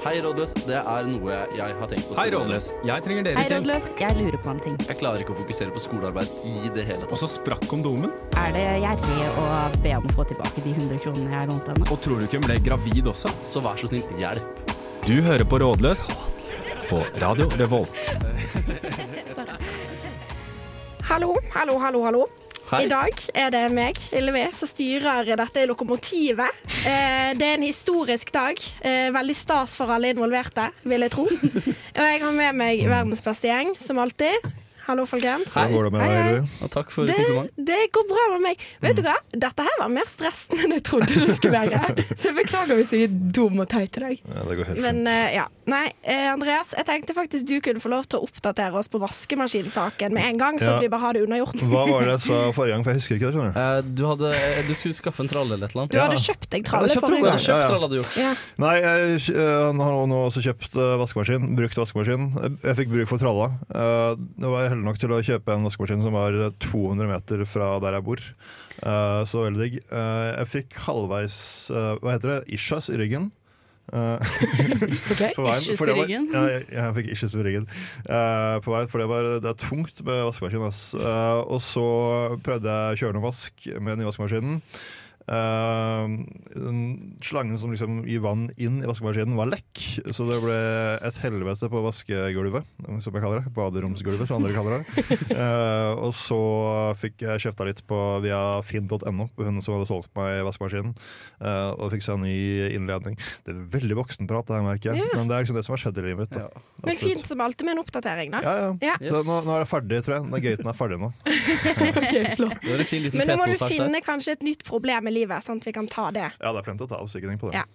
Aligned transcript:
Hei, 0.00 0.14
rådløs. 0.24 0.54
Det 0.64 0.78
er 0.80 1.08
noe 1.10 1.34
jeg 1.52 1.74
har 1.76 1.88
tenkt 1.90 2.06
på. 2.08 2.14
Hei, 2.16 2.30
Rådløs. 2.32 2.70
Jeg 2.88 3.02
trenger 3.04 3.26
dere 3.26 3.36
Hei, 3.36 3.44
til. 3.50 3.58
rådløs. 3.58 3.90
Jeg 4.00 4.16
lurer 4.16 4.38
på 4.40 4.52
en 4.54 4.60
ting. 4.64 4.78
Jeg 4.88 4.96
klarer 4.96 5.20
ikke 5.24 5.34
å 5.34 5.38
fokusere 5.42 5.74
på 5.74 5.82
skolearbeid 5.84 6.30
i 6.48 6.70
det 6.72 6.86
hele 6.88 7.04
Og 7.12 7.20
så 7.20 7.28
sprakk 7.28 7.66
kondomen. 7.68 8.14
Er 8.40 8.54
det 8.56 8.64
gjerrig 8.80 9.26
å 9.42 9.44
be 9.84 9.92
om 9.98 10.08
å 10.08 10.14
få 10.16 10.24
tilbake 10.32 10.64
de 10.64 10.72
100 10.72 11.02
kronene 11.04 11.36
jeg 11.36 11.50
lånte 11.52 11.74
henne? 11.74 11.90
Og 11.92 12.00
tror 12.00 12.16
du 12.16 12.24
ikke 12.30 12.40
hun 12.40 12.48
ble 12.48 12.56
gravid 12.64 13.10
også? 13.12 13.32
Så 13.44 13.60
vær 13.64 13.76
så 13.82 13.90
snill, 13.92 14.06
hjelp. 14.22 14.72
Du 15.04 15.14
hører 15.26 15.44
på 15.48 15.60
Rådløs 15.60 16.06
på 16.88 17.02
Radio 17.20 17.50
Revolt. 17.60 17.92
Hallo, 21.10 21.34
hallo, 21.52 21.76
hallo, 21.82 22.04
hallo. 22.08 22.24
Hei. 22.70 22.84
I 22.86 22.90
dag 22.90 23.16
er 23.34 23.48
det 23.50 23.64
meg, 23.74 23.96
Ylvi, 24.14 24.44
som 24.54 24.68
styrer 24.70 25.26
dette 25.40 25.64
lokomotivet. 25.66 26.60
Eh, 26.86 27.32
det 27.34 27.48
er 27.48 27.56
en 27.56 27.64
historisk 27.66 28.30
dag. 28.30 28.62
Eh, 28.86 29.08
veldig 29.10 29.34
stas 29.34 29.74
for 29.74 29.90
alle 29.90 30.12
involverte, 30.14 30.68
vil 30.86 31.02
jeg 31.02 31.10
tro. 31.16 31.26
Og 31.26 32.04
jeg 32.06 32.22
har 32.22 32.36
med 32.36 32.60
meg 32.62 32.84
verdens 32.86 33.26
beste 33.26 33.50
gjeng, 33.50 33.74
som 33.82 33.98
alltid. 33.98 34.46
Hallo, 34.90 35.04
folkens. 35.06 35.52
Hei. 35.54 35.68
Hvordan 35.70 35.76
går 35.76 35.84
det 35.86 35.90
med 35.94 36.00
Hei, 36.02 36.22
deg? 36.34 36.54
Og 36.66 36.70
takk 36.74 36.88
for 36.90 37.06
Det, 37.06 37.14
kompliment. 37.14 37.50
det 37.68 37.76
går 37.94 38.06
bra 38.10 38.22
med 38.32 38.40
meg. 38.42 38.62
Vet 38.82 38.96
du 38.98 39.02
hva? 39.06 39.12
Dette 39.30 39.62
her 39.68 39.76
var 39.78 39.90
mer 39.94 40.08
stressende 40.10 40.64
enn 40.66 40.72
jeg 40.74 40.82
trodde 40.88 41.14
det 41.28 41.36
skulle 41.38 41.60
være. 41.62 42.04
Så 42.18 42.30
jeg 42.32 42.36
beklager 42.40 42.74
hvis 42.80 42.90
jeg 42.96 43.06
er 43.06 43.12
dum 43.36 43.60
og 43.62 43.68
teit 43.70 43.94
i 44.00 44.02
dag. 44.02 44.16
Ja, 44.34 44.42
det 44.48 44.56
går 44.58 44.70
helt 44.72 44.82
Men 44.82 44.98
eh, 45.06 45.36
ja. 45.36 45.44
Nei, 45.70 45.84
eh, 46.02 46.26
Andreas, 46.32 46.72
jeg 46.74 46.88
tenkte 46.88 47.14
faktisk 47.14 47.46
du 47.46 47.60
kunne 47.62 47.78
få 47.84 47.92
lov 47.92 48.08
til 48.10 48.18
å 48.18 48.26
oppdatere 48.26 48.74
oss 48.80 48.90
på 48.90 48.98
vaskemaskinsaken 48.98 50.10
med 50.16 50.26
en 50.32 50.40
gang, 50.42 50.58
så 50.58 50.66
Ja. 50.72 50.74
at 50.80 50.82
vi 50.82 50.90
bare 50.90 51.04
har 51.04 51.14
det 51.14 51.22
unnagjort. 51.28 51.62
Hva 51.70 51.84
var 51.86 52.02
det 52.08 52.16
jeg 52.16 52.24
sa 52.26 52.40
forrige 52.56 52.74
gang, 52.74 52.82
for 52.82 52.90
jeg 52.90 52.98
husker 52.98 53.14
ikke 53.20 53.30
det. 53.30 53.34
skjønner 53.36 53.54
du 53.54 53.60
Eh, 53.60 53.94
du, 53.94 54.02
hadde, 54.10 54.32
du 54.66 54.74
skulle 54.74 54.98
skaffe 54.98 55.22
en 55.22 55.30
tralle 55.30 55.54
eller 55.54 55.70
et 55.70 55.76
eller 55.76 55.84
annet. 55.86 55.94
Du 55.94 55.98
Ja. 56.00 56.08
hadde 56.08 56.18
kjøpt 56.26 56.50
deg 56.50 56.66
tralle 56.66 56.90
forrige 56.98 57.22
gang. 57.28 57.38
Kjøpt 57.38 57.54
Ja, 57.54 57.60
ja. 57.62 57.68
tralle 57.70 57.86
hadde 57.86 57.94
du 57.94 58.02
gjort. 58.02 58.18
Ja. 58.18 58.34
Nei, 58.58 58.74
jeg 58.80 59.38
øh, 59.38 59.78
har 59.86 60.02
nå 60.10 60.18
også 60.26 60.42
kjøpt 60.50 60.74
vaskemaskin. 61.04 61.46
Brukt 61.54 61.78
vaskemaskin. 61.78 62.26
Jeg- 62.42 62.58
Jeg 62.70 62.76
fikk 62.82 62.90
bruk 62.96 63.08
for 63.14 63.18
tralla. 63.22 63.46
Uh, 63.70 64.18
Nå 64.40 64.50
var 64.50 64.68
jeg 64.80 64.88
nok 64.88 65.00
til 65.00 65.12
å 65.14 65.20
kjøpe 65.24 65.54
en 65.54 65.66
vaskemaskin 65.68 66.04
som 66.04 66.16
var 66.16 66.36
200 66.64 67.10
meter 67.10 67.44
fra 67.48 67.74
der 67.82 67.98
jeg 67.98 68.06
bor. 68.06 68.22
Uh, 68.80 69.20
så 69.28 69.44
veldig 69.44 69.60
digg. 69.60 69.76
Uh, 69.92 70.30
jeg 70.38 70.50
fikk 70.54 70.78
halvveis 70.86 71.36
uh, 71.74 71.98
Hva 72.00 72.14
heter 72.14 72.34
det? 72.34 72.40
Issues 72.56 72.88
i 72.92 72.98
ryggen. 73.00 73.30
På 73.90 75.48
Issues 75.50 75.82
i 75.82 75.94
ryggen? 75.96 76.28
Ja, 76.30 76.44
jeg, 76.46 76.66
jeg 76.76 76.94
fikk 77.00 77.08
issues 77.10 77.32
i 77.34 77.42
ryggen 77.42 77.64
på 77.66 78.70
vei, 78.70 78.84
for 78.86 79.02
det, 79.02 79.08
var, 79.10 79.26
det 79.42 79.50
er 79.50 79.56
tungt 79.58 79.98
med 80.06 80.20
vaskemaskin. 80.28 80.62
og 80.62 81.58
så 81.64 81.86
prøvde 82.46 82.70
jeg 82.70 82.94
å 82.94 83.00
kjøre 83.00 83.16
noe 83.16 83.24
vask 83.24 83.66
med 83.72 83.90
den 83.90 84.04
nye 84.04 84.10
vaskemaskinen. 84.12 84.60
Eh, 85.30 86.06
slangen 87.22 87.58
som 87.58 87.70
liksom 87.72 88.00
gir 88.08 88.22
vann 88.24 88.48
inn 88.58 88.80
i 88.82 88.88
vaskemaskinen, 88.88 89.36
var 89.38 89.50
lekk. 89.52 89.82
Så 90.10 90.26
det 90.28 90.40
ble 90.42 90.56
et 91.06 91.20
helvete 91.22 91.68
på 91.70 91.82
vaskegulvet, 91.84 92.66
som 93.02 93.14
jeg 93.14 93.22
kaller 93.22 93.44
det. 93.44 93.52
Baderomsgulvet, 93.56 94.26
som 94.28 94.40
andre 94.40 94.56
kaller 94.56 94.80
det. 94.80 95.08
Eh, 95.40 95.92
og 96.02 96.10
så 96.16 96.36
fikk 96.98 97.22
jeg 97.22 97.40
kjefta 97.44 97.64
litt 97.64 97.80
på 97.88 97.96
via 98.24 98.58
finn.no, 98.66 98.98
hun 99.38 99.60
som 99.62 99.76
hadde 99.76 99.86
solgt 99.88 100.10
meg 100.18 100.40
vaskemaskinen. 100.44 100.92
eh, 101.40 101.70
og 101.76 101.92
fikk 101.94 102.04
seg 102.04 102.18
en 102.18 102.24
ny 102.26 102.34
innledning. 102.74 103.16
Det 103.46 103.54
er 103.54 103.60
veldig 103.72 103.96
voksenprat, 104.00 104.48
det 104.48 104.56
her 104.58 104.64
merker 104.66 104.90
jeg. 104.90 105.04
Ja. 105.04 105.16
Men 105.16 105.30
det 105.30 105.36
er 105.36 105.44
liksom 105.46 105.56
det 105.60 105.64
som 105.66 105.76
har 105.76 105.82
skjedd 105.84 106.00
i 106.02 106.04
livet 106.08 106.24
mitt. 106.24 106.34
da. 106.34 106.48
Ja. 106.50 106.64
Men 106.88 107.00
fint 107.00 107.26
som 107.30 107.40
alltid 107.44 107.68
med 107.68 107.76
en 107.76 107.82
oppdatering, 107.84 108.34
da. 108.34 108.42
Ja, 108.44 108.54
ja. 108.66 108.70
Ja. 108.90 108.96
Så 109.14 109.22
nå, 109.28 109.38
nå 109.46 109.54
er 109.56 109.64
det 109.64 109.70
ferdig, 109.70 110.02
tror 110.06 110.16
jeg. 110.16 110.26
Den 110.34 110.44
gaten 110.48 110.72
er 110.72 110.78
ferdig 110.80 110.98
nå. 111.00 111.10
okay, 112.00 112.24
flott. 112.36 112.58
Det 112.66 112.74
var 112.74 112.84
fin 112.90 113.04
liten 113.06 113.20
Men 113.22 113.30
nå 113.32 113.38
må 113.40 113.48
du 113.52 113.56
finne 113.62 114.02
kanskje 114.04 114.36
et 114.36 114.44
nytt 114.46 114.66
problem 114.66 115.08
i 115.08 115.14
livet, 115.14 115.19
sånn 115.26 115.60
at 115.60 115.66
vi 115.68 115.74
kan 115.76 115.88
ta 115.90 116.10
det. 116.14 116.30
Ja, 116.40 116.52
det 116.52 116.62
er 116.62 116.66
plenty 116.66 116.86
å 116.86 116.90
ta 116.90 117.00
av, 117.00 117.08
så 117.10 117.20
ikke 117.20 117.30
tenk 117.32 117.42
på 117.42 117.50
det. 117.50 117.60
Ja. 117.60 117.66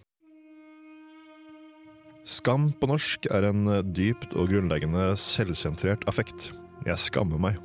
Skam 2.25 2.71
på 2.81 2.89
norsk 2.89 3.27
er 3.29 3.45
en 3.52 3.67
dypt 3.93 4.33
og 4.33 4.49
grunnleggende 4.49 5.11
selvsentrert 5.20 6.08
affekt. 6.09 6.49
Jeg 6.87 6.97
skammer 6.97 7.37
meg. 7.37 7.59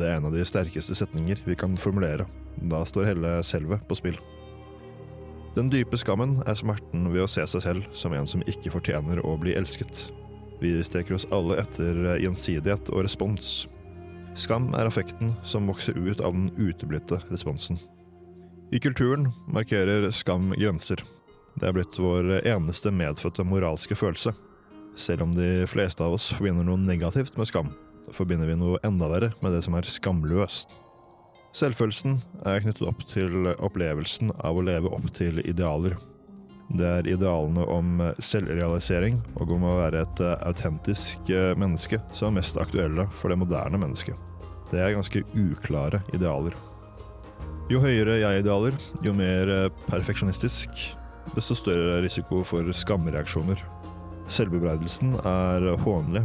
Det 0.00 0.08
er 0.08 0.18
en 0.18 0.26
av 0.28 0.34
de 0.34 0.42
sterkeste 0.44 0.96
setninger 0.98 1.38
vi 1.46 1.54
kan 1.58 1.76
formulere. 1.78 2.26
Da 2.70 2.82
står 2.84 3.12
hele 3.12 3.36
selvet 3.46 3.86
på 3.88 3.96
spill. 4.00 4.18
Den 5.56 5.70
dype 5.70 5.98
skammen 5.98 6.40
er 6.46 6.58
smerten 6.58 7.08
ved 7.10 7.24
å 7.24 7.30
se 7.30 7.46
seg 7.50 7.64
selv 7.64 7.86
som 7.96 8.14
en 8.14 8.28
som 8.28 8.42
ikke 8.50 8.70
fortjener 8.74 9.22
å 9.26 9.36
bli 9.40 9.54
elsket. 9.58 10.08
Vi 10.60 10.76
streker 10.84 11.16
oss 11.16 11.26
alle 11.34 11.56
etter 11.62 12.18
gjensidighet 12.20 12.90
og 12.92 13.06
respons. 13.06 13.68
Skam 14.38 14.68
er 14.78 14.86
affekten 14.86 15.32
som 15.42 15.66
vokser 15.70 15.96
ut 15.98 16.20
av 16.22 16.36
den 16.36 16.50
uteblitte 16.58 17.18
responsen. 17.32 17.80
I 18.72 18.78
kulturen 18.80 19.32
markerer 19.46 20.10
skam 20.10 20.52
grenser. 20.54 21.00
Det 21.58 21.66
er 21.66 21.74
blitt 21.74 21.96
vår 21.98 22.28
eneste 22.46 22.92
medfødte 22.94 23.42
moralske 23.42 23.96
følelse. 23.98 24.30
Selv 24.94 25.24
om 25.24 25.32
de 25.34 25.66
fleste 25.66 26.04
av 26.06 26.14
oss 26.14 26.28
forbinder 26.36 26.68
noe 26.68 26.78
negativt 26.78 27.34
med 27.38 27.50
skam, 27.50 27.72
forbinder 28.14 28.46
vi 28.46 28.54
noe 28.60 28.78
enda 28.86 29.08
verre 29.10 29.32
med 29.42 29.56
det 29.56 29.64
som 29.66 29.74
er 29.74 29.90
skamløst. 29.90 30.76
Selvfølelsen 31.50 32.20
er 32.46 32.62
knyttet 32.62 32.86
opp 32.86 33.02
til 33.10 33.50
opplevelsen 33.56 34.30
av 34.38 34.54
å 34.54 34.62
leve 34.62 34.94
opp 34.94 35.10
til 35.18 35.42
idealer. 35.42 35.98
Det 36.70 36.86
er 36.86 37.10
idealene 37.10 37.66
om 37.66 37.98
selvrealisering 38.22 39.18
og 39.34 39.50
om 39.56 39.66
å 39.66 39.76
være 39.80 40.06
et 40.06 40.26
autentisk 40.46 41.34
eh, 41.34 41.56
menneske 41.58 41.98
som 42.14 42.30
er 42.30 42.38
mest 42.38 42.62
aktuelle 42.62 43.10
for 43.18 43.34
det 43.34 43.42
moderne 43.42 43.82
mennesket. 43.82 44.14
Det 44.70 44.78
er 44.78 44.94
ganske 44.94 45.26
uklare 45.34 46.04
idealer. 46.14 46.54
Jo 47.70 47.78
høyere 47.78 48.16
jeg-idealer, 48.18 48.74
jo 49.06 49.12
mer 49.14 49.50
eh, 49.54 49.68
perfeksjonistisk, 49.86 50.80
desto 51.36 51.54
større 51.54 52.00
risiko 52.02 52.40
for 52.42 52.66
skamreaksjoner. 52.74 53.60
Selvbebreidelsen 54.26 55.12
er 55.22 55.68
hånlig. 55.84 56.24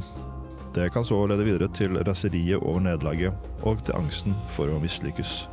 Det 0.73 0.87
kan 0.95 1.05
så 1.05 1.19
lede 1.29 1.45
videre 1.45 1.69
til 1.77 1.99
raseriet 2.07 2.57
over 2.63 2.81
nederlaget 2.87 3.61
og 3.61 3.85
til 3.85 3.93
angsten 3.99 4.33
for 4.57 4.73
å 4.73 4.81
mislykkes. 4.81 5.43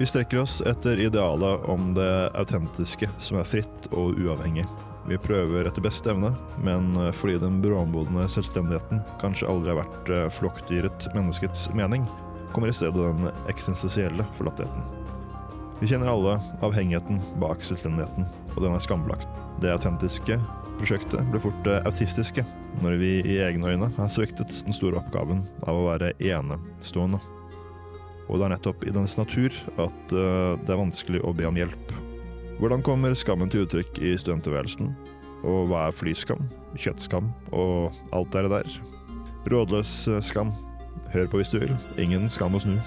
Vi 0.00 0.08
strekker 0.08 0.40
oss 0.40 0.62
etter 0.64 1.04
idealet 1.04 1.68
om 1.68 1.92
det 1.98 2.10
autentiske 2.40 3.10
som 3.20 3.36
er 3.36 3.48
fritt 3.52 3.90
og 3.92 4.16
uavhengig. 4.16 4.64
Vi 5.04 5.20
prøver 5.20 5.68
etter 5.68 5.84
beste 5.84 6.14
evne, 6.14 6.32
men 6.64 6.96
fordi 7.12 7.36
den 7.44 7.60
bråmodne 7.60 8.24
selvstendigheten 8.32 9.04
kanskje 9.20 9.52
aldri 9.52 9.74
har 9.74 9.84
vært 9.84 10.14
eh, 10.16 10.30
flokkdyret 10.40 11.10
menneskets 11.12 11.68
mening, 11.76 12.08
kommer 12.56 12.72
i 12.72 12.78
stedet 12.80 12.96
den 12.96 13.28
eksistensielle 13.52 14.24
forlattheten. 14.40 15.04
Vi 15.80 15.90
kjenner 15.90 16.08
alle 16.08 16.38
avhengigheten 16.64 17.18
bak 17.40 17.64
selvstendigheten, 17.64 18.24
og 18.54 18.62
den 18.64 18.72
er 18.72 18.80
skambelagt. 18.80 19.28
Det 19.60 19.74
autentiske 19.74 20.38
prosjektet 20.78 21.20
blir 21.28 21.42
fort 21.44 21.58
det 21.66 21.82
autistiske 21.88 22.44
når 22.80 22.96
vi 23.00 23.10
i 23.24 23.36
egne 23.44 23.74
øyne 23.74 23.90
har 23.96 24.08
sviktet 24.12 24.52
den 24.64 24.76
store 24.76 25.00
oppgaven 25.00 25.42
av 25.68 25.76
å 25.76 25.86
være 25.90 26.14
enestående. 26.16 27.20
Og 28.26 28.40
det 28.40 28.48
er 28.48 28.54
nettopp 28.56 28.84
i 28.88 28.92
dens 28.94 29.18
natur 29.20 29.52
at 29.76 30.16
eh, 30.16 30.56
det 30.64 30.72
er 30.72 30.80
vanskelig 30.80 31.22
å 31.24 31.34
be 31.36 31.46
om 31.48 31.60
hjelp. 31.60 31.94
Hvordan 32.56 32.84
kommer 32.84 33.12
skammen 33.12 33.52
til 33.52 33.66
uttrykk 33.66 34.00
i 34.00 34.16
studenttilværelsen? 34.16 34.94
Og 35.46 35.68
hva 35.70 35.86
er 35.86 35.96
flyskam, 35.96 36.48
kjøttskam 36.80 37.28
og 37.52 37.92
alt 38.16 38.32
det 38.32 38.48
der? 38.50 38.78
Rådløs 39.52 39.98
eh, 40.08 40.24
skam. 40.24 40.56
Hør 41.12 41.28
på 41.30 41.42
hvis 41.42 41.52
du 41.52 41.60
vil. 41.62 41.76
Ingen 42.00 42.32
skam 42.32 42.56
å 42.56 42.64
snu. 42.64 42.80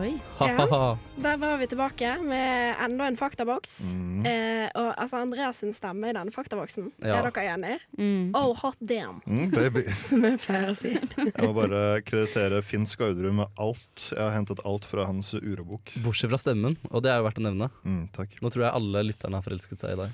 Oi. 0.00 0.14
Ha-ha-ha. 0.38 0.96
Der 1.20 1.36
var 1.36 1.58
vi 1.60 1.66
tilbake 1.68 2.14
med 2.24 2.76
enda 2.80 3.04
en 3.10 3.16
faktaboks. 3.20 3.72
Mm. 3.98 4.22
Eh, 4.24 4.68
og 4.80 4.94
altså 4.96 5.18
Andreas 5.20 5.58
sin 5.60 5.74
stemme 5.76 6.08
i 6.08 6.14
denne 6.16 6.32
faktaboksen, 6.32 6.86
Ja. 7.04 7.18
er 7.18 7.28
dere 7.28 7.44
enig? 7.52 7.74
Mm. 7.98 8.30
Oh, 8.38 8.54
hot 8.62 8.78
damn, 8.80 9.20
Mm, 9.26 9.50
baby. 9.52 9.82
som 10.08 10.24
jeg 10.24 10.38
pleier 10.40 10.70
å 10.72 10.76
si. 10.78 10.94
Jeg 10.96 11.44
må 11.44 11.52
bare 11.58 12.00
kreditere 12.06 12.62
Finn 12.64 12.86
Skauderud 12.88 13.34
med 13.42 13.48
alt. 13.60 14.06
Jeg 14.14 14.22
har 14.22 14.32
hentet 14.38 14.64
alt 14.64 14.84
fra 14.88 15.04
hans 15.10 15.34
urobok. 15.34 15.92
Bortsett 16.04 16.30
fra 16.32 16.38
stemmen, 16.40 16.78
og 16.90 17.02
det 17.04 17.12
er 17.12 17.20
jo 17.20 17.28
verdt 17.28 17.42
å 17.42 17.46
nevne. 17.50 17.70
Mm, 17.84 18.02
takk. 18.16 18.40
Nå 18.40 18.48
tror 18.54 18.64
jeg 18.70 18.72
alle 18.80 19.04
lytterne 19.10 19.36
har 19.36 19.44
forelsket 19.44 19.78
seg 19.84 19.98
i 19.98 20.00
deg. 20.06 20.10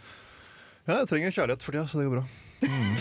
Ja, 0.87 1.01
jeg 1.03 1.09
trenger 1.11 1.31
kjærlighet 1.35 1.63
for 1.63 1.73
tida, 1.79 1.87
så 1.87 1.99
det 2.03 2.11
går 2.11 2.19
bra. 2.19 2.27
Mm. 2.67 2.97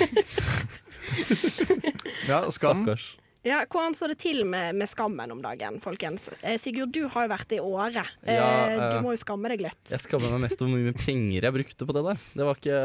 ja, 2.29 2.39
skam. 2.51 2.83
Stakkars. 2.85 3.15
Ja, 3.45 3.59
Hvordan 3.69 3.93
står 3.93 4.13
det 4.15 4.17
til 4.23 4.39
med, 4.49 4.73
med 4.79 4.89
skammen 4.89 5.29
om 5.35 5.41
dagen, 5.43 5.77
folkens? 5.83 6.31
Eh, 6.41 6.57
Sigurd, 6.61 6.91
du 6.95 7.03
har 7.13 7.27
jo 7.27 7.31
vært 7.35 7.51
i 7.53 7.59
Åre. 7.61 8.01
Eh, 8.25 8.33
Ja, 8.39 8.45
eh, 8.71 8.85
du 8.95 9.03
må 9.05 9.13
jo 9.13 9.21
skamme 9.21 9.51
deg 9.53 9.61
litt. 9.61 9.83
Jeg 9.93 10.01
skammer 10.01 10.31
meg 10.33 10.47
mest 10.47 10.61
over 10.65 10.73
hvor 10.73 10.81
mye 10.81 10.95
penger 10.97 11.45
jeg 11.45 11.53
brukte 11.59 11.85
på 11.85 11.93
det 11.93 12.03
der. 12.07 12.23
Det 12.33 12.47
var 12.47 12.57
ikke 12.57 12.79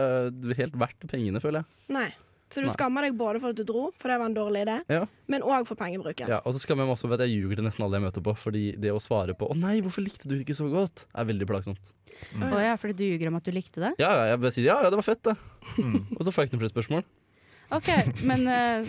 helt 0.60 0.76
verdt 0.82 1.06
pengene, 1.08 1.40
føler 1.40 1.62
jeg. 1.64 1.94
Nei. 1.96 2.10
Så 2.50 2.58
du 2.60 2.66
Nei. 2.66 2.74
skammer 2.74 3.06
deg 3.06 3.14
både 3.14 3.38
for 3.40 3.54
at 3.54 3.58
du 3.60 3.62
dro, 3.62 3.84
for 3.94 4.10
det 4.10 4.16
var 4.18 4.26
en 4.26 4.34
dårlig 4.34 4.64
idé, 4.66 4.76
Ja. 4.90 5.04
men 5.30 5.40
òg 5.46 5.68
for 5.68 5.78
pengebruken. 5.78 6.26
Ja, 6.28 6.40
og 6.44 6.52
så 6.52 6.58
skammer 6.58 6.82
jeg 6.82 6.90
meg 6.90 6.96
også 6.98 7.06
over 7.06 7.14
at 7.14 7.22
jeg 7.28 7.38
ljuger 7.38 7.60
til 7.60 7.64
nesten 7.64 7.84
alle 7.86 8.00
jeg 8.00 8.04
møter 8.08 8.24
på. 8.26 8.34
Fordi 8.36 8.64
det 8.74 8.90
å 8.90 8.98
svare 9.00 9.36
på 9.38 9.48
'Å 9.48 9.56
nei, 9.56 9.80
hvorfor 9.80 10.02
likte 10.02 10.26
du 10.28 10.34
det 10.34 10.44
ikke 10.44 10.58
så 10.58 10.66
godt?' 10.68 11.06
er 11.14 11.24
veldig 11.30 11.46
plagsomt. 11.46 11.78
Å 12.36 12.58
ja, 12.60 12.74
fordi 12.76 12.96
du 12.98 13.04
ljuger 13.06 13.28
om 13.28 13.36
at 13.36 13.44
du 13.44 13.52
likte 13.52 13.78
det? 13.80 13.94
Ja, 14.02 14.10
ja, 14.12 14.24
jeg 14.34 14.40
bare 14.40 14.50
sier 14.50 14.64
ja, 14.66 14.82
ja, 14.82 14.90
det 14.90 14.98
var 14.98 15.06
fett, 15.08 15.22
det. 15.22 15.36
Mm. 15.78 16.06
Og 16.18 16.20
så 16.26 16.32
får 16.34 16.42
jeg 16.42 16.50
ikke 16.50 16.58
noen 16.58 16.66
flere 16.68 16.74
spørsmål. 16.74 17.04
Ok, 17.70 17.88
Men 18.26 18.46
uh, 18.50 18.86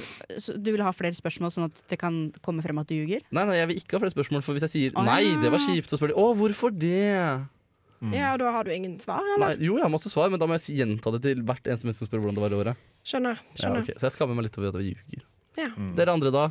du 0.57 0.71
vil 0.71 0.81
ha 0.81 0.91
flere 0.95 1.13
spørsmål, 1.17 1.53
sånn 1.53 1.67
at 1.69 1.81
det 1.91 1.99
kan 2.01 2.21
komme 2.45 2.63
frem 2.65 2.81
at 2.81 2.89
du 2.89 2.95
ljuger? 2.97 3.23
Nei, 3.29 3.45
nei, 3.45 3.57
jeg 3.59 3.69
vil 3.71 3.81
ikke 3.83 3.97
ha 3.97 4.03
flere 4.03 4.15
spørsmål, 4.15 4.45
for 4.45 4.57
hvis 4.57 4.65
jeg 4.69 4.73
sier 4.75 4.95
Å, 4.97 5.05
'nei, 5.05 5.23
ja. 5.27 5.39
det 5.43 5.51
var 5.53 5.61
kjipt', 5.61 5.91
så 5.91 5.99
spør 5.99 6.13
de 6.13 6.17
'Å, 6.17 6.27
hvorfor 6.39 6.73
det?' 6.73 7.47
Ja, 8.09 8.31
og 8.33 8.39
da 8.41 8.49
har 8.49 8.65
du 8.65 8.71
ingen 8.73 8.95
svar, 8.97 9.21
Nei, 9.37 9.51
eller? 9.53 9.59
jo, 9.61 9.75
jeg 9.77 9.85
har 9.85 9.91
masse 9.93 10.09
svar, 10.09 10.31
men 10.33 10.41
da 10.41 10.47
må 10.49 10.57
jeg 10.57 10.79
gjenta 10.79 11.11
det 11.13 11.21
til 11.21 11.43
hvert 11.45 11.67
eneste 11.69 11.85
menneske 11.85 12.01
som 12.01 12.09
spør 12.09 12.23
hvordan 12.23 12.39
det 12.39 12.41
var 12.41 12.55
i 12.55 12.57
året. 12.57 12.87
Skjønner. 13.05 13.43
Ja, 13.61 13.69
okay. 13.69 13.93
ok. 13.93 13.99
Så 14.01 14.07
jeg 14.07 14.15
skammer 14.15 14.37
meg 14.39 14.47
litt 14.47 14.57
over 14.57 14.71
at 14.71 14.81
jeg 14.81 14.95
ljuger. 14.95 15.27
Ja. 15.59 15.69
Dere 15.99 16.15
andre 16.17 16.31
da? 16.33 16.47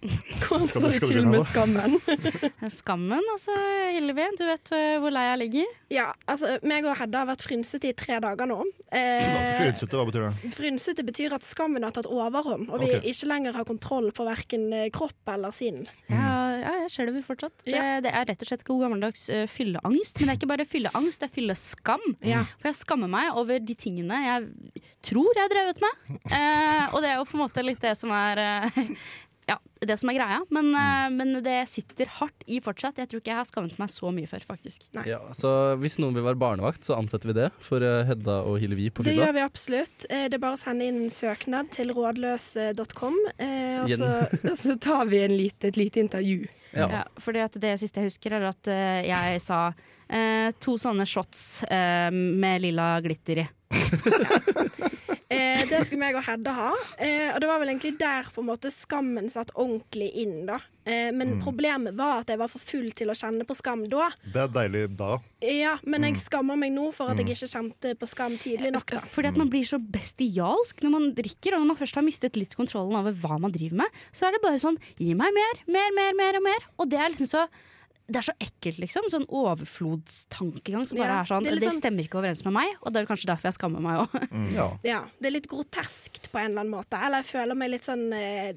Hvordan 0.40 0.68
står 0.70 0.80
du- 0.80 0.94
det 0.94 1.08
til 1.10 1.26
med 1.28 1.42
skammen? 1.44 1.96
Skammen, 2.80 3.26
altså, 3.34 3.52
Hillevi. 3.92 4.24
Du 4.38 4.44
vet 4.48 4.72
eh, 4.72 4.96
hvor 5.02 5.12
lei 5.12 5.24
jeg 5.26 5.40
ligger? 5.42 5.74
Ja, 5.92 6.06
altså, 6.30 6.54
meg 6.64 6.86
og 6.88 6.96
Hedda 6.96 7.24
har 7.24 7.28
vært 7.28 7.44
frynsete 7.44 7.90
i 7.90 7.96
tre 7.98 8.16
dager 8.24 8.48
nå. 8.48 8.58
Eh, 8.88 9.58
Frynsete, 9.58 9.98
hva 9.98 10.06
betyr 10.08 10.26
det? 10.28 10.52
Frynsete 10.56 11.04
betyr 11.06 11.36
at 11.36 11.44
skammen 11.44 11.84
har 11.84 11.92
tatt 11.96 12.08
overhånd, 12.08 12.70
og 12.70 12.80
vi 12.80 12.88
okay. 12.94 13.12
ikke 13.12 13.28
lenger 13.28 13.58
har 13.58 13.68
kontroll 13.68 14.08
på 14.16 14.24
verken 14.28 14.68
eh, 14.72 14.88
kropp 14.94 15.34
eller 15.34 15.52
sinn. 15.54 15.82
Ja, 16.08 16.32
ja, 16.62 16.74
jeg 16.86 16.92
skjelver 16.96 17.26
fortsatt. 17.26 17.56
Det, 17.66 17.76
Ja. 17.76 18.00
det 18.04 18.14
er 18.14 18.28
rett 18.32 18.44
og 18.44 18.48
slett 18.50 18.64
god 18.66 18.86
gammeldags 18.86 19.28
uh, 19.32 19.44
fylleangst. 19.50 20.18
Men 20.20 20.30
det 20.30 20.32
er 20.32 20.40
ikke 20.40 20.52
bare 20.54 20.68
fylleangst, 20.68 21.20
det 21.20 21.28
er 21.28 21.34
fylleskam. 21.36 22.06
Ja. 22.24 22.42
For 22.60 22.72
jeg 22.72 22.80
skammer 22.80 23.10
meg 23.12 23.36
over 23.36 23.60
de 23.60 23.76
tingene 23.78 24.18
jeg 24.24 24.82
tror 25.06 25.30
jeg 25.36 25.44
har 25.44 25.52
drevet 25.52 25.80
med. 25.84 26.20
Eh, 26.28 26.84
og 26.94 27.00
det 27.04 27.12
er 27.12 27.18
jo 27.20 27.26
på 27.28 27.36
en 27.38 27.44
måte 27.44 27.64
litt 27.64 27.80
det 27.82 27.94
som 27.98 28.12
er 28.14 28.40
eh, 28.42 28.80
Ja, 29.50 29.56
det 29.82 29.96
som 29.98 30.12
er 30.12 30.18
greia. 30.20 30.38
Men, 30.54 30.70
mm. 30.70 31.16
men 31.18 31.38
det 31.44 31.56
sitter 31.72 32.10
hardt 32.20 32.44
i 32.46 32.60
fortsatt. 32.62 33.00
Jeg 33.02 33.10
tror 33.10 33.22
ikke 33.22 33.32
jeg 33.32 33.40
har 33.40 33.48
skammet 33.48 33.80
meg 33.80 33.90
så 33.92 34.12
mye 34.14 34.30
før, 34.30 34.44
faktisk. 34.46 34.86
Ja, 35.08 35.18
så 35.36 35.74
hvis 35.80 35.98
noen 36.02 36.14
vil 36.14 36.26
være 36.26 36.38
barnevakt, 36.40 36.86
så 36.86 36.96
ansetter 37.00 37.32
vi 37.32 37.36
det 37.40 37.48
for 37.64 37.82
eh, 37.84 38.04
Hedda 38.08 38.40
og 38.46 38.60
Hillevi 38.62 38.90
på 38.94 39.06
Det 39.06 39.16
gjør 39.16 39.34
vi 39.36 39.44
absolutt. 39.44 40.06
Eh, 40.08 40.28
Det 40.30 40.38
er 40.38 40.44
bare 40.44 40.58
å 40.58 40.60
sende 40.60 40.86
inn 40.86 41.02
en 41.04 41.12
søknad 41.14 41.72
til 41.74 41.90
rådløs.com, 41.96 43.18
eh, 43.42 43.82
og 43.82 43.92
så, 43.96 44.54
så 44.62 44.78
tar 44.80 45.10
vi 45.10 45.24
en 45.24 45.36
lite, 45.36 45.72
et 45.72 45.80
lite 45.80 46.04
intervju. 46.04 46.44
Ja. 46.70 46.86
Ja, 46.86 47.04
fordi 47.18 47.42
at 47.42 47.56
det 47.58 47.74
siste 47.82 48.02
jeg 48.02 48.12
husker, 48.12 48.36
er 48.38 48.46
at 48.52 48.70
eh, 48.70 49.00
jeg 49.08 49.42
sa 49.42 49.72
eh, 50.06 50.52
to 50.62 50.76
sånne 50.78 51.06
shots 51.08 51.64
eh, 51.66 52.10
med 52.14 52.62
lilla 52.62 52.92
glitter 53.02 53.42
i. 53.42 53.48
Eh, 55.30 55.62
det 55.70 55.84
skulle 55.86 56.02
meg 56.02 56.16
og 56.18 56.24
Hedda 56.26 56.52
ha, 56.56 56.70
eh, 56.98 57.28
og 57.30 57.38
det 57.38 57.46
var 57.46 57.60
vel 57.62 57.70
egentlig 57.70 57.92
der 58.00 58.26
på 58.34 58.42
en 58.42 58.48
måte 58.48 58.72
skammen 58.74 59.28
satt 59.30 59.52
ordentlig 59.54 60.08
inn. 60.18 60.40
da. 60.48 60.58
Eh, 60.84 61.12
men 61.14 61.36
problemet 61.44 61.94
var 61.94 62.24
at 62.24 62.32
jeg 62.32 62.40
var 62.40 62.50
for 62.50 62.58
full 62.58 62.88
til 62.98 63.12
å 63.12 63.14
kjenne 63.14 63.46
på 63.46 63.54
skam 63.54 63.84
da. 63.92 64.08
Det 64.24 64.42
er 64.42 64.50
deilig 64.56 64.82
da. 64.98 65.20
Ja, 65.44 65.76
Men 65.86 66.08
jeg 66.08 66.18
skammer 66.18 66.58
meg 66.58 66.72
nå 66.74 66.88
for 66.96 67.12
at 67.12 67.20
jeg 67.20 67.30
ikke 67.30 67.50
kjente 67.52 67.94
på 68.00 68.08
skam 68.10 68.36
tidlig 68.42 68.72
nok. 68.74 68.90
da. 68.90 69.04
Fordi 69.06 69.30
at 69.30 69.38
man 69.38 69.52
blir 69.52 69.68
så 69.68 69.78
bestialsk 69.78 70.82
når 70.82 70.90
man 70.96 71.10
drikker, 71.14 71.54
og 71.54 71.62
når 71.62 71.72
man 71.72 71.78
først 71.78 72.00
har 72.00 72.06
mistet 72.06 72.36
litt 72.40 72.56
kontrollen 72.58 72.98
over 72.98 73.14
hva 73.14 73.38
man 73.38 73.54
driver 73.54 73.84
med, 73.84 74.00
så 74.10 74.26
er 74.26 74.34
det 74.34 74.42
bare 74.42 74.58
sånn 74.58 74.80
gi 74.98 75.14
meg 75.14 75.36
mer, 75.36 75.62
mer, 75.70 75.94
mer, 75.94 76.16
mer 76.16 76.40
og 76.40 76.48
mer. 76.48 76.70
Og 76.80 76.90
det 76.90 76.98
er 76.98 77.14
liksom 77.14 77.30
så 77.30 77.46
det 78.10 78.18
er 78.20 78.26
så 78.26 78.34
ekkelt, 78.42 78.78
liksom. 78.82 79.06
Sånn 79.12 79.24
overflodstankegang 79.28 80.86
som 80.88 80.98
bare 80.98 81.08
Ja, 81.08 81.20
er 81.22 81.28
sånn 81.30 81.44
det 81.46 81.52
er 81.52 81.60
sånn, 81.60 81.70
det 81.70 81.78
stemmer 81.78 82.04
ikke 82.06 82.18
overens 82.20 82.42
med 82.46 82.54
meg, 82.56 82.72
og 82.82 82.92
det 82.92 83.00
er 83.02 83.06
kanskje 83.10 83.28
derfor 83.30 83.48
jeg 83.50 83.56
skammer 83.58 83.80
meg 83.84 84.00
òg. 84.02 84.14
Ja. 84.54 84.66
Ja, 84.84 85.00
Det 85.20 85.26
er 85.30 85.34
litt 85.36 85.48
groteskt 85.50 86.30
på 86.32 86.38
en 86.40 86.50
eller 86.52 86.64
annen 86.64 86.74
måte. 86.74 86.98
Eller 86.98 87.22
jeg 87.22 87.28
føler 87.30 87.54
meg 87.60 87.70
litt 87.70 87.86
sånn 87.86 88.12
eh, 88.12 88.52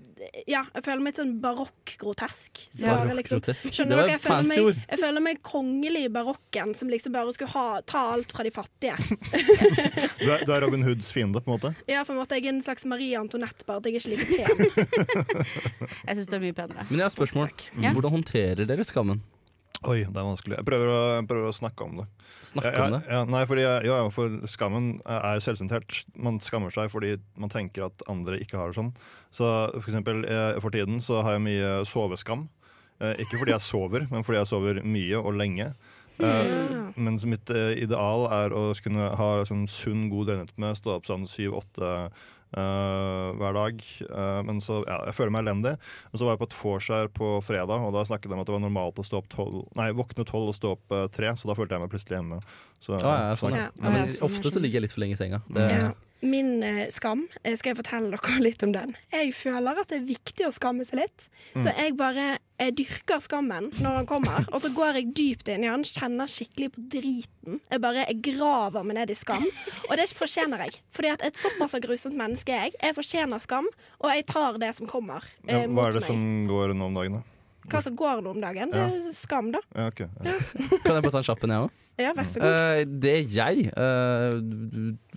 Ja, 0.48 0.64
jeg 0.74 0.84
føler 0.86 1.02
meg 1.06 1.14
litt 1.14 1.22
sånn 1.22 1.36
barokk-grotesk. 1.44 2.64
Så 2.74 2.86
Ja. 2.88 2.96
bare 2.98 3.16
liksom- 3.16 3.42
Det 3.44 3.56
Skjønner 3.56 3.96
var 3.96 4.04
dere? 4.04 4.06
et 4.06 4.12
Jeg 4.12 4.22
føler, 4.22 4.36
fancy 4.44 4.48
meg, 4.50 4.66
ord. 4.66 4.76
jeg 4.90 5.00
føler 5.00 5.22
meg 5.22 5.42
kongelig 5.44 6.04
i 6.06 6.08
barokken, 6.10 6.76
som 6.76 6.90
liksom 6.90 7.12
bare 7.14 7.32
skulle 7.32 7.50
ha, 7.52 7.82
ta 7.82 8.12
alt 8.14 8.32
fra 8.32 8.44
de 8.44 8.52
fattige. 8.52 8.98
Du 10.24 10.32
er, 10.32 10.46
du 10.46 10.52
er 10.54 10.62
Robin 10.62 10.82
Hoods 10.84 11.12
fiende, 11.12 11.42
på 11.42 11.52
en 11.52 11.60
måte. 11.60 11.76
Ja, 11.88 12.04
på 12.04 12.12
en 12.12 12.18
måte 12.18 12.32
Jeg 12.36 12.46
er 12.46 12.50
en 12.50 12.62
slags 12.62 12.86
Marie 12.86 13.16
Antoinette, 13.20 13.66
bare 13.66 13.78
at 13.78 13.86
jeg 13.86 13.96
er 13.96 14.00
ikke 14.00 14.10
like 14.18 14.28
pen. 14.48 15.48
Jeg 16.08 16.18
syns 16.18 16.30
du 16.30 16.36
er 16.38 16.40
mye 16.40 16.54
penere. 16.54 16.86
Men 16.90 17.00
jeg 17.00 17.06
har 17.06 17.12
et 17.12 17.18
spørsmål. 17.18 17.50
Takk. 17.50 17.70
Hvordan 17.94 18.12
håndterer 18.16 18.66
dere 18.68 18.84
skammen? 18.88 19.22
Oi, 19.84 20.04
det 20.08 20.16
er 20.16 20.26
vanskelig. 20.26 20.58
Jeg 20.60 20.68
prøver 20.68 20.90
å, 20.92 21.00
jeg 21.18 21.28
prøver 21.28 21.50
å 21.50 21.56
snakke 21.56 21.86
om 21.86 21.98
det. 22.00 22.06
Snakke 22.48 22.72
jeg, 22.72 22.84
om 22.84 22.96
det. 22.96 23.02
Ja, 23.12 23.22
nei, 23.28 23.44
fordi 23.50 23.66
jeg, 23.66 23.86
ja, 23.90 23.98
for 24.16 24.38
skammen 24.52 24.90
er 25.04 25.44
selvsentrert. 25.44 26.04
Man 26.16 26.40
skammer 26.44 26.74
seg 26.74 26.92
fordi 26.94 27.18
man 27.40 27.52
tenker 27.52 27.90
at 27.90 28.06
andre 28.12 28.40
ikke 28.44 28.60
har 28.60 28.72
det 28.72 28.80
sånn. 28.80 28.94
Så 29.34 29.48
for 29.76 29.90
eksempel 29.90 30.24
eh, 30.30 30.60
for 30.64 30.76
tiden 30.76 31.04
så 31.04 31.24
har 31.26 31.38
jeg 31.38 31.46
mye 31.50 31.74
soveskam. 31.90 32.48
Eh, 33.04 33.26
ikke 33.26 33.42
fordi 33.42 33.56
jeg 33.56 33.66
sover, 33.66 34.08
men 34.12 34.24
fordi 34.24 34.40
jeg 34.40 34.52
sover 34.54 34.82
mye 34.88 35.20
og 35.20 35.36
lenge. 35.40 35.74
Eh, 36.22 36.76
mens 36.96 37.26
mitt 37.26 37.50
eh, 37.52 37.74
ideal 37.82 38.28
er 38.32 38.54
å 38.56 38.68
kunne 38.86 39.10
ha 39.18 39.30
sånn 39.50 39.66
sunn, 39.72 40.08
god 40.14 40.30
døgnrytme, 40.30 40.74
stå 40.78 40.98
opp 41.00 41.10
sånn 41.10 41.26
syv-åtte 41.30 41.94
hver 42.54 43.58
dag. 43.58 43.82
Uh, 44.10 44.40
men 44.48 44.62
så 44.64 44.82
ja, 44.88 45.00
jeg 45.10 45.16
føler 45.18 45.34
meg 45.36 45.46
elendig. 45.46 45.74
Men 46.12 46.22
så 46.22 46.28
var 46.28 46.36
jeg 46.36 46.42
på 46.44 46.50
et 46.50 46.56
vors 46.60 46.90
her 46.94 47.12
på 47.14 47.32
fredag, 47.46 47.84
og 47.88 47.94
da 47.96 48.06
snakket 48.08 48.30
de 48.30 48.38
om 48.38 48.44
at 48.44 48.50
det 48.50 48.56
var 48.56 48.64
normalt 48.66 49.02
å 49.02 49.08
stå 49.08 49.20
opp 49.24 49.30
12, 49.34 49.64
nei, 49.80 49.90
våkne 49.98 50.26
tolv 50.30 50.54
og 50.54 50.58
stå 50.58 50.74
opp 50.78 50.96
uh, 50.96 51.06
tre, 51.14 51.34
så 51.40 51.50
da 51.50 51.58
følte 51.58 51.78
jeg 51.78 51.86
meg 51.86 51.94
plutselig 51.94 52.20
hjemme. 52.20 52.42
Så, 52.84 52.98
Ah, 53.00 53.30
ja, 53.32 53.36
sånn, 53.40 53.56
ja. 53.58 53.68
Ja. 53.68 53.84
Ja, 53.84 53.92
men 53.98 54.10
sånn, 54.12 54.26
ofte 54.28 54.52
så 54.54 54.62
ligger 54.64 54.82
jeg 54.82 54.88
litt 54.90 54.96
for 54.96 55.04
lenge 55.06 55.16
i 55.18 55.22
senga. 55.22 55.42
Det, 55.50 55.70
Ja. 55.72 55.94
Min 56.24 56.64
eh, 56.64 56.88
skam, 56.94 57.26
eh, 57.44 57.58
skal 57.60 57.74
jeg 57.74 57.82
fortelle 57.82 58.14
dere 58.16 58.40
litt 58.48 58.64
om 58.64 58.72
den? 58.76 58.96
Jeg 59.12 59.34
føler 59.36 59.82
at 59.82 59.92
det 59.92 60.00
er 60.02 60.08
viktig 60.08 60.48
å 60.48 60.54
skamme 60.56 60.86
seg 60.88 61.04
litt. 61.04 61.28
Så 61.54 61.70
jeg 61.74 61.98
bare 62.00 62.38
jeg 62.64 62.76
dyrker 62.78 63.20
skammen 63.20 63.72
når 63.82 63.98
han 63.98 64.08
kommer, 64.08 64.46
og 64.54 64.62
så 64.64 64.70
går 64.72 65.00
jeg 65.00 65.10
dypt 65.18 65.50
inn 65.52 65.66
i 65.66 65.72
han, 65.72 65.84
kjenner 65.84 66.30
skikkelig 66.32 66.70
på 66.76 66.84
driten. 66.96 67.60
Jeg 67.68 67.82
bare 67.84 68.06
jeg 68.06 68.22
graver 68.30 68.86
meg 68.88 69.00
ned 69.02 69.12
i 69.12 69.18
skam, 69.18 69.44
og 69.90 69.94
det 70.00 70.08
fortjener 70.16 70.64
jeg. 70.68 70.80
Fordi 70.96 71.12
at 71.12 71.26
et 71.28 71.40
såpass 71.40 71.76
grusomt 71.84 72.16
menneske 72.20 72.56
er 72.56 72.70
jeg. 72.70 72.78
Jeg 72.80 72.98
fortjener 73.02 73.44
skam, 73.44 73.68
og 74.00 74.14
jeg 74.14 74.28
tar 74.30 74.62
det 74.62 74.72
som 74.78 74.88
kommer 74.90 75.26
ja, 75.44 75.64
eh, 75.64 75.68
hva 75.68 75.90
er 75.90 75.98
det 75.98 76.06
meg. 76.06 76.10
som 76.14 76.26
går 76.48 76.76
nå 76.78 76.88
om 76.92 77.00
dagen, 77.02 77.20
da? 77.20 77.33
Hva 77.72 77.82
som 77.86 77.96
går 77.96 78.22
nå 78.26 78.34
om 78.34 78.42
dagen? 78.44 78.74
Det 78.74 78.82
er 78.82 79.14
skam, 79.16 79.52
da. 79.54 79.62
Ja, 79.76 79.88
okay. 79.92 80.10
Ja. 80.26 80.36
Kan 80.84 80.98
jeg 80.98 81.06
bare 81.06 81.14
ta 81.16 81.22
en 81.22 81.30
kjapp 81.30 81.46
en, 81.48 81.56
jeg 81.56 81.68
òg? 81.68 81.80
Ja, 82.02 82.12
vær 82.18 82.30
så 82.30 82.42
god. 82.42 82.54
Uh, 82.58 82.84
det 83.04 83.16
jeg 83.30 83.68
uh, 83.78 84.38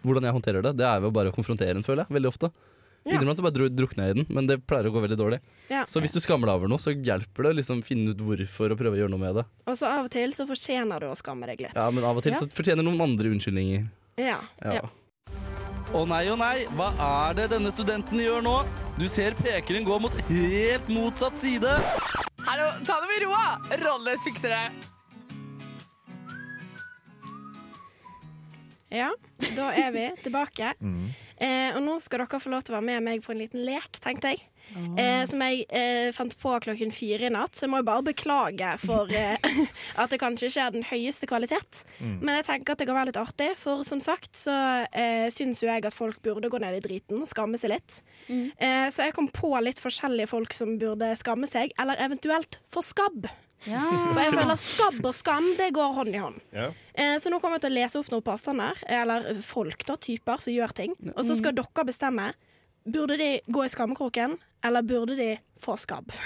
Hvordan 0.05 0.27
jeg 0.29 0.37
håndterer 0.37 0.67
det, 0.67 0.75
det 0.77 0.85
er 0.89 1.07
bare 1.09 1.33
å 1.33 1.37
konfrontere 1.37 1.73
den, 1.77 1.87
føler 1.87 2.05
jeg. 2.05 2.17
Veldig 2.19 2.33
ofte. 2.33 2.53
Ja. 3.07 3.15
Innimellom 3.15 3.37
så 3.39 3.45
bare 3.47 3.69
drukner 3.71 4.09
jeg 4.09 4.15
i 4.15 4.19
den, 4.19 4.27
men 4.35 4.49
det 4.51 4.57
pleier 4.67 4.89
å 4.91 4.93
gå 4.97 5.01
veldig 5.05 5.19
dårlig. 5.21 5.39
Ja. 5.71 5.85
Så 5.87 6.03
hvis 6.03 6.15
du 6.17 6.19
skammer 6.19 6.51
deg 6.51 6.59
over 6.59 6.71
noe, 6.73 6.83
så 6.83 6.91
hjelper 6.91 7.47
det 7.47 7.53
å 7.53 7.59
liksom 7.61 7.83
finne 7.87 8.11
ut 8.17 8.23
hvorfor 8.27 8.75
og 8.75 8.81
prøve 8.81 8.99
å 8.99 9.01
gjøre 9.05 9.15
noe 9.15 9.23
med 9.23 9.39
det. 9.39 9.45
Og 9.71 9.79
så 9.79 9.87
av 9.93 10.09
og 10.09 10.13
til 10.15 10.35
så 10.35 10.47
fortjener 10.49 11.05
du 11.05 11.07
å 11.13 11.19
skamme 11.19 11.47
deg 11.47 11.63
litt. 11.69 11.77
Ja, 11.79 11.87
Men 11.95 12.07
av 12.09 12.19
og 12.19 12.27
til 12.27 12.35
Ja. 12.35 12.41
så 12.43 12.51
fortjener 12.51 12.83
noen 12.83 13.05
andre 13.07 13.31
unnskyldninger. 13.31 13.87
Ja. 14.19 14.41
Ja. 14.59 14.89
Å 15.95 16.03
nei, 16.03 16.25
å 16.27 16.35
nei, 16.35 16.65
hva 16.75 16.89
er 16.99 17.37
det 17.39 17.45
denne 17.53 17.71
studenten 17.71 18.19
gjør 18.19 18.43
nå? 18.43 18.57
Du 18.99 19.05
ser 19.09 19.37
pekeren 19.39 19.85
gå 19.87 19.99
mot 20.03 20.15
helt 20.27 20.89
motsatt 20.91 21.37
side. 21.39 21.71
Hallo, 22.43 22.67
ta 22.83 22.97
det 23.05 23.11
med 23.13 23.23
ro! 23.23 23.37
Rolles 23.85 24.25
fikser 24.27 24.51
det. 24.57 24.65
Ja, 28.97 29.13
da 29.55 29.71
er 29.79 29.95
vi 29.95 30.09
tilbake. 30.25 30.75
Mm. 30.83 31.07
Eh, 31.37 31.71
og 31.77 31.83
nå 31.87 31.97
skal 32.03 32.25
dere 32.25 32.43
få 32.43 32.51
lov 32.51 32.67
til 32.67 32.75
å 32.75 32.81
være 32.81 32.89
med 32.91 33.07
meg 33.07 33.23
på 33.23 33.35
en 33.35 33.43
liten 33.45 33.63
lek, 33.69 34.01
tenkte 34.03 34.35
jeg. 34.35 34.43
Eh, 34.75 35.23
som 35.31 35.41
jeg 35.41 35.63
eh, 35.71 36.11
fant 36.13 36.35
på 36.43 36.51
klokken 36.65 36.91
fire 36.93 37.29
i 37.29 37.33
natt, 37.33 37.55
så 37.57 37.65
jeg 37.65 37.71
må 37.73 37.79
jo 37.81 37.87
bare 37.87 38.03
beklage 38.09 38.73
for 38.83 39.09
eh, 39.15 39.37
at 40.03 40.11
det 40.13 40.19
kanskje 40.21 40.51
ikke 40.51 40.65
er 40.67 40.75
den 40.75 40.85
høyeste 40.91 41.29
kvalitet. 41.31 41.85
Men 42.03 42.35
jeg 42.41 42.47
tenker 42.51 42.75
at 42.75 42.83
det 42.83 42.89
kan 42.91 42.99
være 42.99 43.13
litt 43.13 43.21
artig, 43.23 43.53
for 43.61 43.85
som 43.87 44.03
sagt 44.05 44.37
så 44.37 44.53
eh, 44.91 45.29
syns 45.33 45.63
jo 45.63 45.71
jeg 45.71 45.87
at 45.87 45.97
folk 45.97 46.19
burde 46.27 46.51
gå 46.53 46.61
ned 46.61 46.77
i 46.81 46.83
driten 46.85 47.23
og 47.23 47.31
skamme 47.31 47.57
seg 47.63 47.73
litt. 47.77 48.01
Eh, 48.29 48.89
så 48.93 49.07
jeg 49.07 49.15
kom 49.17 49.31
på 49.33 49.55
litt 49.65 49.81
forskjellige 49.81 50.29
folk 50.35 50.53
som 50.57 50.77
burde 50.83 51.13
skamme 51.17 51.49
seg, 51.49 51.73
eller 51.81 52.03
eventuelt 52.05 52.59
få 52.69 52.83
skabb. 52.85 53.29
Ja. 53.65 53.81
For 54.13 54.19
jeg 54.21 54.35
føler 54.37 54.59
skabb 54.61 54.99
og 55.09 55.15
skam, 55.17 55.47
det 55.57 55.71
går 55.73 55.95
hånd 55.97 56.13
i 56.13 56.21
hånd. 56.21 56.43
Ja. 56.53 56.67
Eh, 56.93 57.15
Så 57.23 57.31
nå 57.33 57.39
kommer 57.41 57.57
jeg 57.57 57.65
til 57.65 57.73
å 57.73 57.79
lese 57.79 58.03
opp 58.03 58.11
noen 58.13 58.27
påstander, 58.27 58.77
eller 58.99 59.31
folk, 59.41 59.87
da, 59.89 59.97
typer 59.97 60.43
som 60.45 60.53
gjør 60.53 60.75
ting. 60.77 60.93
Og 61.15 61.23
så 61.25 61.39
skal 61.39 61.57
dere 61.57 61.87
bestemme. 61.89 62.27
Burde 62.87 63.17
de 63.19 63.31
gå 63.51 63.65
i 63.65 63.71
skammekroken, 63.73 64.37
eller 64.67 64.83
burde 64.87 65.17
de 65.19 65.31
få 65.61 65.77
skabb? 65.81 66.13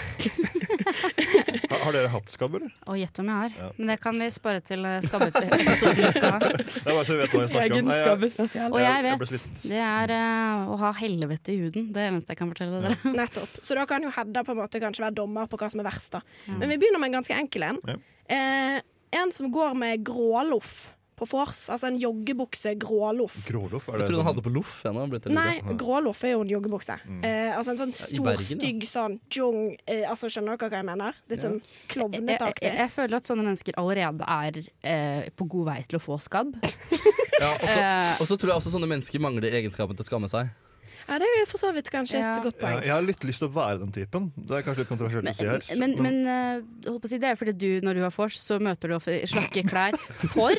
Har, 1.70 1.78
har 1.84 1.92
dere 1.94 2.08
hatt 2.10 2.30
skabb, 2.32 2.54
eller? 2.58 2.70
Å, 2.88 2.94
gjett 2.98 3.18
om 3.22 3.28
jeg 3.30 3.36
har. 3.36 3.52
Ja. 3.60 3.66
Men 3.76 3.90
det 3.92 3.96
kan 4.02 4.16
vi 4.18 4.26
spare 4.34 4.62
til 4.66 4.82
eh, 4.88 4.96
skabbeepisoden 5.04 6.00
vi 6.00 6.10
skal 6.16 6.32
ha. 6.34 6.38
Det 6.50 6.96
så 7.06 7.14
vi 7.14 7.18
vet 7.20 7.34
hva 7.36 7.42
jeg 7.44 7.50
snakker 7.52 7.74
om. 7.76 7.86
Nei, 7.86 7.94
jeg- 7.94 8.06
skabbespesial. 8.06 8.74
Og 8.74 8.82
jeg 8.82 8.90
jeg 8.90 9.20
vet, 9.20 9.64
det 9.70 9.82
er 9.86 10.12
uh, 10.16 10.72
å 10.74 10.78
ha 10.82 10.90
helvete 10.98 11.54
i 11.54 11.58
huden. 11.62 11.86
Det 11.94 12.00
er 12.02 12.08
det 12.08 12.12
eneste 12.14 12.34
jeg 12.34 12.40
kan 12.40 12.50
fortelle 12.52 12.80
dere. 12.84 13.14
Nettopp. 13.14 13.58
Så 13.66 13.78
da 13.78 13.86
kan 13.90 14.02
jo 14.06 14.10
Hedda 14.14 14.42
på 14.46 14.54
en 14.56 14.60
måte 14.64 14.82
kanskje 14.82 15.04
være 15.06 15.16
dommer 15.20 15.46
på 15.50 15.60
hva 15.60 15.70
som 15.72 15.82
er 15.84 15.86
verst. 15.86 16.16
da 16.16 16.56
Men 16.58 16.66
vi 16.72 16.80
begynner 16.82 17.02
med 17.02 17.12
en 17.12 17.20
ganske 17.20 17.36
enkel 17.38 17.68
en. 17.70 17.78
Ja. 17.86 17.96
Eh, 18.34 18.80
en 19.20 19.32
som 19.34 19.50
går 19.54 19.78
med 19.78 20.04
gråloff 20.06 20.90
på 21.20 21.28
vors. 21.30 21.60
Altså 21.70 21.90
en 21.90 21.98
joggebukse 22.00 22.72
gråloff. 22.80 23.36
Gråloff, 23.46 23.88
er 23.92 24.00
Jeg 24.00 24.08
trodde 24.08 24.16
han 24.16 24.20
sånn- 24.20 24.28
hadde 24.30 24.44
på 24.46 24.52
loff. 24.54 24.72
Jeg 24.84 25.34
Nei, 25.36 25.60
gråloff 25.78 26.24
er 26.24 26.32
jo 26.34 26.40
en 26.46 26.48
joggebukse. 26.54 26.96
Eh, 27.22 27.52
altså 27.56 27.74
en 27.74 27.80
sånn 27.82 27.94
stor, 27.94 28.24
Bergen, 28.24 28.58
stygg 28.60 28.86
sånn 28.88 29.18
jung 29.30 29.76
eh, 29.86 30.02
Altså 30.08 30.30
Skjønner 30.32 30.56
dere 30.58 30.70
hva 30.70 30.80
jeg 30.80 30.88
mener? 30.88 31.14
Litt 31.30 31.42
sånn 31.44 31.58
Jeg, 31.60 31.68
jeg, 31.68 31.88
klovnetaktig. 31.94 32.72
jeg 32.80 32.90
føler 32.90 33.16
at 33.20 33.28
sånne 33.30 33.44
mennesker 33.46 33.76
allerede 33.76 34.24
er 34.26 34.60
eh, 34.82 35.28
på 35.36 35.46
god 35.48 35.66
vei 35.70 35.78
til 35.88 35.98
å 36.00 36.02
få 36.02 36.18
skabb. 36.20 36.56
Ja, 37.40 37.54
Eh, 37.64 38.16
og 38.20 38.26
så 38.28 38.36
tror 38.36 38.50
jeg 38.52 38.56
også 38.60 38.68
sånne 38.74 38.88
mennesker 38.90 39.18
mangler 39.22 39.48
egenskapen 39.48 39.96
til 39.96 40.04
å 40.04 40.08
skamme 40.10 40.28
seg. 40.28 40.50
Ja, 41.08 41.18
det 41.22 41.26
er 41.30 41.46
for 41.48 41.58
så 41.62 41.72
vidt 41.74 41.90
kanskje 41.90 42.18
Ja. 42.20 42.32
et 42.36 42.42
godt 42.44 42.58
Ja, 42.60 42.66
poeng. 42.66 42.82
jeg 42.84 42.92
har 42.94 43.02
litt 43.02 43.24
lyst 43.24 43.38
til 43.40 43.48
å 43.48 43.52
være 43.54 43.78
den 43.80 43.92
typen. 43.92 44.30
Det 44.36 44.58
er 44.58 44.62
kanskje 44.66 44.84
litt 44.84 44.88
kontroversielt 44.92 45.28
å 45.30 45.34
si 45.34 45.46
her. 45.46 45.64
Men, 45.78 45.96
men 46.02 46.10
men 46.20 46.64
holdt 46.86 47.04
å 47.04 47.08
si, 47.08 47.18
det 47.22 47.28
er 47.30 47.36
fordi 47.38 47.52
du, 47.56 47.80
når 47.86 47.94
du 47.94 48.00
har 48.02 48.10
vors, 48.14 48.36
så 48.40 48.58
møter 48.60 48.88
du 48.90 48.94
ofte 48.96 49.14
slakke 49.30 49.62
klær 49.68 49.96
for 50.32 50.52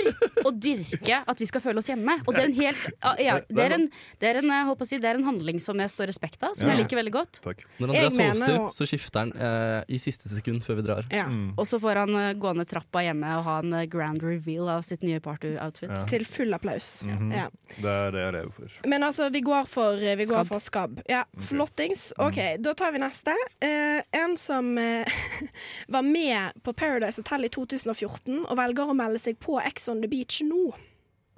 å 0.45 0.51
dyrke 0.53 1.21
at 1.27 1.41
vi 1.41 1.45
skal 1.49 1.61
føle 1.63 1.81
oss 1.81 1.89
hjemme. 1.91 2.15
Og 2.25 2.33
det 2.33 2.41
er 2.43 2.49
en 2.49 2.55
helt 2.57 2.85
ah, 3.03 3.15
ja, 3.21 3.39
det, 3.49 3.65
er 3.65 3.75
en, 3.77 3.85
det, 4.21 4.29
er 4.31 4.39
en, 4.41 4.51
eh, 4.55 4.71
å 4.71 4.87
si, 4.87 4.97
det 5.01 5.09
er 5.11 5.19
en 5.19 5.27
handling 5.27 5.59
som 5.63 5.77
jeg 5.81 5.91
står 5.93 6.09
respekt 6.11 6.41
av, 6.47 6.55
som 6.57 6.67
Ja. 6.69 6.75
jeg 6.75 6.85
liker 6.85 6.97
veldig 7.01 7.13
godt. 7.13 7.41
Takk. 7.43 7.63
Når 7.79 7.93
Jeg 7.93 8.05
Andreas 8.11 8.17
mener 8.17 8.59
og... 8.61 8.71
så 8.75 8.87
skifter 8.89 9.25
han 9.25 9.33
eh, 9.35 9.83
i 9.91 9.99
siste 10.01 10.29
sekund 10.31 10.63
før 10.65 10.79
vi 10.81 10.85
drar. 10.87 11.05
Ja. 11.13 11.25
Mm. 11.27 11.53
Og 11.57 11.67
så 11.67 11.79
får 11.81 12.01
han 12.05 12.15
eh, 12.15 12.33
gå 12.41 12.53
ned 12.57 12.69
trappa 12.71 13.03
hjemme 13.05 13.35
og 13.39 13.43
ha 13.49 13.57
en 13.63 13.73
eh, 13.81 13.85
grand 13.91 14.21
reveal 14.23 14.69
av 14.77 14.81
sitt 14.87 15.03
nye 15.03 15.19
party-outfit. 15.23 15.91
Ja. 15.91 16.05
Til 16.09 16.25
full 16.25 16.53
applaus. 16.57 17.03
Mhm. 17.07 17.31
Ja. 17.35 17.47
Det 17.77 17.91
er 17.91 18.11
det 18.15 18.21
jeg 18.25 18.33
lever 18.39 18.51
for. 18.55 18.79
Men 18.87 19.03
altså, 19.07 19.29
vi 19.33 19.41
går 19.45 19.67
for, 19.71 19.97
vi 19.99 20.25
går 20.31 20.47
for 20.49 20.63
skabb. 20.63 21.01
Ja, 21.11 21.25
Flottings. 21.47 22.09
OK, 22.17 22.39
da 22.63 22.73
tar 22.77 22.95
vi 22.95 23.03
neste. 23.03 23.35
Eh, 23.63 23.99
en 24.21 24.37
som 24.39 24.71
eh, 24.77 25.19
var 25.93 26.07
med 26.07 26.63
på 26.63 26.73
Paradise 26.73 27.21
Hotel 27.21 27.45
i 27.47 27.51
2014 27.53 28.45
og 28.45 28.57
velger 28.59 28.89
å 28.89 28.97
melde 28.97 29.21
seg 29.21 29.39
på 29.43 29.59
Ex 29.63 29.89
on 29.91 30.03
the 30.03 30.09
Beach 30.11 30.41
nå. 30.47 30.71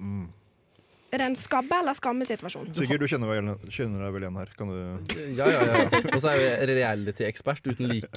Mm. 0.00 0.28
Er 1.14 1.20
det 1.22 1.26
en 1.30 1.36
skabbe- 1.38 1.76
eller 1.78 1.94
skammesituasjon? 1.94 2.72
Sikkert 2.74 3.02
du 3.04 3.06
kjenner, 3.06 3.28
vel, 3.30 3.50
kjenner 3.70 4.02
deg 4.02 4.14
vel 4.16 4.24
igjen 4.26 4.38
her? 4.40 4.48
Kan 4.58 4.72
du 4.72 5.14
Ja, 5.38 5.46
ja, 5.46 5.60
ja. 5.68 5.84
Og 6.10 6.16
så 6.24 6.32
er 6.32 6.40
jeg 6.42 6.68
reality-ekspert 6.74 7.68
uten 7.70 7.86
like. 7.92 8.08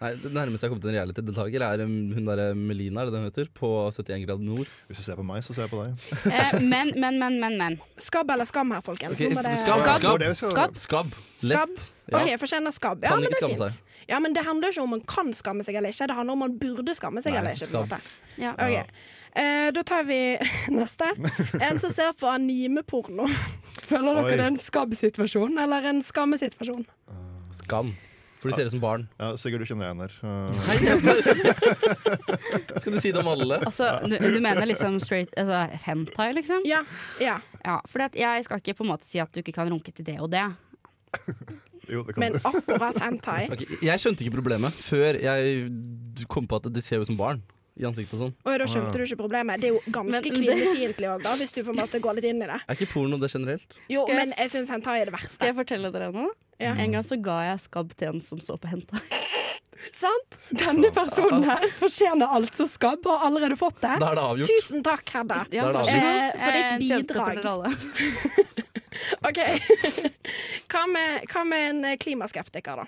Nei, 0.00 0.12
Det 0.22 0.30
nærmeste 0.32 0.64
jeg 0.64 0.70
har 0.70 0.72
kommet 0.72 0.86
til 0.86 0.92
en 0.94 0.96
reality-deltaker, 0.96 1.64
er 1.66 1.82
hun 1.84 2.24
derre 2.30 2.46
Melina, 2.56 3.02
er 3.04 3.10
det 3.10 3.16
den 3.18 3.26
heter, 3.28 3.50
på 3.52 3.68
71 3.92 4.24
grader 4.24 4.46
nord. 4.46 4.70
Hvis 4.88 5.02
du 5.02 5.04
ser 5.10 5.20
på 5.20 5.26
meg, 5.28 5.44
så 5.44 5.52
ser 5.56 5.66
jeg 5.68 5.72
på 5.74 5.82
deg. 5.84 6.08
Eh, 6.32 6.56
men, 6.72 6.94
men, 6.96 7.20
men, 7.20 7.36
men. 7.42 7.58
men. 7.60 7.78
Skabb 8.00 8.32
eller 8.32 8.48
skam 8.48 8.72
her, 8.72 8.80
folkens? 8.86 9.20
Okay, 9.20 9.28
det- 9.28 9.60
skabb, 9.60 9.84
Skabb. 10.00 10.24
skabb, 10.40 10.80
Skabb. 10.86 11.14
Lett. 11.44 11.86
Ja. 12.10 12.18
OK, 12.22 12.26
jeg 12.32 12.40
får 12.42 12.50
kjenne 12.56 12.72
skabb. 12.74 13.04
Ja, 13.04 13.12
Kan 13.12 13.20
men 13.20 13.28
det 13.28 13.36
er 13.36 13.44
skamme 13.44 13.70
Seg. 13.70 13.96
Ja, 14.10 14.18
men 14.24 14.32
det 14.34 14.42
handler 14.48 14.72
ikke 14.72 14.82
om 14.82 14.90
man 14.96 15.04
kan 15.08 15.30
skamme 15.36 15.64
seg 15.68 15.76
eller 15.78 15.92
ikke, 15.92 16.08
det 16.10 16.16
handler 16.16 16.32
om 16.38 16.42
man 16.48 16.56
burde 16.60 16.94
skamme 16.96 17.20
seg 17.22 17.36
Nei, 17.36 17.40
eller 17.44 17.60
ikke. 17.60 17.68
på 17.70 17.82
en 17.84 17.88
måte. 17.88 18.00
Ja. 18.40 18.52
Ok. 18.56 18.94
Eh, 19.34 19.70
da 19.74 19.82
tar 19.86 20.04
vi 20.04 20.38
neste. 20.74 21.10
En 21.60 21.80
som 21.80 21.90
ser 21.90 22.12
på 22.18 22.26
animeporno. 22.30 23.28
Føler 23.90 24.14
dere 24.20 24.30
det 24.36 24.38
er 24.44 24.46
en 24.52 24.60
skabbsituasjon 24.60 25.58
eller 25.58 25.90
en 25.90 26.02
skammesituasjon? 26.04 26.86
Skam. 27.54 27.94
For 28.40 28.48
de 28.48 28.56
ser 28.56 28.70
ut 28.70 28.72
som 28.72 28.80
barn. 28.80 29.02
Ja, 29.20 29.34
Sikkert 29.36 29.60
du 29.60 29.68
kjenner 29.68 29.90
deg 29.92 29.98
igjen. 30.00 30.24
Uh, 30.24 30.48
Skal 32.80 32.94
du 32.94 33.00
si 33.02 33.10
det 33.12 33.20
om 33.20 33.28
alle? 33.28 33.58
Altså, 33.68 33.90
du, 34.08 34.16
du 34.16 34.38
mener 34.40 34.64
liksom 34.64 34.96
straight 35.04 35.34
altså, 35.36 35.66
hentai, 35.84 36.30
liksom? 36.38 36.64
Ja. 36.64 36.80
ja. 37.20 37.36
Ja, 37.60 37.76
for 37.90 38.06
jeg 38.16 38.46
skal 38.46 38.62
ikke 38.62 38.78
på 38.78 38.86
en 38.86 38.94
måte 38.94 39.04
si 39.04 39.20
at 39.20 39.28
du 39.34 39.42
ikke 39.42 39.52
kan 39.58 39.68
runke 39.68 39.92
til 39.92 40.08
det 40.08 40.16
og 40.24 40.30
det. 40.32 40.46
jo, 41.90 42.00
det 42.06 42.14
kan 42.16 42.22
Men 42.24 42.38
du. 42.38 42.40
akkurat 42.48 42.96
hentai. 43.04 43.42
Okay, 43.52 43.66
jeg 43.84 44.00
skjønte 44.00 44.24
ikke 44.24 44.38
problemet 44.38 44.72
før 44.88 45.20
jeg 45.20 46.24
kom 46.32 46.48
på 46.48 46.62
at 46.62 46.70
de 46.72 46.80
ser 46.84 47.04
ut 47.04 47.10
som 47.12 47.20
barn 47.20 47.44
i 47.80 47.86
ansiktet 47.88 48.14
og 48.16 48.20
sånn. 48.26 48.34
Og 48.44 48.58
da 48.60 48.66
skjønte 48.68 48.92
du 49.00 49.04
ikke 49.06 49.18
problemet. 49.22 49.60
Det 49.60 49.70
er 49.70 49.74
jo 49.74 49.80
ganske 49.96 50.30
kvinnefiendtlig 50.34 51.08
òg, 51.14 51.22
da, 51.24 51.32
hvis 51.40 51.52
du 51.56 51.62
på 51.64 51.72
en 51.74 51.80
måte 51.80 52.00
går 52.04 52.18
litt 52.20 52.28
inn 52.30 52.42
i 52.44 52.46
det. 52.50 52.60
Er 52.68 52.76
ikke 52.78 52.90
porno 52.92 53.18
det 53.20 53.30
generelt? 53.32 53.78
Jo, 53.88 54.04
jeg- 54.06 54.16
men 54.20 54.34
jeg 54.36 54.50
syns 54.52 54.70
hentai 54.70 55.00
er 55.00 55.04
det 55.10 55.14
verste. 55.16 55.34
Skal 55.38 55.48
jeg 55.54 55.56
fortelle 55.56 55.90
dere 55.92 56.12
noe? 56.12 56.30
Ja. 56.60 56.74
En 56.76 56.92
gang 56.92 57.02
så 57.02 57.16
ga 57.22 57.40
jeg 57.50 57.58
skabb 57.64 57.94
til 57.96 58.08
en 58.14 58.20
som 58.20 58.38
så 58.38 58.58
på 58.60 58.68
hentai. 58.68 59.00
Sant? 59.96 60.36
Denne 60.52 60.90
personen 60.92 61.42
her 61.48 61.62
fortjener 61.78 62.28
altså 62.36 62.66
skabb 62.68 63.06
og 63.06 63.18
har 63.18 63.30
allerede 63.30 63.56
fått 63.56 63.80
det. 63.80 63.94
Da 64.02 64.10
er 64.10 64.14
det 64.18 64.24
avgjort. 64.26 64.50
Tusen 64.52 64.82
takk, 64.84 65.08
Hedda. 65.08 65.38
Ja. 65.56 65.70
Eh, 65.70 66.32
for 66.36 66.52
ditt 66.52 66.92
Eh, 66.92 67.00
for 67.08 67.34
bidrag. 67.40 67.44
alle. 67.48 67.72
OK. 69.28 69.40
Hva 70.70 70.82
med, 70.86 71.24
hva 71.32 71.44
med 71.46 71.84
en 71.84 71.98
klimaskeptiker, 71.98 72.82
da? 72.82 72.86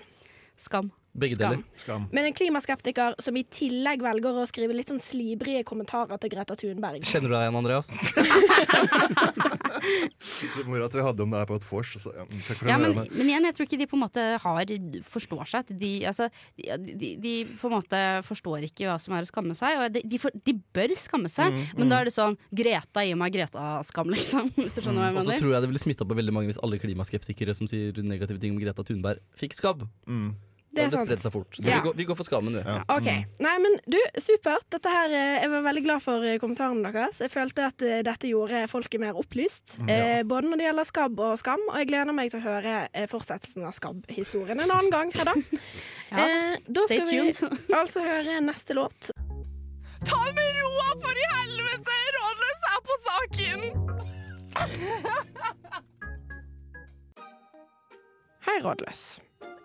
Skam. 0.57 0.91
Begge 1.13 1.35
Skam. 1.37 1.51
deler. 1.51 1.63
Skam. 1.83 2.05
Men 2.11 2.25
en 2.25 2.33
klimaskeptiker 2.33 3.15
som 3.21 3.35
i 3.37 3.43
tillegg 3.45 4.01
velger 4.01 4.39
å 4.41 4.45
skrive 4.49 4.73
litt 4.73 4.89
sånn 4.89 5.01
slibrige 5.01 5.61
kommentarer 5.67 6.17
til 6.17 6.31
Greta 6.33 6.57
Thunberg. 6.57 7.05
Kjenner 7.05 7.29
du 7.29 7.35
deg 7.35 7.43
igjen, 7.45 7.59
Andreas? 7.59 7.91
Det 9.83 10.63
moro 10.65 10.85
at 10.87 10.95
vi 10.95 11.03
hadde 11.03 11.25
om 11.25 11.33
det 11.33 11.41
her 11.41 11.49
på 11.49 11.57
et 11.59 11.67
vors. 11.67 11.91
Ja, 11.99 12.25
Ja, 12.73 12.77
men, 12.81 12.95
men 12.95 13.29
igjen, 13.29 13.45
jeg 13.49 13.57
tror 13.57 13.67
ikke 13.67 13.79
de 13.81 13.87
på 13.91 13.97
en 13.97 14.03
måte 14.05 14.23
har 14.41 14.73
forstår 15.11 15.49
seg. 15.49 15.69
De, 15.77 15.91
altså, 16.09 16.29
de, 16.57 16.69
de, 16.97 17.09
de 17.21 17.33
på 17.59 17.69
en 17.69 17.75
måte 17.75 17.99
forstår 18.25 18.65
ikke 18.69 18.87
hva 18.89 18.95
som 19.01 19.15
er 19.17 19.25
å 19.25 19.29
skamme 19.29 19.57
seg. 19.57 19.81
Og 19.83 19.93
de, 19.93 20.03
de, 20.07 20.21
for, 20.21 20.33
de 20.47 20.55
bør 20.75 20.95
skamme 20.99 21.29
seg, 21.31 21.41
Mm, 21.53 21.65
men 21.77 21.89
da 21.91 21.99
er 21.99 22.07
det 22.07 22.13
sånn 22.15 22.37
Greta, 22.55 23.03
gi 23.05 23.13
meg 23.19 23.33
Greta-skam, 23.35 24.09
liksom. 24.13 24.47
Hvis 24.63 24.77
du 24.77 24.81
skjønner 24.81 25.11
hva 25.11 25.21
Og 25.21 25.27
så 25.27 25.35
tror 25.37 25.51
jeg 25.53 25.65
det 25.65 25.69
ville 25.69 25.81
smitta 25.83 26.07
på 26.07 26.17
veldig 26.17 26.33
mange 26.33 26.49
hvis 26.49 26.59
alle 26.65 26.79
klimaskeptikere 26.81 27.53
som 27.57 27.69
sier 27.69 27.99
negative 28.01 28.39
ting 28.41 28.55
om 28.55 28.61
Greta 28.61 28.85
Thunberg, 28.87 29.21
fikk 29.37 29.53
skabb. 29.57 29.83
Mm. 30.07 30.31
Det 30.73 30.81
er 30.81 30.89
det 30.89 30.99
spredde 31.03 31.21
seg 31.21 31.33
fort. 31.35 31.53
Så 31.53 31.67
Ja. 31.69 31.75
vi, 31.77 31.83
går, 31.85 31.93
vi 31.99 32.05
går 32.09 32.17
for 32.17 32.25
skammen, 32.25 32.55
vi. 32.57 32.61
Ja. 32.65 32.79
OK. 32.89 33.09
Nei, 33.45 33.51
men 33.61 33.75
du, 33.85 33.97
supert. 34.17 34.65
Dette 34.73 34.89
her, 34.89 35.11
eh, 35.13 35.41
Jeg 35.43 35.51
var 35.51 35.61
veldig 35.67 35.83
glad 35.85 36.01
for 36.01 36.25
eh, 36.25 36.39
kommentarene 36.41 36.89
deres. 36.91 37.19
Jeg 37.21 37.29
følte 37.29 37.67
at 37.69 37.81
eh, 37.85 38.01
dette 38.07 38.27
gjorde 38.31 38.63
folket 38.71 38.99
mer 39.03 39.13
opplyst. 39.19 39.77
Eh, 39.85 40.23
både 40.25 40.49
når 40.49 40.57
det 40.57 40.65
gjelder 40.69 40.89
skabb 40.89 41.19
og 41.21 41.37
skam. 41.37 41.61
Og 41.69 41.77
jeg 41.77 41.87
gleder 41.91 42.13
meg 42.17 42.31
til 42.33 42.41
å 42.41 42.45
høre 42.47 42.87
eh, 42.91 43.05
fortsettelsen 43.11 43.67
av 43.69 43.75
skabb-historien 43.77 44.59
en 44.65 44.71
annen 44.73 44.89
gang. 44.93 45.13
Hedda. 45.13 45.33
Ja. 46.13 46.27
Eh, 46.29 46.57
da 46.69 46.81
Stay 46.85 46.99
skal 47.01 47.09
vi 47.09 47.73
altså 47.79 48.01
høre 48.05 48.35
neste 48.45 48.75
låt. 48.77 49.07
Ta 50.05 50.17
det 50.27 50.33
med 50.37 50.49
roa, 50.59 50.89
for 51.01 51.15
i 51.17 51.25
helvete! 51.31 51.95
Rådløs 52.17 52.61
er 52.69 52.79
på 52.85 52.95
saken! 53.07 53.59
Hei, 58.45 58.57
Rådløs. 58.65 59.01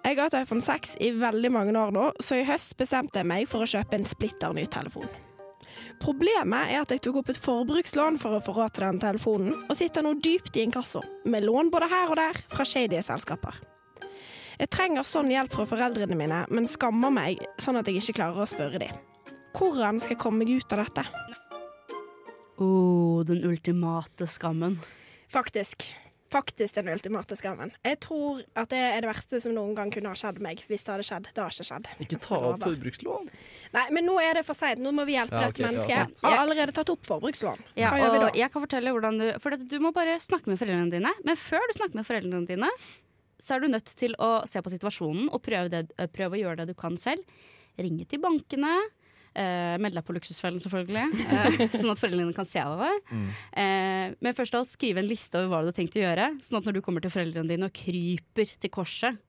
Jeg 0.08 0.16
har 0.16 0.30
hatt 0.30 0.38
iPhone 0.38 0.64
6 0.64 0.94
i 1.04 1.10
veldig 1.20 1.48
mange 1.52 1.72
år 1.76 1.90
nå, 1.92 2.02
så 2.24 2.38
i 2.38 2.44
høst 2.48 2.78
bestemte 2.80 3.20
jeg 3.20 3.28
meg 3.28 3.42
for 3.50 3.60
å 3.60 3.66
kjøpe 3.68 3.98
en 3.98 4.06
splitter 4.08 4.54
ny 4.56 4.62
telefon. 4.72 5.04
Problemet 6.00 6.72
er 6.72 6.80
at 6.80 6.94
jeg 6.94 7.02
tok 7.04 7.18
opp 7.20 7.28
et 7.34 7.40
forbrukslån 7.44 8.16
for 8.22 8.38
å 8.38 8.40
få 8.40 8.54
råd 8.56 8.72
til 8.72 8.86
den 8.86 9.02
telefonen, 9.02 9.58
og 9.68 9.76
sitter 9.76 10.06
nå 10.06 10.14
dypt 10.24 10.56
i 10.56 10.64
inkasso, 10.64 11.02
med 11.28 11.44
lån 11.44 11.68
både 11.74 11.90
her 11.92 12.14
og 12.14 12.16
der 12.22 12.40
fra 12.48 12.64
shady 12.64 13.02
selskaper. 13.04 13.60
Jeg 14.56 14.72
trenger 14.72 15.04
sånn 15.04 15.28
hjelp 15.34 15.52
fra 15.52 15.68
foreldrene 15.68 16.16
mine, 16.16 16.40
men 16.48 16.72
skammer 16.72 17.12
meg 17.12 17.44
sånn 17.60 17.76
at 17.76 17.92
jeg 17.92 18.00
ikke 18.00 18.22
klarer 18.22 18.46
å 18.46 18.48
spørre 18.48 18.80
dem. 18.80 18.96
Hvordan 19.60 20.00
skal 20.00 20.16
jeg 20.16 20.24
komme 20.24 20.40
meg 20.40 20.56
ut 20.56 20.72
av 20.72 20.86
dette? 20.86 21.04
Oh, 22.64 23.20
den 23.28 23.44
ultimate 23.44 24.24
skammen. 24.24 24.80
Faktisk. 25.28 25.84
Faktisk 26.28 26.74
den 26.76 26.88
ultimate 26.92 27.36
skammen. 27.40 27.70
Jeg 27.86 28.00
tror 28.04 28.42
at 28.60 28.68
det 28.68 28.76
er 28.84 29.00
det 29.00 29.08
verste 29.08 29.38
som 29.40 29.54
noen 29.56 29.70
gang 29.78 29.88
kunne 29.94 30.10
ha 30.12 30.18
skjedd 30.18 30.42
meg, 30.44 30.60
hvis 30.68 30.82
det 30.84 30.92
hadde 30.92 31.06
skjedd. 31.08 31.28
Det 31.32 31.40
har 31.40 31.54
ikke 31.54 31.64
skjedd. 31.70 31.88
Ikke 32.04 32.18
ta 32.20 32.40
opp 32.50 32.60
forbrukslån. 32.66 33.30
Nei, 33.72 33.84
men 33.96 34.04
nå 34.04 34.18
er 34.20 34.36
det 34.36 34.44
for 34.44 34.58
seint. 34.58 34.82
Nå 34.84 34.92
må 34.92 35.06
vi 35.08 35.16
hjelpe 35.16 35.32
Ja, 35.40 35.46
dette 35.48 35.64
mennesket. 35.64 35.94
ja, 35.94 36.04
sant. 36.12 36.24
Har 36.28 36.42
allerede 36.44 36.74
tatt 36.76 36.92
opp 36.92 37.08
forbrukslån. 37.08 37.62
Ja, 37.80 37.94
Hva 37.94 38.02
gjør 38.02 38.12
vi 38.12 38.20
da? 38.26 38.30
jeg 38.42 38.52
kan 38.52 38.64
fortelle 38.66 38.92
hvordan 38.92 39.18
du 39.22 39.26
For 39.40 39.56
du 39.56 39.78
må 39.80 39.94
bare 39.96 40.18
snakke 40.20 40.52
med 40.52 40.60
foreldrene 40.60 40.92
dine. 40.98 41.14
Men 41.24 41.36
før 41.40 41.64
du 41.64 41.76
snakker 41.78 41.96
med 42.02 42.06
foreldrene 42.10 42.46
dine, 42.52 42.68
så 43.40 43.54
er 43.56 43.60
du 43.64 43.68
nødt 43.72 43.92
til 43.96 44.14
å 44.18 44.30
se 44.50 44.60
på 44.60 44.72
situasjonen 44.74 45.28
og 45.32 45.40
prøve, 45.46 45.70
det, 45.72 45.86
prøve 46.12 46.36
å 46.36 46.42
gjøre 46.44 46.60
det 46.64 46.74
du 46.74 46.74
kan 46.78 46.96
selv. 47.00 47.24
Ringe 47.78 48.04
til 48.10 48.20
bankene. 48.20 48.74
Uh, 49.36 49.76
Meld 49.82 49.98
deg 49.98 50.06
på 50.06 50.14
Luksusfellen, 50.16 50.60
selvfølgelig. 50.62 51.04
eh, 51.36 51.60
sånn 51.74 51.92
at 51.92 52.00
foreldrene 52.00 52.26
dine 52.26 52.36
kan 52.36 52.48
se 52.48 52.62
deg. 52.62 53.12
Mm. 53.12 53.28
Eh, 53.62 54.16
men 54.24 54.36
først 54.36 54.56
av 54.56 54.64
alt 54.64 54.74
skrive 54.74 55.02
en 55.02 55.08
liste 55.08 55.38
over 55.38 55.52
hva 55.52 55.62
du 55.62 55.70
har 55.70 55.76
tenkt 55.76 55.98
å 55.98 56.02
gjøre. 56.02 56.30
Sånn 56.44 56.60
at 56.60 56.68
når 56.68 56.78
du 56.78 56.82
kommer 56.84 57.04
til 57.04 57.14
foreldrene 57.14 57.52
dine 57.52 57.68
og 57.70 57.76
kryper 57.76 58.54
til 58.58 58.72
korset, 58.74 59.20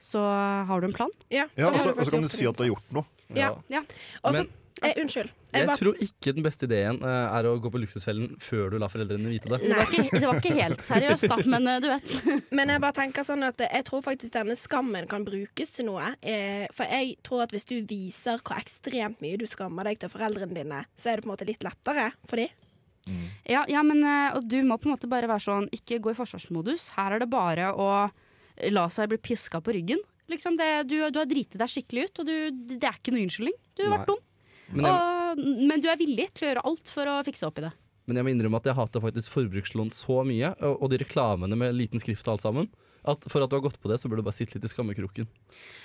så 0.00 0.22
har 0.68 0.80
du 0.80 0.88
en 0.88 0.96
plan. 0.96 1.12
Ja, 1.32 1.46
Ja, 1.60 1.68
og 1.68 1.80
så 1.84 1.92
kan 1.94 2.24
du 2.24 2.30
si 2.32 2.46
at 2.48 2.56
du 2.56 2.64
har 2.64 2.70
gjort 2.72 2.88
noe. 2.96 3.04
Ja. 3.36 3.52
Ja. 3.70 3.84
Og 4.24 4.34
så 4.34 4.44
Men 4.44 4.54
eh, 4.82 4.96
Unnskyld. 5.02 5.30
Jeg 5.50 5.60
jeg 5.60 5.66
bare, 5.66 5.78
tror 5.80 5.96
ikke 6.04 6.32
den 6.36 6.44
beste 6.46 6.66
ideen 6.68 7.00
uh, 7.02 7.32
er 7.34 7.48
å 7.48 7.56
gå 7.62 7.72
på 7.72 7.80
Luksusfellen 7.82 8.36
før 8.42 8.70
du 8.72 8.76
lar 8.78 8.92
foreldrene 8.92 9.32
vite 9.32 9.50
det. 9.50 9.58
Det 9.64 9.74
var 9.74 9.94
ikke, 9.96 10.20
det 10.20 10.28
var 10.28 10.38
ikke 10.40 10.54
helt 10.56 10.84
seriøst, 10.86 11.26
da, 11.32 11.38
men 11.50 11.66
uh, 11.66 11.78
du 11.82 11.88
vet. 11.90 12.14
men 12.56 12.72
jeg 12.74 12.84
bare 12.84 12.96
tenker 13.00 13.26
sånn 13.26 13.44
at 13.48 13.64
jeg 13.66 13.86
tror 13.88 14.04
faktisk 14.06 14.36
denne 14.36 14.56
skammen 14.58 15.10
kan 15.10 15.26
brukes 15.26 15.74
til 15.76 15.88
noe. 15.90 16.12
Eh, 16.22 16.66
for 16.76 16.86
jeg 16.86 17.16
tror 17.26 17.44
at 17.46 17.54
hvis 17.54 17.68
du 17.68 17.76
viser 17.88 18.40
hvor 18.44 18.60
ekstremt 18.60 19.20
mye 19.24 19.40
du 19.40 19.46
skammer 19.50 19.90
deg 19.90 20.00
til 20.02 20.12
foreldrene 20.12 20.56
dine, 20.56 20.84
så 20.94 21.10
er 21.10 21.18
det 21.18 21.26
på 21.26 21.30
en 21.30 21.34
måte 21.34 21.48
litt 21.48 21.66
lettere 21.66 22.10
for 22.26 22.42
dem. 22.42 22.54
Ja, 23.48 23.64
ja 23.66 23.80
men 23.82 24.04
og 24.36 24.44
du 24.46 24.60
må 24.62 24.76
på 24.78 24.86
en 24.86 24.92
måte 24.92 25.08
bare 25.10 25.26
være 25.26 25.42
sånn 25.42 25.64
Ikke 25.74 25.96
gå 26.04 26.12
i 26.12 26.18
forsvarsmodus. 26.18 26.92
Her 26.94 27.16
er 27.16 27.22
det 27.24 27.30
bare 27.32 27.72
å 27.72 27.88
la 28.70 28.84
seg 28.92 29.10
bli 29.10 29.18
piska 29.24 29.58
på 29.64 29.74
ryggen. 29.74 30.02
Liksom 30.30 30.56
det, 30.56 30.68
du, 30.86 30.96
du 31.10 31.18
har 31.18 31.28
driti 31.28 31.58
deg 31.58 31.70
skikkelig 31.70 32.06
ut, 32.06 32.20
og 32.22 32.28
du, 32.28 32.34
det 32.76 32.86
er 32.86 32.98
ikke 32.98 33.14
noe 33.14 33.24
unnskyldning. 33.26 33.56
Du 33.74 33.82
har 33.84 33.96
vært 33.96 34.12
dum. 34.12 34.20
Men 34.72 34.86
jeg, 34.86 34.94
Og, 34.94 35.40
men 35.70 35.80
du 35.82 35.88
er 35.90 35.98
villig 36.00 36.28
til 36.34 36.46
å 36.46 36.50
gjøre 36.52 36.66
alt 36.70 36.90
for 36.92 37.10
å 37.10 37.18
fikse 37.26 37.46
opp 37.48 37.58
i 37.58 37.66
det. 37.68 37.72
men 38.10 38.16
jeg 38.18 38.26
må 38.26 38.30
innrømme 38.34 38.58
at 38.58 38.66
jeg 38.66 38.74
hater 38.74 39.02
faktisk 39.04 39.30
forbrukslån 39.36 39.90
så 39.94 40.22
mye, 40.26 40.48
og, 40.66 40.80
og 40.82 40.90
de 40.90 40.98
reklamene 41.04 41.54
med 41.58 41.74
liten 41.78 42.02
skrift 42.02 42.26
og 42.26 42.32
alt 42.36 42.42
sammen, 42.42 42.70
at 43.06 43.22
for 43.32 43.40
at 43.40 43.48
du 43.48 43.54
har 43.56 43.62
gått 43.64 43.78
på 43.80 43.88
det, 43.88 43.96
så 44.02 44.10
burde 44.10 44.20
du 44.20 44.26
bare 44.26 44.36
sitte 44.36 44.58
litt 44.58 44.66
i 44.66 44.70
skammekroken. 44.72 45.28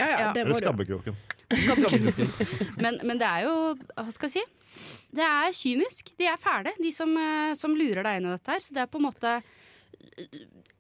Ja, 0.02 0.08
ja, 0.10 0.32
det 0.36 0.42
Eller 0.44 0.58
skabbekroken. 0.58 1.16
skabbekroken. 1.48 1.86
Skammekroken. 2.26 2.74
Men, 2.84 2.98
men 3.08 3.22
det 3.22 3.28
er 3.30 3.46
jo 3.46 3.54
Hva 3.94 4.10
skal 4.12 4.28
jeg 4.28 4.34
si? 4.42 4.44
Det 5.16 5.24
er 5.24 5.54
kynisk. 5.56 6.10
De 6.20 6.28
er 6.28 6.42
fæle, 6.42 6.74
de 6.82 6.92
som, 6.92 7.14
eh, 7.22 7.54
som 7.56 7.78
lurer 7.78 8.02
deg 8.04 8.18
inn 8.20 8.28
i 8.28 8.34
dette 8.34 8.52
her. 8.52 8.60
Så 8.66 8.76
det 8.76 8.82
er 8.84 8.90
på 8.92 9.00
en 9.00 9.06
måte 9.08 9.38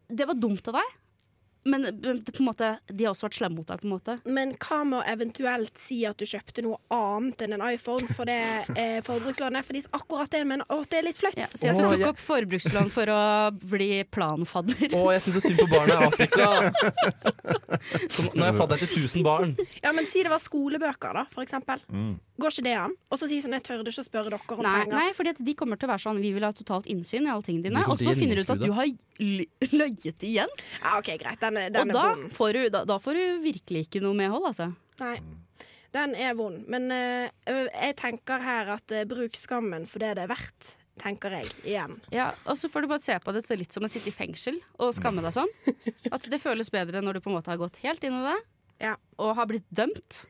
det 0.09 0.27
var 0.27 0.37
dumt 0.37 0.67
av 0.69 0.75
deg, 0.81 0.91
men 1.65 1.85
på 2.25 2.39
en 2.39 2.45
måte, 2.45 2.67
de 2.93 3.05
har 3.07 3.13
også 3.15 3.25
vært 3.25 3.37
slemme 3.39 3.57
mot 3.57 3.67
deg. 3.67 3.79
på 3.81 3.87
en 3.87 3.93
måte 3.95 4.15
Men 4.29 4.51
hva 4.61 4.77
med 4.85 4.99
å 4.99 5.05
eventuelt 5.15 5.77
si 5.81 6.03
at 6.05 6.17
du 6.21 6.25
kjøpte 6.29 6.61
noe 6.61 6.77
annet 6.93 7.41
enn 7.41 7.55
en 7.57 7.63
iPhone 7.73 8.05
for 8.13 8.25
det 8.29 8.37
eh, 8.77 8.99
forbrukslånet? 9.05 9.65
Fordi 9.65 9.81
akkurat 9.97 10.29
det 10.29 10.43
mener 10.45 10.65
at 10.69 10.89
det 10.91 10.99
er 10.99 11.07
litt 11.07 11.17
flaut. 11.17 11.37
ja, 11.41 11.47
så 11.49 11.71
at 11.71 11.79
du 11.79 11.85
Åh, 11.85 11.89
tok 11.89 11.99
jeg- 12.03 12.09
opp 12.13 12.21
forbrukslån 12.21 12.91
for 12.93 13.09
å 13.15 13.21
bli 13.65 13.89
planfadder. 14.13 14.93
Å, 14.93 15.03
jeg 15.15 15.25
syns 15.25 15.39
så 15.39 15.43
synd 15.47 15.63
på 15.63 15.67
barna 15.73 15.97
i 15.97 16.09
Afrika. 16.11 16.51
Som, 18.13 18.29
nå 18.33 18.43
er 18.45 18.51
jeg 18.51 18.57
fadder 18.59 18.81
til 18.85 18.91
1000 19.05 19.25
barn. 19.25 19.55
Ja, 19.83 19.91
men 19.95 20.07
si 20.09 20.21
det 20.25 20.31
var 20.31 20.41
skolebøker, 20.43 21.17
da, 21.17 21.25
for 21.33 21.43
eksempel. 21.45 21.81
Går 22.35 22.51
ikke 22.51 22.65
det 22.65 22.75
an? 22.77 22.93
Og 23.13 23.19
så 23.19 23.29
si 23.31 23.37
sånn, 23.43 23.55
jeg 23.55 23.63
tørde 23.63 23.87
ikke 23.89 24.03
å 24.03 24.07
spørre 24.07 24.31
dere 24.33 24.39
om 24.57 24.61
Nei, 24.65 24.71
penger. 24.83 24.95
nei 24.97 25.11
fordi 25.15 25.33
de 25.47 25.53
kommer 25.57 25.79
til 25.79 25.87
å 25.87 25.93
være 25.93 26.03
sånn 26.03 26.17
Vi 26.19 26.31
vil 26.35 26.43
ha 26.43 26.49
totalt 26.55 26.89
innsyn 26.91 27.25
i 27.29 27.31
alle 27.31 27.45
tingene 27.47 27.69
dine. 27.69 27.83
Og 27.87 27.97
så 28.01 28.11
finner 28.17 28.35
du 28.35 28.43
ut 28.43 28.51
at 28.55 28.59
du 28.59 28.71
har 28.75 28.89
løyet 29.19 30.23
igjen. 30.27 30.51
Ja, 30.81 30.97
OK, 30.99 31.09
greit. 31.21 31.39
Den, 31.41 31.57
er- 31.61 31.69
Og 31.69 31.73
den 31.79 31.89
er 31.91 31.97
da 31.97 32.05
vond. 32.15 32.31
får, 32.35 32.53
du, 32.57 32.69
da, 32.73 32.83
da 32.85 32.97
får 33.01 33.13
du 33.19 33.23
virkelig 33.45 33.85
ikke 33.87 34.01
noe 34.03 34.17
medhold, 34.17 34.47
altså. 34.51 34.71
Nei. 35.01 35.17
Den 35.95 36.15
er 36.19 36.33
vond. 36.35 36.65
Men 36.67 36.89
uh, 36.91 37.29
jeg 37.47 37.95
tenker 38.01 38.41
her 38.43 38.73
at 38.75 38.91
uh, 38.91 39.03
bruk 39.07 39.37
skammen 39.39 39.85
for 39.87 40.03
det 40.03 40.15
det 40.17 40.25
er 40.25 40.31
verdt, 40.33 40.73
tenker 40.99 41.31
jeg 41.37 41.47
igjen. 41.63 41.97
Ja, 42.11 42.29
Og 42.51 42.57
så 42.59 42.67
får 42.71 42.83
du 42.83 42.89
bare 42.91 43.03
se 43.03 43.15
på 43.23 43.31
det 43.35 43.45
så 43.47 43.55
litt 43.59 43.71
som 43.75 43.83
å 43.87 43.91
sitte 43.91 44.11
i 44.11 44.15
fengsel 44.15 44.59
og 44.79 44.91
skamme 44.97 45.23
deg 45.23 45.35
sånn. 45.35 45.51
At 46.15 46.27
det 46.31 46.41
føles 46.43 46.71
bedre 46.71 46.99
når 47.03 47.17
du 47.19 47.23
på 47.23 47.31
en 47.31 47.37
måte 47.37 47.51
har 47.53 47.59
gått 47.61 47.79
helt 47.83 48.03
inn 48.07 48.15
i 48.19 48.23
det 48.27 48.37
Ja. 48.89 48.93
og 49.19 49.35
har 49.39 49.47
blitt 49.47 49.67
dømt. 49.71 50.25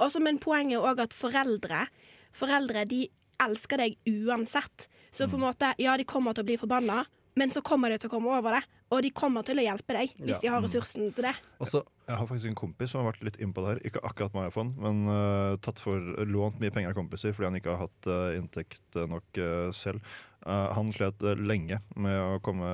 Også, 0.00 0.20
men 0.24 0.38
poenget 0.40 0.78
er 0.80 0.88
òg 0.88 1.02
at 1.04 1.12
foreldre 1.16 1.86
Foreldre 2.32 2.84
de 2.88 3.02
elsker 3.42 3.80
deg 3.80 3.96
uansett. 4.06 4.84
Så 5.10 5.26
på 5.28 5.34
en 5.36 5.42
måte, 5.48 5.72
ja, 5.82 5.96
de 5.98 6.04
kommer 6.06 6.32
til 6.36 6.44
å 6.44 6.46
bli 6.46 6.56
forbanna, 6.60 7.00
men 7.40 7.52
så 7.54 7.62
kommer 7.64 7.92
de 7.92 7.96
til 8.02 8.10
å 8.10 8.12
komme 8.12 8.30
over 8.36 8.58
det. 8.58 8.62
Og 8.90 9.04
de 9.06 9.10
kommer 9.14 9.44
til 9.46 9.60
å 9.60 9.64
hjelpe 9.64 9.94
deg 9.94 10.12
hvis 10.18 10.36
Ja. 10.36 10.42
de 10.42 10.48
har 10.52 10.62
ressursen 10.64 11.12
til 11.14 11.24
det. 11.28 11.34
Også, 11.62 11.84
Jeg 12.10 12.18
har 12.18 12.26
faktisk 12.26 12.48
en 12.50 12.56
kompis 12.58 12.90
som 12.90 13.04
har 13.04 13.12
vært 13.12 13.22
litt 13.28 13.36
innpå 13.38 13.62
det 13.62 13.70
her. 13.70 13.80
Ikke 13.86 14.00
akkurat 14.02 14.34
med 14.34 14.48
iPhone, 14.50 14.72
men 14.82 15.04
uh, 15.06 15.54
tatt 15.62 15.78
for 15.78 16.00
lånt 16.26 16.58
mye 16.58 16.72
penger 16.74 16.90
av 16.90 16.96
kompiser 16.98 17.30
fordi 17.36 17.46
han 17.46 17.58
ikke 17.60 17.70
har 17.76 17.84
hatt 17.86 18.08
uh, 18.10 18.34
inntekt 18.34 18.98
eh, 18.98 19.06
nok 19.06 19.38
uh, 19.38 19.70
selv. 19.70 20.02
Han 20.40 20.88
slet 20.88 21.20
lenge 21.36 21.76
med 22.00 22.16
å 22.16 22.38
komme 22.40 22.64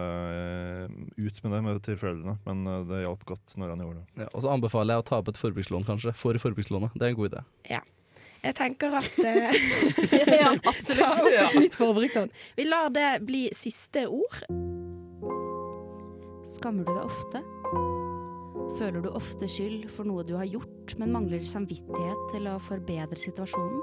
ut 1.18 1.40
med 1.42 1.52
det 1.52 1.60
med, 1.66 1.80
til 1.82 1.98
foreldrene, 1.98 2.36
men 2.46 2.86
det 2.86 3.02
hjalp 3.02 3.24
godt 3.26 3.56
når 3.58 3.72
han 3.74 3.82
gjorde 3.82 4.04
det. 4.04 4.22
ja, 4.22 4.28
og 4.30 4.44
så 4.44 4.52
anbefaler 4.54 4.94
jeg 4.94 5.02
å 5.02 5.06
ta 5.10 5.18
opp 5.18 5.32
et 5.32 5.40
forbrukslån, 5.40 5.82
kanskje. 5.88 6.14
For 6.14 6.38
forbrukslånet. 6.38 6.94
Det 6.94 7.08
er 7.08 7.14
en 7.16 7.18
god 7.18 7.34
idé. 7.34 7.42
Jeg 8.46 8.54
tenker 8.58 8.94
at 9.00 9.16
eh, 9.26 9.56
Ja, 10.40 10.52
Ta 10.62 10.70
absolutt. 10.70 11.22
opp 11.26 11.34
et 11.34 11.58
nytt 11.64 11.76
forbrukslån. 11.80 12.30
Vi 12.58 12.66
lar 12.68 12.92
det 12.94 13.08
bli 13.26 13.46
siste 13.56 14.06
ord. 14.06 14.38
Skammer 16.46 16.86
du 16.86 16.92
deg 16.94 17.04
ofte? 17.08 17.42
Føler 18.76 19.02
du 19.02 19.08
ofte 19.16 19.48
skyld 19.50 19.86
for 19.90 20.06
noe 20.06 20.22
du 20.28 20.34
har 20.36 20.46
gjort, 20.46 20.94
men 21.00 21.10
mangler 21.14 21.42
samvittighet 21.48 22.26
til 22.34 22.46
å 22.50 22.58
forbedre 22.62 23.18
situasjonen? 23.18 23.80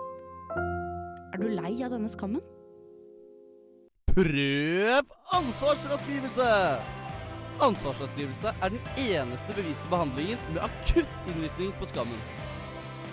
Er 1.34 1.42
du 1.42 1.48
lei 1.50 1.74
av 1.84 1.96
denne 1.96 2.12
skammen? 2.14 2.44
Prøv 4.14 5.16
ansvarsfraskrivelse! 5.34 6.50
Ansvarsfraskrivelse 7.64 8.54
er 8.62 8.74
den 8.74 8.88
eneste 9.02 9.56
beviste 9.58 9.90
behandlingen 9.90 10.40
med 10.54 10.62
akutt 10.66 11.30
innvirkning 11.32 11.74
på 11.82 11.90
skammen. 11.90 12.22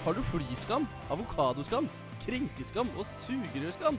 Har 0.05 0.17
du 0.17 0.23
flyskam, 0.25 0.87
avokadoskam, 1.13 1.89
krenkeskam 2.25 2.89
og 2.97 3.05
sugerørskam? 3.05 3.99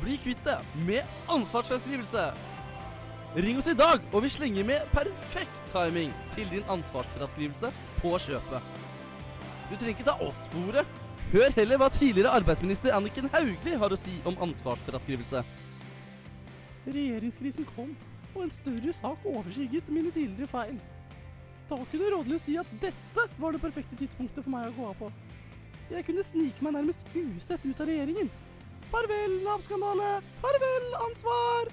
Bli 0.00 0.16
kvitt 0.22 0.40
det 0.46 0.56
med 0.86 1.02
ansvarsfraskrivelse! 1.30 2.30
Ring 3.36 3.58
oss 3.60 3.68
i 3.68 3.76
dag, 3.76 4.00
og 4.12 4.24
vi 4.24 4.30
slenger 4.32 4.64
med 4.64 4.88
perfekt 4.92 5.60
timing 5.72 6.12
til 6.34 6.48
din 6.52 6.64
ansvarsfraskrivelse 6.72 7.68
på 8.00 8.12
kjøpet. 8.20 8.72
Du 9.70 9.76
trenger 9.76 9.92
ikke 9.94 10.08
ta 10.08 10.16
oss 10.24 10.46
på 10.52 10.64
ordet. 10.68 10.86
Hør 11.32 11.54
heller 11.56 11.80
hva 11.80 11.88
tidligere 11.92 12.32
arbeidsminister 12.36 12.92
Anniken 12.96 13.30
Hauglie 13.32 13.78
har 13.80 13.92
å 13.92 14.00
si 14.00 14.18
om 14.28 14.36
ansvarsfraskrivelse. 14.48 15.44
Regjeringskrisen 16.88 17.68
kom, 17.76 17.92
og 18.34 18.42
en 18.46 18.52
større 18.52 18.96
sak 18.96 19.28
overskygget 19.28 19.88
mine 19.92 20.12
tidligere 20.12 20.48
feil. 20.52 20.76
Da 21.72 21.78
kunne 21.88 22.10
rådlig 22.12 22.36
si 22.44 22.52
at 22.60 22.68
dette 22.82 23.22
var 23.40 23.54
det 23.54 23.60
perfekte 23.62 23.96
tidspunktet 23.96 24.44
for 24.44 24.52
meg 24.52 24.66
å 24.68 24.72
gå 24.76 24.88
av 24.90 24.96
på. 24.98 25.06
Jeg 25.88 26.04
kunne 26.04 26.24
snike 26.24 26.64
meg 26.64 26.74
nærmest 26.76 27.06
usett 27.16 27.64
ut 27.64 27.80
av 27.80 27.88
regjeringen. 27.88 28.28
Farvel, 28.92 29.38
Nav-skandale! 29.46 30.08
Farvel, 30.42 30.88
ansvar! 31.06 31.70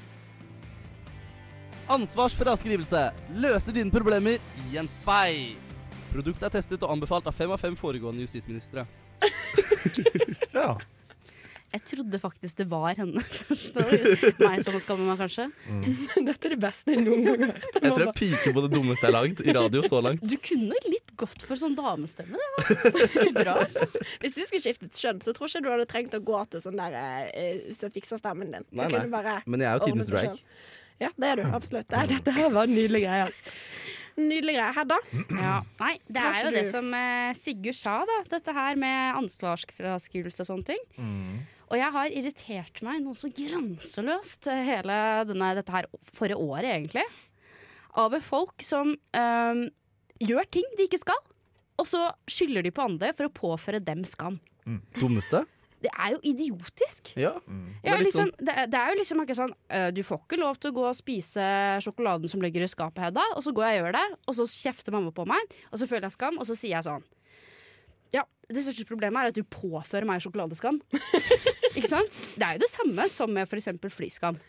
Ansvarsfraskrivelse 1.91 3.01
løser 3.43 3.75
dine 3.75 3.91
problemer 3.91 4.39
i 4.69 4.79
en 4.79 4.87
fei. 5.03 5.57
Produktet 6.13 6.47
er 6.47 6.55
testet 6.55 6.85
og 6.85 6.93
anbefalt 6.95 7.27
av 7.27 7.35
fem 7.35 7.51
av 7.51 7.59
fem 7.59 7.75
foregående 7.75 8.23
justisministre. 8.23 8.87
Ja. 10.55 10.77
Jeg 11.69 11.83
trodde 11.85 12.17
faktisk 12.17 12.57
det 12.57 12.65
var 12.71 12.95
henne 12.97 13.21
meg 14.41 14.61
som 14.65 14.73
skammer 14.81 15.05
meg, 15.11 15.19
kanskje. 15.21 15.45
Dette 16.29 16.49
er 16.49 16.55
det 16.55 16.59
beste 16.63 16.95
jeg 16.95 17.03
noen 17.05 17.27
gang 17.27 17.43
har 17.45 17.51
hørt. 17.59 17.67
Jeg 17.77 17.91
tror 17.93 18.03
jeg 18.07 18.15
piker 18.17 18.55
på 18.55 18.63
det 18.65 18.71
dummeste 18.73 19.05
jeg 19.05 19.13
har 19.13 19.15
lagd 19.19 19.43
i 19.45 19.55
radio 19.59 19.83
så 19.85 19.99
langt. 20.01 20.23
Du 20.25 20.33
kunne 20.41 20.79
litt 20.89 21.13
godt 21.19 21.45
for 21.45 21.59
sånn 21.61 21.75
damestemme. 21.77 22.41
Det 22.65 23.05
var 23.05 23.35
bra. 23.43 23.55
Altså. 23.67 23.85
Hvis 24.23 24.37
du 24.39 24.41
skulle 24.47 24.63
skiftet 24.65 24.97
kjønn, 24.97 25.21
så 25.25 25.35
tror 25.37 25.51
ikke 25.51 25.61
du 25.67 25.69
hadde 25.75 25.87
trengt 25.93 26.17
å 26.17 26.21
gå 26.25 26.41
til 26.55 26.63
sånn 26.65 26.79
der 26.81 26.97
uh, 26.97 27.69
som 27.77 27.93
fikser 27.93 28.21
stemmen 28.21 28.49
din. 28.55 28.65
Nei, 28.73 28.89
nei. 28.95 29.05
bare 29.13 29.37
Men 29.45 29.61
jeg 29.65 29.69
er 29.69 29.77
jo 29.77 29.91
tidens 29.91 30.09
drag. 30.09 30.33
selv. 30.33 30.67
Ja, 30.99 31.13
det 31.15 31.29
er 31.31 31.39
du. 31.39 31.45
Absolutt. 31.55 31.93
Nei, 31.95 32.07
dette 32.11 32.33
her 32.35 32.49
var 32.51 32.67
nydelige 32.67 33.05
greier. 33.07 33.37
Nydelige 34.19 34.57
greier. 34.57 34.73
Hedda? 34.75 34.97
Ja. 35.37 35.53
Nei, 35.79 35.93
det 36.11 36.25
er 36.25 36.41
jo 36.43 36.49
det 36.57 36.65
som 36.67 36.89
eh, 36.97 37.29
Sigurd 37.39 37.77
sa, 37.79 37.93
da. 38.09 38.17
Dette 38.33 38.51
her 38.57 38.75
med 38.81 39.21
ansvarsfraskrivelse 39.21 40.43
og 40.43 40.49
sånne 40.49 40.67
ting. 40.73 40.83
Og 41.69 41.77
jeg 41.77 41.93
har 41.93 42.13
irritert 42.17 42.81
meg 42.85 43.03
noe 43.05 43.17
så 43.17 43.29
grenseløst 43.33 44.49
eh, 44.49 44.63
hele 44.71 44.95
denne, 45.29 45.51
dette 45.59 45.73
her 45.73 45.89
forrige 46.15 46.39
året, 46.41 46.71
egentlig. 46.73 47.05
Av 47.99 48.15
folk 48.25 48.65
som 48.65 48.95
eh, 49.17 49.61
gjør 50.25 50.49
ting 50.49 50.65
de 50.77 50.87
ikke 50.89 51.01
skal, 51.01 51.21
og 51.79 51.87
så 51.87 52.09
skylder 52.29 52.65
de 52.65 52.73
på 52.75 52.85
andre 52.85 53.13
for 53.15 53.29
å 53.29 53.33
påføre 53.33 53.81
dem 53.83 54.01
skam. 54.07 54.39
Dummeste? 54.97 55.45
Det 55.79 55.91
er 55.93 56.11
jo 56.11 56.19
idiotisk. 56.27 57.13
Ja. 57.15 57.37
Ja, 57.85 57.93
er 57.95 58.03
liksom, 58.03 58.33
det, 58.35 58.55
det 58.67 58.79
er 58.79 58.91
jo 58.91 58.97
liksom 58.99 59.21
ikke 59.23 59.37
sånn 59.37 59.53
øh, 59.55 59.85
Du 59.95 60.01
får 60.03 60.19
ikke 60.25 60.39
lov 60.41 60.57
til 60.59 60.73
å 60.73 60.75
gå 60.75 60.83
og 60.89 60.97
spise 60.97 61.45
sjokoladen 61.85 62.27
som 62.27 62.43
ligger 62.43 62.65
i 62.65 62.67
skapet, 62.67 62.99
Hedda. 63.05 63.23
Og 63.37 63.45
så 63.45 63.53
går 63.55 63.69
jeg 63.69 63.77
og 63.77 63.85
gjør 63.85 63.95
det, 63.95 64.03
og 64.25 64.37
så 64.41 64.47
kjefter 64.51 64.95
mamma 64.97 65.13
på 65.15 65.23
meg, 65.29 65.55
og 65.71 65.79
så 65.79 65.87
føler 65.87 66.09
jeg 66.09 66.17
skam, 66.17 66.41
og 66.41 66.49
så 66.49 66.57
sier 66.59 66.75
jeg 66.75 66.87
sånn 66.89 67.07
Ja, 68.15 68.23
det 68.49 68.63
største 68.65 68.87
problemet 68.89 69.21
er 69.21 69.31
at 69.33 69.37
du 69.37 69.43
påfører 69.45 70.07
meg 70.09 70.23
sjokoladeskam. 70.23 70.79
ikke 71.77 71.89
sant? 71.89 72.15
Det 72.35 72.45
er 72.45 72.57
jo 72.57 72.63
det 72.63 72.71
samme 72.71 73.05
som 73.13 73.33
med 73.33 73.45
f.eks. 73.49 73.69
flyskam. 73.93 74.39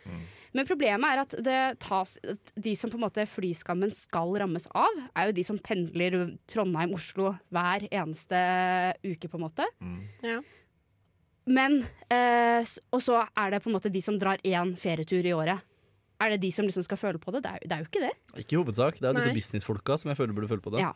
Men 0.57 0.67
problemet 0.67 1.07
er 1.13 1.21
at 1.23 1.35
det 1.47 1.59
tas 1.85 2.17
de 2.59 2.73
som 2.79 2.91
på 2.91 2.99
en 2.99 3.05
måte 3.05 3.27
flyskammen 3.31 3.93
skal 3.95 4.33
rammes 4.43 4.67
av, 4.75 5.03
er 5.15 5.29
jo 5.29 5.37
de 5.37 5.45
som 5.47 5.61
pendler 5.63 6.17
Trondheim-Oslo 6.51 7.35
hver 7.55 7.87
eneste 7.93 8.41
uke, 9.07 9.29
på 9.31 9.39
en 9.39 9.45
måte. 9.45 9.69
Ja. 10.27 10.41
Men 11.51 11.81
eh, 12.13 12.63
Og 12.95 13.03
så 13.03 13.23
er 13.25 13.53
det 13.55 13.63
på 13.65 13.71
en 13.71 13.77
måte 13.79 13.93
de 13.93 14.03
som 14.05 14.19
drar 14.21 14.41
én 14.47 14.75
ferietur 14.79 15.27
i 15.27 15.35
året. 15.37 15.67
Er 16.21 16.35
det 16.35 16.43
de 16.43 16.51
som 16.53 16.67
liksom 16.69 16.85
skal 16.85 16.99
føle 17.01 17.21
på 17.21 17.33
det? 17.33 17.41
Det 17.47 17.51
er, 17.55 17.63
det 17.65 17.73
er 17.77 17.81
jo 17.81 17.89
ikke 17.89 18.03
det. 18.05 18.13
Ikke 18.43 18.57
i 18.57 18.59
hovedsak. 18.61 18.99
Det 19.01 19.09
er 19.09 19.15
Nei. 19.17 19.23
disse 19.23 19.37
businessfolka 19.39 19.97
som 20.03 20.11
jeg 20.13 20.19
føler 20.19 20.37
burde 20.37 20.51
føle 20.51 20.65
på 20.65 20.73
det. 20.75 20.83
Ja. 20.83 20.91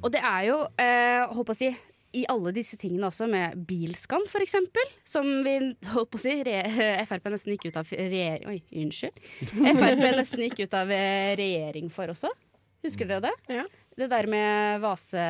Og 0.00 0.08
det 0.14 0.22
er 0.24 0.46
jo, 0.48 0.56
eh, 0.80 1.34
håper 1.36 1.52
å 1.52 1.58
si 1.58 1.68
i 2.16 2.24
alle 2.30 2.52
disse 2.54 2.78
tingene 2.80 3.08
også, 3.08 3.28
med 3.30 3.58
bilskam 3.68 4.24
for 4.30 4.42
eksempel, 4.42 4.86
som 5.06 5.26
vi 5.46 5.56
holdt 5.92 6.10
på 6.10 6.18
å 6.18 6.22
si 6.22 6.36
re 6.46 6.62
Frp 7.08 7.28
nesten 7.32 7.54
gikk 7.54 7.68
ut 7.70 7.78
av 7.80 7.92
regjering 7.92 8.48
Oi, 8.50 8.58
unnskyld. 8.82 9.20
Frp 9.80 10.02
nesten 10.18 10.46
gikk 10.46 10.64
ut 10.64 10.74
av 10.80 10.90
eh, 10.94 11.34
regjering 11.38 11.92
for 11.94 12.12
også. 12.14 12.32
Husker 12.86 13.08
dere 13.08 13.28
det? 13.28 13.36
Ja. 13.60 13.68
Det 13.96 14.10
der 14.10 14.30
med 14.30 14.82
Vase... 14.82 15.28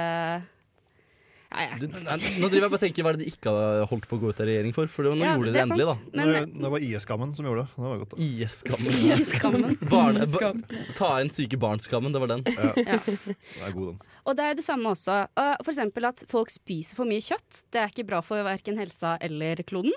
Ja, 1.50 1.64
ja. 1.66 1.76
Du, 1.82 1.86
nei, 1.90 2.16
nå 2.38 2.46
driver 2.46 2.66
jeg 2.68 2.70
bare 2.70 2.78
og 2.78 2.82
tenker 2.84 3.02
hva 3.06 3.10
er 3.10 3.16
det 3.18 3.24
de 3.26 3.30
ikke 3.32 3.50
har 3.50 3.86
holdt 3.90 4.04
på 4.06 4.16
å 4.16 4.20
gå 4.22 4.28
ut 4.30 4.40
av 4.42 4.46
regjering 4.46 4.74
for. 4.76 4.86
For 4.92 5.08
nå 5.08 5.16
Ja, 5.18 5.32
gjorde 5.34 5.48
de 5.48 5.50
det 5.50 5.56
det 5.56 5.62
endelig, 5.64 5.86
sant. 5.90 6.04
da. 6.06 6.18
Men 6.20 6.30
det, 6.36 6.42
det 6.62 6.70
var 6.74 6.84
IS-skammen 6.86 7.32
som 7.34 7.48
gjorde 7.48 7.64
det. 7.64 7.72
Det 7.74 7.82
var 7.88 7.98
godt. 8.04 8.12
da. 8.14 8.28
IS-skammen. 8.28 9.00
IS-skammen. 9.10 9.74
Barne- 9.94 10.28
ba- 10.30 10.84
Ta 11.00 11.08
inn 11.24 11.32
syke 11.34 11.58
barn-skammen, 11.60 12.14
det 12.14 12.22
var 12.22 12.30
den. 12.36 12.44
Ja. 12.54 12.70
Det 13.02 13.64
er 13.66 13.74
god, 13.74 13.88
den. 13.90 13.98
Og 14.30 14.36
det 14.38 14.46
er 14.46 14.54
det 14.60 14.66
samme 14.68 14.92
også. 14.94 15.16
For 15.64 15.72
eksempel 15.74 16.06
at 16.12 16.22
folk 16.30 16.52
spiser 16.54 17.00
for 17.00 17.10
mye 17.10 17.24
kjøtt. 17.24 17.64
Det 17.74 17.82
er 17.82 17.90
ikke 17.90 18.06
bra 18.12 18.20
for 18.22 18.46
verken 18.46 18.78
helsa 18.78 19.16
eller 19.24 19.64
kloden. 19.66 19.96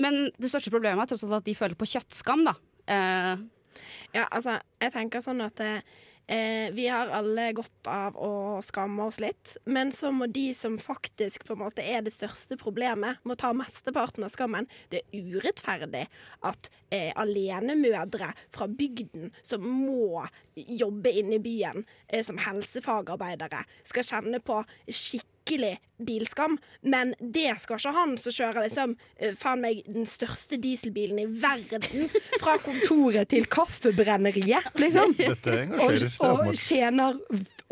Men 0.00 0.22
det 0.40 0.48
største 0.48 0.72
problemet 0.72 1.04
er 1.04 1.10
tross 1.12 1.26
alt 1.26 1.36
at 1.42 1.44
de 1.50 1.52
føler 1.58 1.76
på 1.76 1.84
kjøttskam, 1.92 2.46
da. 2.48 2.56
Uh, 2.88 3.44
Ja, 4.12 4.26
altså, 4.28 4.58
jeg 4.82 4.92
tenker 4.92 5.22
sånn 5.24 5.38
at 5.40 5.60
eh, 5.64 5.78
Eh, 6.26 6.70
vi 6.72 6.86
har 6.88 7.10
alle 7.10 7.48
godt 7.52 7.88
av 7.90 8.16
å 8.16 8.60
skamme 8.62 9.08
oss 9.08 9.18
litt, 9.20 9.56
men 9.66 9.90
så 9.92 10.12
må 10.14 10.28
de 10.30 10.52
som 10.54 10.78
faktisk 10.78 11.44
på 11.48 11.56
en 11.56 11.62
måte 11.64 11.82
er 11.82 12.04
det 12.06 12.14
største 12.14 12.56
problemet, 12.60 13.18
må 13.26 13.34
ta 13.38 13.50
mesteparten 13.56 14.24
av 14.24 14.30
skammen. 14.32 14.68
Det 14.92 15.02
er 15.02 15.34
urettferdig 15.34 16.04
at 16.46 16.70
eh, 16.94 17.10
alenemødre 17.18 18.30
fra 18.54 18.70
bygden 18.70 19.32
som 19.42 19.66
må 19.66 20.22
jobbe 20.54 21.10
inne 21.10 21.40
i 21.40 21.42
byen 21.42 21.82
eh, 22.06 22.22
som 22.24 22.38
helsefagarbeidere, 22.40 23.64
skal 23.88 24.10
kjenne 24.12 24.42
på 24.46 24.62
skikkelig 24.86 25.31
bilskam. 26.02 26.58
Men 26.80 27.14
det 27.20 27.54
skal 27.62 27.80
ikke 27.80 27.94
han 27.96 28.16
som 28.20 28.34
kjører 28.34 28.66
liksom 28.66 28.96
eh, 29.16 29.36
faen 29.38 29.62
meg 29.62 29.82
den 29.86 30.06
største 30.08 30.58
dieselbilen 30.62 31.22
i 31.22 31.28
verden 31.42 32.10
fra 32.42 32.58
kontoret 32.62 33.30
til 33.32 33.48
kaffebrenneriet, 33.50 34.72
liksom. 34.80 35.16
Dette 35.18 35.52
Og, 35.52 35.62
engasjerer. 35.66 36.12
Er 36.12 36.50
og 36.50 36.58
tjener 36.58 37.20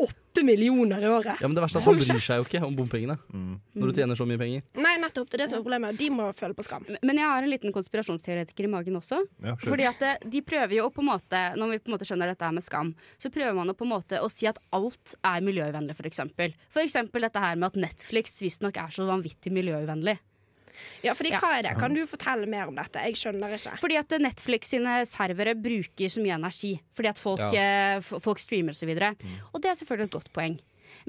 tjener 0.01 0.20
åtte 0.31 0.45
millioner 0.45 1.03
i 1.03 1.07
året. 1.07 1.37
Ja, 1.41 1.47
men 1.47 1.55
det 1.55 1.63
verste 1.63 1.79
er 1.79 1.81
at 1.81 1.87
han 1.89 1.99
bryr 1.99 2.23
seg 2.23 2.39
jo 2.39 2.45
ikke 2.45 2.61
om 2.65 2.75
bompengene. 2.75 3.17
Mm. 3.33 3.59
Når 3.75 3.91
du 3.91 3.99
tjener 3.99 4.19
så 4.19 4.27
mye 4.27 4.39
penger. 4.39 4.63
Nei, 4.79 4.93
nettopp. 5.01 5.29
Det 5.29 5.37
er 5.37 5.43
det 5.43 5.49
som 5.51 5.59
er 5.59 5.65
problemet. 5.65 5.93
og 5.93 5.99
De 5.99 6.09
må 6.13 6.29
føle 6.37 6.55
på 6.57 6.65
skam. 6.65 6.87
Men 7.01 7.19
jeg 7.19 7.27
har 7.27 7.43
en 7.43 7.51
liten 7.51 7.75
konspirasjonsteoretiker 7.75 8.67
i 8.67 8.71
magen 8.71 8.99
også. 8.99 9.21
Ja. 9.43 9.57
Fordi 9.59 9.87
at 9.89 10.05
de 10.23 10.43
prøver 10.45 10.77
jo 10.79 10.89
på 10.93 11.03
en 11.03 11.09
måte 11.11 11.41
Når 11.57 11.73
vi 11.73 11.79
på 11.81 11.91
en 11.91 11.95
måte 11.95 12.07
skjønner 12.07 12.31
dette 12.31 12.45
her 12.45 12.55
med 12.55 12.63
skam, 12.63 12.93
så 13.19 13.31
prøver 13.33 13.55
man 13.57 13.71
å 13.71 13.77
på 13.77 13.85
en 13.87 13.93
måte 13.93 14.21
å 14.21 14.29
si 14.31 14.47
at 14.49 14.59
alt 14.75 15.15
er 15.27 15.43
miljøvennlig. 15.43 15.97
For 15.97 16.07
eksempel 16.07 17.27
dette 17.27 17.43
her 17.43 17.59
med 17.59 17.71
at 17.71 17.79
Netflix 17.89 18.39
visstnok 18.43 18.79
er 18.79 18.93
så 18.93 19.07
vanvittig 19.09 19.51
miljøuvennlig. 19.53 20.17
Ja, 21.03 21.13
fordi 21.17 21.31
Ja. 21.31 21.39
hva 21.39 21.57
er 21.57 21.61
det? 21.69 21.77
Kan 21.79 21.93
du 21.93 22.05
fortelle 22.05 22.45
mer 22.49 22.67
om 22.67 22.75
dette? 22.75 22.99
Jeg 23.05 23.15
skjønner 23.17 23.53
ikke. 23.57 23.77
Fordi 23.81 23.95
at 23.97 24.09
Netflix 24.21 24.69
sine 24.69 25.05
servere 25.05 25.55
bruker 25.55 26.09
så 26.09 26.21
mye 26.21 26.35
energi. 26.37 26.79
Fordi 26.93 27.07
at 27.09 27.19
folk, 27.19 27.39
ja. 27.53 27.99
f- 27.99 28.19
folk 28.21 28.39
streamer 28.39 28.71
osv. 28.75 28.89
Og, 28.89 29.15
og 29.53 29.61
det 29.61 29.71
er 29.71 29.75
selvfølgelig 29.81 30.05
et 30.05 30.11
godt 30.19 30.33
poeng. 30.33 30.59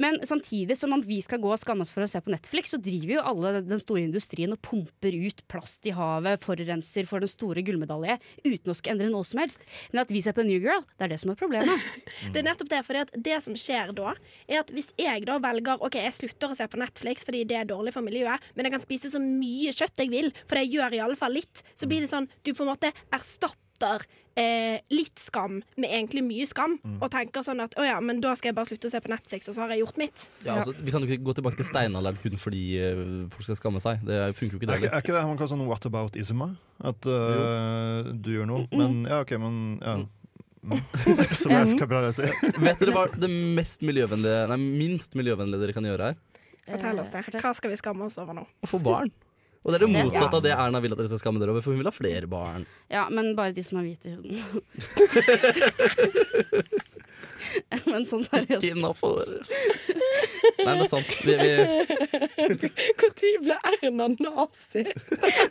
Men 0.01 0.19
samtidig 0.27 0.77
som 0.79 0.95
vi 1.07 1.19
skal 1.25 1.41
gå 1.43 1.51
og 1.53 1.61
skamme 1.61 1.85
oss 1.85 1.93
for 1.95 2.05
å 2.05 2.11
se 2.11 2.21
på 2.23 2.33
Netflix, 2.33 2.73
så 2.73 2.81
driver 2.83 3.17
jo 3.17 3.25
alle 3.33 3.63
den 3.65 3.81
store 3.81 4.05
industrien 4.07 4.55
og 4.55 4.61
pumper 4.65 5.17
ut 5.17 5.43
plast 5.51 5.87
i 5.89 5.95
havet, 5.97 6.43
forurenser 6.45 7.09
for 7.09 7.25
den 7.25 7.31
store 7.31 7.65
gullmedalje, 7.67 8.19
uten 8.45 8.73
å 8.73 8.77
skal 8.77 8.97
endre 8.97 9.11
noe 9.13 9.27
som 9.29 9.43
helst. 9.43 9.67
Men 9.93 10.05
at 10.05 10.13
vi 10.15 10.23
ser 10.25 10.37
på 10.37 10.45
New 10.47 10.61
Girl, 10.63 10.85
det 10.97 11.09
er 11.09 11.15
det 11.15 11.21
som 11.23 11.33
er 11.35 11.41
problemet. 11.41 11.91
Det 12.33 12.41
er 12.41 12.47
nettopp 12.47 12.71
det, 12.71 12.81
For 12.87 13.19
det 13.27 13.39
som 13.45 13.57
skjer 13.59 13.91
da, 13.97 14.13
er 14.47 14.63
at 14.63 14.71
hvis 14.73 14.89
jeg 15.01 15.25
da 15.27 15.39
velger 15.43 15.83
Ok, 15.85 15.99
jeg 16.01 16.15
slutter 16.17 16.53
å 16.53 16.57
se 16.57 16.67
på 16.71 16.79
Netflix 16.81 17.27
fordi 17.27 17.43
det 17.49 17.59
er 17.59 17.69
dårlig 17.69 17.93
for 17.95 18.05
miljøet, 18.05 18.45
men 18.55 18.69
jeg 18.69 18.75
kan 18.77 18.85
spise 18.85 19.11
så 19.13 19.21
mye 19.23 19.75
kjøtt 19.75 20.05
jeg 20.05 20.13
vil, 20.13 20.31
for 20.47 20.61
jeg 20.61 20.73
gjør 20.77 20.97
i 20.97 21.03
alle 21.05 21.19
fall 21.19 21.35
litt, 21.37 21.65
så 21.75 21.89
blir 21.91 22.05
det 22.05 22.13
sånn 22.13 22.31
du 22.45 22.53
på 22.53 22.65
en 22.65 22.73
måte 22.73 22.93
erstatter 23.13 23.62
eh, 23.83 24.79
litt 24.93 25.21
skam 25.21 25.59
med 25.77 25.89
egentlig 25.89 26.23
mye 26.27 26.47
skam, 26.49 26.79
og 26.99 27.09
tenker 27.13 27.45
sånn 27.47 27.63
at 27.65 27.77
å 27.81 27.87
ja, 27.87 27.99
men 28.05 28.23
da 28.25 28.35
skal 28.39 28.53
jeg 28.53 28.59
bare 28.59 28.71
slutte 28.71 28.89
å 28.89 28.95
se 28.95 29.03
på 29.05 29.13
Netflix, 29.13 29.51
og 29.51 29.57
så 29.57 29.65
har 29.65 29.75
jeg 29.75 29.83
gjort 29.85 30.01
mitt. 30.01 30.25
Ja, 30.47 30.57
altså, 30.61 30.75
vi 30.79 30.95
kan 30.95 31.05
jo 31.05 31.11
ikke 31.11 31.27
gå 31.29 31.37
tilbake 31.39 31.61
til 31.61 31.69
steinalderen 31.69 32.21
kun 32.23 32.41
fordi 32.41 32.65
eh, 32.81 33.05
folk 33.35 33.49
skal 33.49 33.61
skamme 33.61 33.85
seg. 33.85 34.03
Det 34.09 34.23
funker 34.39 34.57
jo 34.57 34.63
ikke 34.63 34.71
Er 34.71 34.81
ikke, 34.81 34.89
det. 34.89 34.95
er 34.97 35.07
ikke 35.07 35.19
det 35.19 35.27
man 35.29 35.39
kaller 35.41 35.55
sånn 35.55 35.69
what 35.69 35.87
about 35.91 36.19
isma? 36.19 36.53
At 36.83 37.07
uh, 37.07 38.11
du 38.11 38.33
gjør 38.33 38.49
noe, 38.51 38.67
men 38.75 39.05
ja, 39.07 39.23
OK, 39.23 39.37
men 39.39 39.63
ja. 39.79 40.01
Mm. 40.63 40.79
Som 41.35 41.51
jeg 41.51 41.73
skal 41.73 41.89
prøve 41.91 42.13
å 42.13 42.15
si. 42.15 42.29
Vet 42.63 42.79
dere 42.79 42.95
hva 42.95 43.09
det 43.19 43.31
mest 43.31 43.83
miljøvennlige, 43.87 44.45
nei, 44.53 44.59
minst 44.63 45.17
miljøvennlige 45.19 45.65
dere 45.65 45.75
kan 45.75 45.89
gjøre 45.89 46.13
her? 46.13 46.21
Fortell 46.63 47.03
oss 47.03 47.11
det. 47.11 47.25
Eh. 47.27 47.41
Hva 47.43 47.53
skal 47.59 47.73
vi 47.73 47.79
skamme 47.81 48.07
oss 48.07 48.19
over 48.23 48.37
nå? 48.39 48.45
Å 48.47 48.71
få 48.71 48.79
barn. 48.83 49.11
Og 49.63 49.71
det 49.71 49.79
er 49.79 49.85
det 49.85 49.93
motsatte 49.95 50.27
ja. 50.27 50.37
av 50.37 50.43
det 50.43 50.53
Erna 50.57 50.81
vil 50.83 50.95
at 50.95 50.99
dere 50.99 51.11
skal 51.13 51.21
skamme 51.23 51.39
dere 51.39 51.53
over, 51.55 51.63
for 51.63 51.71
hun 51.71 51.83
vil 51.83 51.87
ha 51.87 51.95
flere 51.95 52.27
barn. 52.31 52.67
Ja, 52.91 53.07
men 53.15 53.37
bare 53.39 53.55
de 53.55 53.63
som 53.63 53.79
er 53.79 53.87
hvite 53.87 54.11
i 54.11 54.15
huden. 54.17 54.35
men 57.93 58.07
sånn 58.11 58.25
seriøst. 58.27 58.67
innafor. 58.73 59.31
Nei, 60.63 60.75
det 60.75 60.75
er 60.75 60.91
sant. 60.91 61.15
Vi, 61.23 61.37
vi, 61.39 61.53
Når 63.03 63.15
ble 63.45 63.57
Erna 63.71 64.09
nazi? 64.17 64.83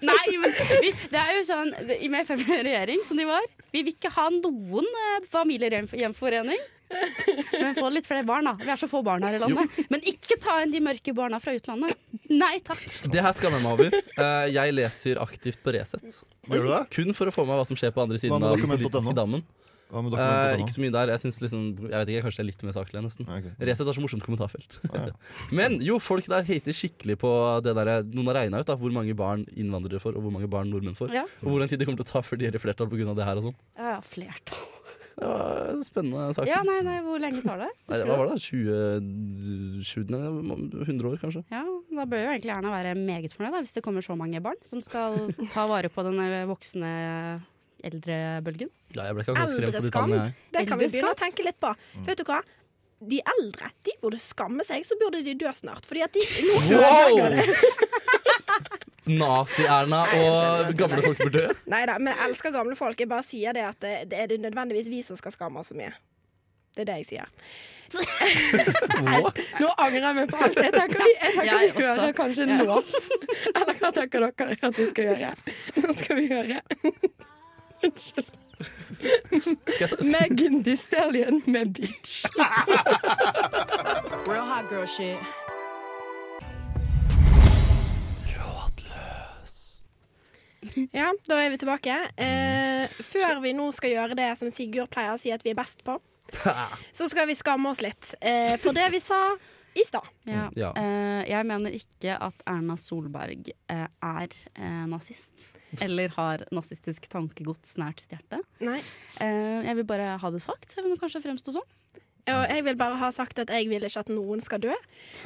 Nei, 0.03 0.27
men 0.41 0.51
vi, 0.83 0.91
det 1.13 1.21
er 1.21 1.31
jo 1.37 1.47
sånn 1.47 1.71
I 1.95 2.11
med 2.11 2.27
Frp 2.27 2.51
regjering, 2.51 3.03
som 3.07 3.19
de 3.19 3.25
var 3.29 3.47
Vi 3.71 3.85
vil 3.85 3.95
ikke 3.95 4.11
ha 4.17 4.27
noen 4.33 4.87
eh, 5.05 5.27
familiegjenforening. 5.31 6.59
Men 7.61 7.75
få 7.77 7.89
litt 7.93 8.07
flere 8.09 8.25
barn, 8.27 8.47
da. 8.49 8.55
Vi 8.61 8.71
er 8.73 8.79
så 8.81 8.89
få 8.91 9.01
barn 9.05 9.23
her 9.27 9.37
i 9.37 9.41
landet. 9.41 9.79
Men 9.91 10.03
ikke 10.11 10.37
ta 10.41 10.57
inn 10.63 10.73
de 10.73 10.81
mørke 10.83 11.13
barna 11.17 11.39
fra 11.43 11.53
utlandet. 11.57 11.95
Nei 12.31 12.57
takk. 12.65 12.83
det 13.11 13.23
her 13.23 13.35
skammer 13.37 13.59
jeg 13.59 13.65
meg 13.67 13.73
over. 13.79 13.97
Eh, 14.25 14.45
jeg 14.55 14.75
leser 14.77 15.21
aktivt 15.23 15.61
på 15.63 15.73
Resett. 15.75 16.21
Gjør 16.49 16.67
du 16.67 16.71
det? 16.73 16.83
Kun 16.97 17.15
for 17.17 17.29
å 17.31 17.35
få 17.35 17.45
med 17.47 17.59
hva 17.59 17.65
som 17.67 17.77
skjer 17.79 17.93
på 17.95 18.03
andre 18.05 18.21
siden 18.21 18.37
av 18.41 18.55
den 18.57 18.71
politiske 18.71 19.15
dammen. 19.17 19.43
Eh, 19.91 20.05
dokumentet 20.07 20.61
ikke 20.63 20.71
så 20.71 20.81
mye 20.85 20.93
der. 20.95 21.09
Jeg 21.11 21.19
synes 21.19 21.37
liksom 21.43 21.63
Jeg 21.81 21.91
vet 21.91 22.09
ikke, 22.13 22.21
kanskje 22.23 22.39
det 22.39 22.43
er 22.45 22.47
litt 22.47 22.61
mer 22.63 22.75
saklig, 22.77 23.01
nesten. 23.03 23.27
okay. 23.27 23.51
Resett 23.67 23.89
har 23.89 23.97
så 23.97 24.03
morsomt 24.03 24.23
kommentarfelt. 24.23 24.77
Ja. 24.87 25.09
Men 25.59 25.81
jo, 25.83 25.97
folk 25.99 26.29
der 26.31 26.45
hater 26.47 26.71
skikkelig 26.77 27.17
på 27.19 27.31
det 27.65 27.73
der 27.75 27.91
Noen 28.07 28.31
har 28.31 28.39
regna 28.39 28.61
ut 28.63 28.69
da, 28.71 28.77
hvor 28.79 28.93
mange 28.95 29.15
barn 29.19 29.43
innvandrere 29.51 29.99
får, 29.99 30.15
og 30.15 30.23
hvor 30.23 30.31
mange 30.31 30.47
barn 30.51 30.71
nordmenn 30.71 30.95
får. 30.95 31.11
Ja, 31.19 31.25
Og 31.43 31.51
hvor 31.51 31.59
lang 31.59 31.71
tid 31.71 31.81
det 31.83 31.89
kommer 31.89 31.99
til 31.99 32.07
å 32.07 32.13
ta 32.13 32.23
før 32.23 32.39
de 32.39 32.47
gjør 32.47 32.63
flertall 32.63 32.87
pga. 32.93 33.15
det 33.19 33.27
her 33.27 33.41
og 33.41 33.49
sånn. 33.49 33.57
ja 33.83 33.97
flertall. 34.05 34.63
Det 35.11 35.27
var 35.27 35.69
en 35.73 35.83
spennende 35.85 36.27
sak. 36.37 36.47
Ja, 36.49 36.61
nei, 36.65 36.79
nei, 36.87 36.97
hvor 37.05 37.19
lenge 37.21 37.41
tar 37.43 37.59
det? 37.61 37.69
Nei, 37.91 37.99
hva 38.07 38.17
var 38.21 38.31
det? 38.31 38.39
20, 38.41 39.81
20 39.85 40.13
nei, 40.15 40.21
100 40.87 41.09
år, 41.11 41.17
kanskje? 41.21 41.43
Ja, 41.51 41.63
Da 41.91 42.05
bør 42.07 42.23
jo 42.23 42.29
egentlig 42.31 42.53
Erna 42.55 42.71
være 42.73 42.93
meget 42.97 43.35
fornøyd, 43.35 43.57
da, 43.57 43.63
hvis 43.65 43.75
det 43.75 43.83
kommer 43.85 44.05
så 44.05 44.15
mange 44.17 44.39
barn 44.43 44.57
som 44.65 44.81
skal 44.85 45.19
ta 45.51 45.67
vare 45.69 45.91
på 45.91 46.05
den 46.07 46.21
voksne 46.49 46.93
eldrebølgen. 47.83 48.71
Ja, 48.95 49.09
jeg 49.09 49.17
ble 49.17 49.23
ikke 49.25 49.35
akkurat 49.35 49.51
skremt 49.51 49.67
på 49.67 49.71
de 49.71 49.77
Eldreskam. 49.77 50.01
tallene, 50.09 50.23
jeg. 50.23 50.49
Det 50.55 50.65
kan 50.69 50.81
vi 50.81 50.89
begynne 50.91 51.13
å 51.13 51.19
tenke 51.21 51.45
litt 51.45 51.59
på. 51.61 51.71
Vet 52.07 52.21
du 52.21 52.25
hva? 52.29 52.41
De 53.01 53.17
eldre 53.33 53.71
de 53.87 53.95
burde 54.03 54.19
skamme 54.21 54.61
seg, 54.65 54.83
så 54.85 54.93
burde 55.01 55.23
de 55.25 55.33
dø 55.33 55.49
snart. 55.57 55.87
Fordi 55.89 56.03
at 56.05 56.13
de 56.13 56.21
det. 56.21 57.47
Nazi-Erna 59.09 60.03
og 60.21 60.73
gamle 60.77 61.01
folk 61.01 61.17
bør 61.25 61.33
dø. 61.33 61.45
Nei 61.73 61.83
da, 61.89 61.95
men 61.97 62.13
jeg 62.13 62.29
elsker 62.29 62.53
gamle 62.53 62.75
folk. 62.77 62.99
Jeg 63.01 63.09
bare 63.09 63.25
sier 63.25 63.53
det 63.57 63.63
at 63.65 63.79
det, 63.81 63.93
det 64.11 64.19
er 64.23 64.27
det 64.33 64.39
nødvendigvis 64.43 64.89
vi 64.93 65.01
som 65.05 65.17
skal 65.17 65.33
skamme 65.33 65.59
oss 65.63 65.71
så 65.73 65.77
mye. 65.79 65.93
Det 66.75 66.83
er 66.85 66.91
det 66.91 66.97
jeg 67.01 67.07
sier. 67.15 67.27
Nå 69.59 69.69
angrer 69.75 70.05
jeg 70.05 70.15
meg 70.15 70.29
på 70.31 70.37
alt. 70.45 70.55
Jeg 70.63 70.71
tenker 70.75 71.01
vi, 71.03 71.09
jeg 71.17 71.33
tenker 71.35 71.49
Jeg 71.49 71.73
vi 71.75 71.83
hører 71.83 72.03
også. 72.05 72.13
kanskje 72.21 72.45
en 72.45 72.61
låt. 72.69 72.93
Eller 73.55 73.73
hva 73.81 73.89
tenker 73.97 74.27
dere 74.29 74.55
at 74.69 74.79
vi 74.79 74.85
skal 74.93 75.09
gjøre? 75.09 75.33
Nå 75.81 75.97
skal 75.99 76.21
vi 76.21 76.27
høre 76.31 76.61
Unnskyld. 77.81 78.29
Megan 80.13 80.59
Thee 80.63 80.77
Stallion 80.77 81.41
med 81.49 81.73
'Bitch'. 81.73 82.29
Real 84.29 84.45
hot 84.45 84.69
girl 84.69 84.85
shit. 84.85 85.17
Ja, 90.99 91.11
da 91.27 91.39
er 91.41 91.53
vi 91.53 91.59
tilbake. 91.61 91.95
Eh, 92.21 92.99
før 93.05 93.41
vi 93.43 93.53
nå 93.57 93.69
skal 93.75 93.95
gjøre 93.95 94.17
det 94.19 94.29
som 94.39 94.51
Sigurd 94.53 94.91
pleier 94.93 95.15
å 95.15 95.19
si 95.21 95.33
at 95.33 95.43
vi 95.45 95.53
er 95.53 95.59
best 95.59 95.83
på, 95.87 95.97
så 96.97 97.07
skal 97.11 97.27
vi 97.29 97.35
skamme 97.35 97.71
oss 97.73 97.81
litt 97.83 98.13
eh, 98.21 98.55
for 98.61 98.75
det 98.77 98.87
vi 98.93 99.01
sa 99.03 99.19
i 99.73 99.83
stad. 99.87 100.07
Ja. 100.27 100.49
Ja. 100.59 100.71
Eh, 100.75 101.23
jeg 101.31 101.47
mener 101.47 101.75
ikke 101.75 102.17
at 102.19 102.43
Erna 102.49 102.75
Solberg 102.79 103.53
eh, 103.71 103.85
er 103.87 104.33
eh, 104.55 104.81
nazist. 104.91 105.51
Eller 105.79 106.11
har 106.17 106.43
nazistisk 106.51 107.07
tankegods 107.11 107.77
nært 107.79 108.03
sitt 108.03 108.15
hjerte. 108.17 108.41
Nei. 108.63 108.81
Eh, 109.23 109.61
jeg 109.69 109.77
vil 109.79 109.87
bare 109.87 110.17
ha 110.19 110.33
det 110.33 110.43
sagt, 110.43 110.67
selv 110.73 110.89
om 110.89 110.95
det 110.95 110.99
kanskje 111.03 111.23
fremstår 111.23 111.61
sånn. 111.61 111.69
Og 112.29 112.41
jeg 112.51 112.63
vil 112.65 112.77
bare 112.77 112.97
ha 113.01 113.09
sagt 113.13 113.39
at 113.41 113.49
jeg 113.49 113.69
vil 113.69 113.83
ikke 113.87 114.03
at 114.03 114.09
noen 114.13 114.41
skal 114.43 114.61
dø. 114.61 114.73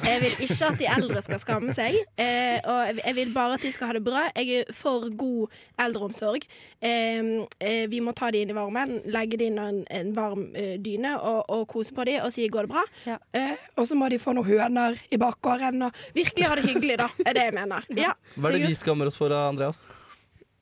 Jeg 0.04 0.20
vil 0.22 0.46
ikke 0.46 0.68
at 0.70 0.78
de 0.80 0.88
eldre 0.96 1.22
skal 1.24 1.40
skamme 1.42 1.74
seg. 1.76 1.98
Eh, 2.20 2.56
og 2.64 3.00
jeg 3.02 3.14
vil 3.18 3.32
bare 3.34 3.58
at 3.58 3.66
de 3.66 3.72
skal 3.74 3.90
ha 3.90 3.96
det 3.98 4.04
bra. 4.06 4.26
Jeg 4.36 4.62
er 4.62 4.72
for 4.76 5.08
god 5.16 5.52
eldreomsorg. 5.82 6.46
Eh, 6.80 7.20
eh, 7.60 7.84
vi 7.92 8.00
må 8.00 8.14
ta 8.16 8.30
de 8.32 8.42
inn 8.44 8.54
i 8.54 8.56
varmen, 8.56 8.98
legge 9.12 9.40
de 9.40 9.50
inn 9.50 9.60
en, 9.60 9.82
en 9.90 10.14
varm 10.16 10.48
eh, 10.56 10.76
dyne 10.82 11.16
og, 11.20 11.44
og 11.52 11.66
kose 11.72 11.94
på 11.96 12.06
de 12.08 12.18
og 12.22 12.32
si 12.32 12.48
'går 12.48 12.66
det 12.66 12.72
bra'? 12.72 12.86
Ja. 13.06 13.18
Eh, 13.32 13.54
og 13.76 13.86
så 13.86 13.94
må 13.94 14.08
de 14.08 14.18
få 14.18 14.32
noen 14.32 14.46
høner 14.48 14.96
i 15.10 15.20
bakgården 15.20 15.82
og 15.88 15.92
virkelig 16.14 16.48
ha 16.48 16.56
det 16.56 16.66
hyggelig, 16.70 16.98
da. 16.98 17.08
Er 17.26 17.32
det 17.32 17.46
jeg 17.50 17.54
mener. 17.54 17.86
Ja, 17.96 18.12
Hva 18.36 18.50
er 18.50 18.58
det 18.58 18.68
vi 18.68 18.74
skammer 18.74 19.06
oss 19.06 19.16
for, 19.18 19.32
Andreas? 19.32 19.86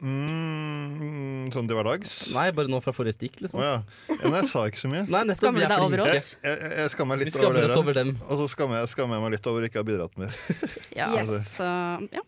Mm, 0.02 1.48
sånn 1.54 1.68
til 1.70 1.76
hverdags? 1.78 2.14
Nei, 2.35 2.48
bare 2.57 2.70
nå 2.72 2.80
fra 2.85 2.92
forrige 2.96 3.16
stikk, 3.16 3.38
liksom 3.44 3.61
liksom. 3.61 3.62
ja. 3.62 3.76
ja. 4.11 4.28
Nei, 4.30 4.40
jeg 4.42 4.50
sa 4.50 4.64
ikke 4.70 4.83
så 4.83 4.90
mye. 4.92 5.04
Nei, 5.07 5.22
nettopp. 5.28 5.40
Skammer 5.40 5.64
du 5.64 5.72
deg 5.74 5.85
over 5.87 6.02
oss? 6.09 6.28
Jeg, 6.42 6.59
jeg, 6.64 6.70
jeg 6.83 6.92
skammer 6.94 7.14
meg 7.14 7.22
Vi 7.22 7.28
litt 7.30 7.37
skammer 7.38 7.59
oss 7.62 7.70
dere. 7.72 7.80
over 7.85 7.98
dem. 8.00 8.12
Og 8.28 8.40
så 8.42 8.46
skammer 8.54 8.80
jeg, 8.80 8.90
skammer 8.94 9.18
jeg 9.18 9.24
meg 9.26 9.35
litt 9.37 9.48
over 9.52 9.66
ikke 9.68 9.80
å 9.80 9.85
ha 9.85 9.88
bidratt 9.90 10.18
mer. 10.20 10.38
Ja, 11.00 11.11
Yes. 11.20 11.54
så, 11.57 11.68
ja. 12.14 12.24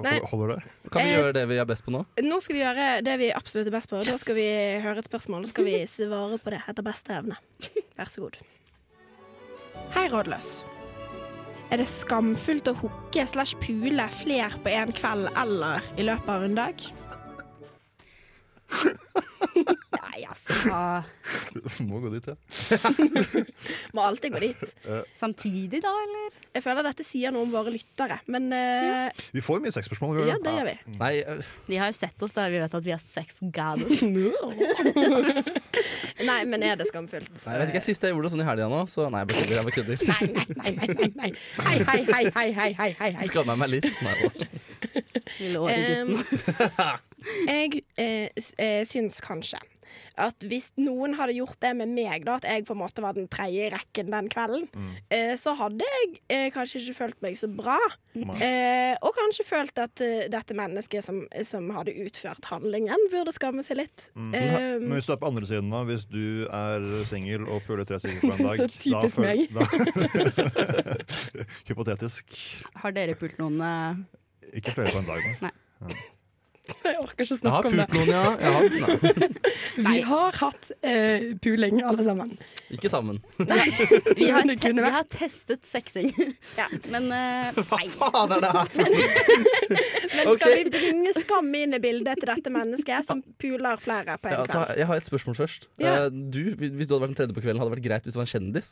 Nei. 0.00 0.14
Holder 0.30 0.54
det? 0.54 0.60
Kan 0.92 1.02
vi 1.02 1.08
Eh, 1.10 1.16
gjøre 1.18 1.32
det 1.36 1.42
vi 1.50 1.56
er 1.60 1.66
best 1.68 1.84
på 1.84 1.92
nå? 1.92 2.04
Nå 2.24 2.36
skal 2.40 2.56
vi 2.56 2.62
gjøre 2.62 2.84
det 3.04 3.16
vi 3.20 3.32
absolutt 3.34 3.66
er 3.68 3.74
best 3.74 3.90
på. 3.90 3.98
Da 4.06 4.14
skal 4.22 4.38
vi 4.38 4.46
høre 4.84 5.02
et 5.02 5.08
spørsmål, 5.10 5.44
og 5.44 5.50
skal 5.50 5.66
vi 5.68 5.80
svare 5.90 6.38
på 6.40 6.54
det 6.54 6.62
etter 6.70 6.86
beste 6.86 7.12
evne. 7.18 7.36
Vær 7.98 8.08
så 8.12 8.24
god. 8.24 8.38
Hei, 9.92 10.06
rådløs. 10.12 10.52
Er 11.74 11.82
det 11.82 11.88
skamfullt 11.90 12.70
å 12.70 12.76
hooke 12.78 13.24
slash 13.26 13.56
pule 13.60 14.06
fler 14.22 14.54
på 14.62 14.70
en 14.70 14.92
kveld 14.96 15.28
eller 15.36 15.84
i 15.98 16.06
løpet 16.06 16.30
av 16.30 16.44
en 16.46 16.54
dag? 16.56 16.86
Nei, 19.96 20.24
Altså, 20.26 20.54
Må 21.86 22.00
gå 22.02 22.08
dit, 22.14 22.26
ja. 22.28 22.34
Må 23.96 24.00
alltid 24.04 24.32
gå 24.34 24.40
dit. 24.42 24.64
samtidig, 25.16 25.80
da, 25.84 25.92
eller? 26.04 26.30
Jeg 26.56 26.62
føler 26.64 26.82
dette 26.88 27.04
sier 27.06 27.30
noe 27.34 27.42
om 27.46 27.52
våre 27.52 27.70
lyttere, 27.74 28.16
men 28.32 28.42
uh... 28.52 29.08
Vi 29.36 29.40
får 29.44 29.54
jo 29.60 29.64
mye 29.66 29.74
sexspørsmål. 29.76 30.10
ja, 30.28 30.36
det 30.42 30.52
gjør 30.56 30.66
vi. 30.70 30.76
Nei, 31.00 31.12
uh... 31.28 31.32
De 31.68 31.74
har 31.80 31.86
jo 31.92 31.96
sett 31.98 32.18
oss 32.26 32.34
der 32.36 32.46
vi 32.52 32.58
vet 32.62 32.74
at 32.80 32.84
vi 32.86 32.92
er 32.96 33.02
sex 33.02 33.28
goddess. 33.54 33.98
Nei, 36.26 36.40
men 36.48 36.62
er 36.64 36.74
det 36.80 36.86
skamfullt? 36.88 37.28
nei, 37.28 37.52
jeg 37.52 37.60
vet 37.60 37.68
ikke, 37.74 37.84
Sist 37.84 38.02
jeg 38.06 38.10
gjorde 38.14 38.24
det 38.28 38.32
sånn 38.32 38.42
i 38.42 38.46
helga 38.48 38.66
nå, 38.72 38.80
så 38.90 39.00
nei, 39.12 39.20
jeg 39.22 39.28
bare 39.52 39.74
kødder. 39.74 39.96
Jeg. 40.00 40.06
Nei, 40.08 40.24
nei, 40.32 40.46
nei, 40.56 40.72
nei, 40.96 41.10
nei, 41.20 41.30
hei, 41.60 41.78
hei, 41.84 42.02
hei, 42.08 42.26
hei, 42.32 42.48
hei, 42.56 42.72
hei, 43.00 43.10
hei. 43.20 43.26
Skammer 43.30 43.56
meg 43.60 43.68
litt? 43.76 43.86
Nei 44.02 44.14
da. 44.22 44.28
Lille 45.40 45.58
åregutten. 45.60 46.16
Jeg 47.46 47.82
eh, 47.98 48.28
eh, 48.58 48.82
syns 48.88 49.20
kanskje 49.24 49.58
at 50.20 50.44
hvis 50.48 50.70
noen 50.80 51.12
hadde 51.16 51.34
gjort 51.36 51.58
det 51.62 51.70
med 51.76 51.90
meg, 51.92 52.24
da, 52.26 52.34
at 52.40 52.44
jeg 52.48 52.64
på 52.66 52.72
en 52.74 52.80
måte 52.80 53.02
var 53.04 53.12
den 53.16 53.28
tredje 53.32 53.66
i 53.68 53.70
rekken 53.72 54.08
den 54.12 54.26
kvelden, 54.32 54.64
eh, 55.12 55.34
så 55.40 55.52
hadde 55.56 55.84
jeg 55.86 56.08
eh, 56.32 56.46
kanskje 56.52 56.80
ikke 56.80 56.96
følt 56.98 57.18
meg 57.24 57.36
så 57.38 57.48
bra. 57.52 57.76
Eh, 58.16 58.94
og 59.04 59.12
kanskje 59.16 59.44
følt 59.46 59.76
at 59.80 60.02
uh, 60.04 60.24
dette 60.32 60.56
mennesket 60.56 61.04
som, 61.04 61.20
som 61.44 61.68
hadde 61.76 61.94
utført 62.02 62.48
handlingen, 62.50 63.06
burde 63.12 63.32
skamme 63.36 63.62
seg 63.64 63.76
litt. 63.82 64.06
Eh, 64.16 64.80
Men 64.80 64.96
hvis 64.96 65.08
du 65.08 65.14
er 65.14 65.20
på 65.22 65.28
andre 65.30 65.48
siden, 65.48 65.68
da, 65.72 65.84
hvis 65.88 66.08
du 66.08 66.24
er 66.48 66.88
singel 67.08 67.44
og 67.46 67.60
puler 67.68 67.84
tre 67.88 68.00
stykker 68.00 68.24
på 68.24 68.34
en 68.34 68.44
dag 68.48 68.56
Så 68.64 68.68
typisk 68.72 69.16
da 69.16 69.22
meg. 69.22 69.38
da- 69.52 70.96
Hypotetisk. 71.70 72.36
Har 72.82 72.96
dere 72.96 73.16
pult 73.20 73.36
noen 73.42 73.60
uh... 73.60 74.04
Ikke 74.56 74.72
flere 74.76 74.92
på 74.96 75.04
en 75.04 75.10
dag. 75.12 75.32
da. 75.44 75.96
Jeg 76.86 76.96
orker 77.00 77.24
ikke 77.26 77.36
snakke 77.38 77.70
om 77.70 77.76
det. 77.80 77.86
pult 77.92 77.98
noen, 77.98 78.10
ja. 78.10 78.22
Jeg 78.40 78.52
har, 78.56 78.62
nei, 79.86 79.94
Vi 79.96 80.00
har 80.08 80.38
hatt 80.40 80.70
eh, 80.82 81.26
puling, 81.44 81.80
alle 81.86 82.06
sammen. 82.06 82.32
ikke 82.74 82.90
sammen. 82.92 83.20
Vi 83.38 84.28
har, 84.34 84.42
te 84.58 84.72
vi 84.76 84.90
har 84.96 85.06
testet 85.12 85.66
sexing. 85.68 86.10
Ja. 86.58 86.66
Men 86.92 87.10
eh, 87.14 87.60
Hva 87.60 87.80
Faen 87.94 88.34
er 88.36 88.44
det 88.46 88.52
her? 88.56 88.72
Men 90.16 90.30
skal 90.32 90.32
okay. 90.32 90.58
vi 90.64 90.70
bringe 90.72 91.12
skam 91.20 91.48
inn 91.58 91.76
i 91.76 91.80
bildet 91.82 92.20
til 92.22 92.30
dette 92.30 92.52
mennesket 92.54 93.06
som 93.08 93.20
puler 93.42 93.76
flere 93.82 94.16
på 94.22 94.30
en 94.30 94.36
Ja, 94.36 94.42
altså, 94.46 94.62
kveld? 94.64 94.78
jeg 94.80 94.90
har 94.90 95.00
et 95.02 95.08
spørsmål 95.10 95.38
først. 95.42 95.68
Ja. 95.82 95.96
Eh, 96.06 96.10
Du, 96.10 96.42
Hvis 96.56 96.88
du 96.88 96.94
hadde 96.96 97.02
vært 97.06 97.12
den 97.14 97.18
tredje 97.22 97.36
på 97.36 97.42
kvelden, 97.44 97.60
hadde 97.62 97.70
det 97.72 97.78
vært 97.78 97.88
greit 97.90 98.06
hvis 98.08 98.16
du 98.16 98.20
var 98.22 98.28
en 98.28 98.34
kjendis? 98.34 98.70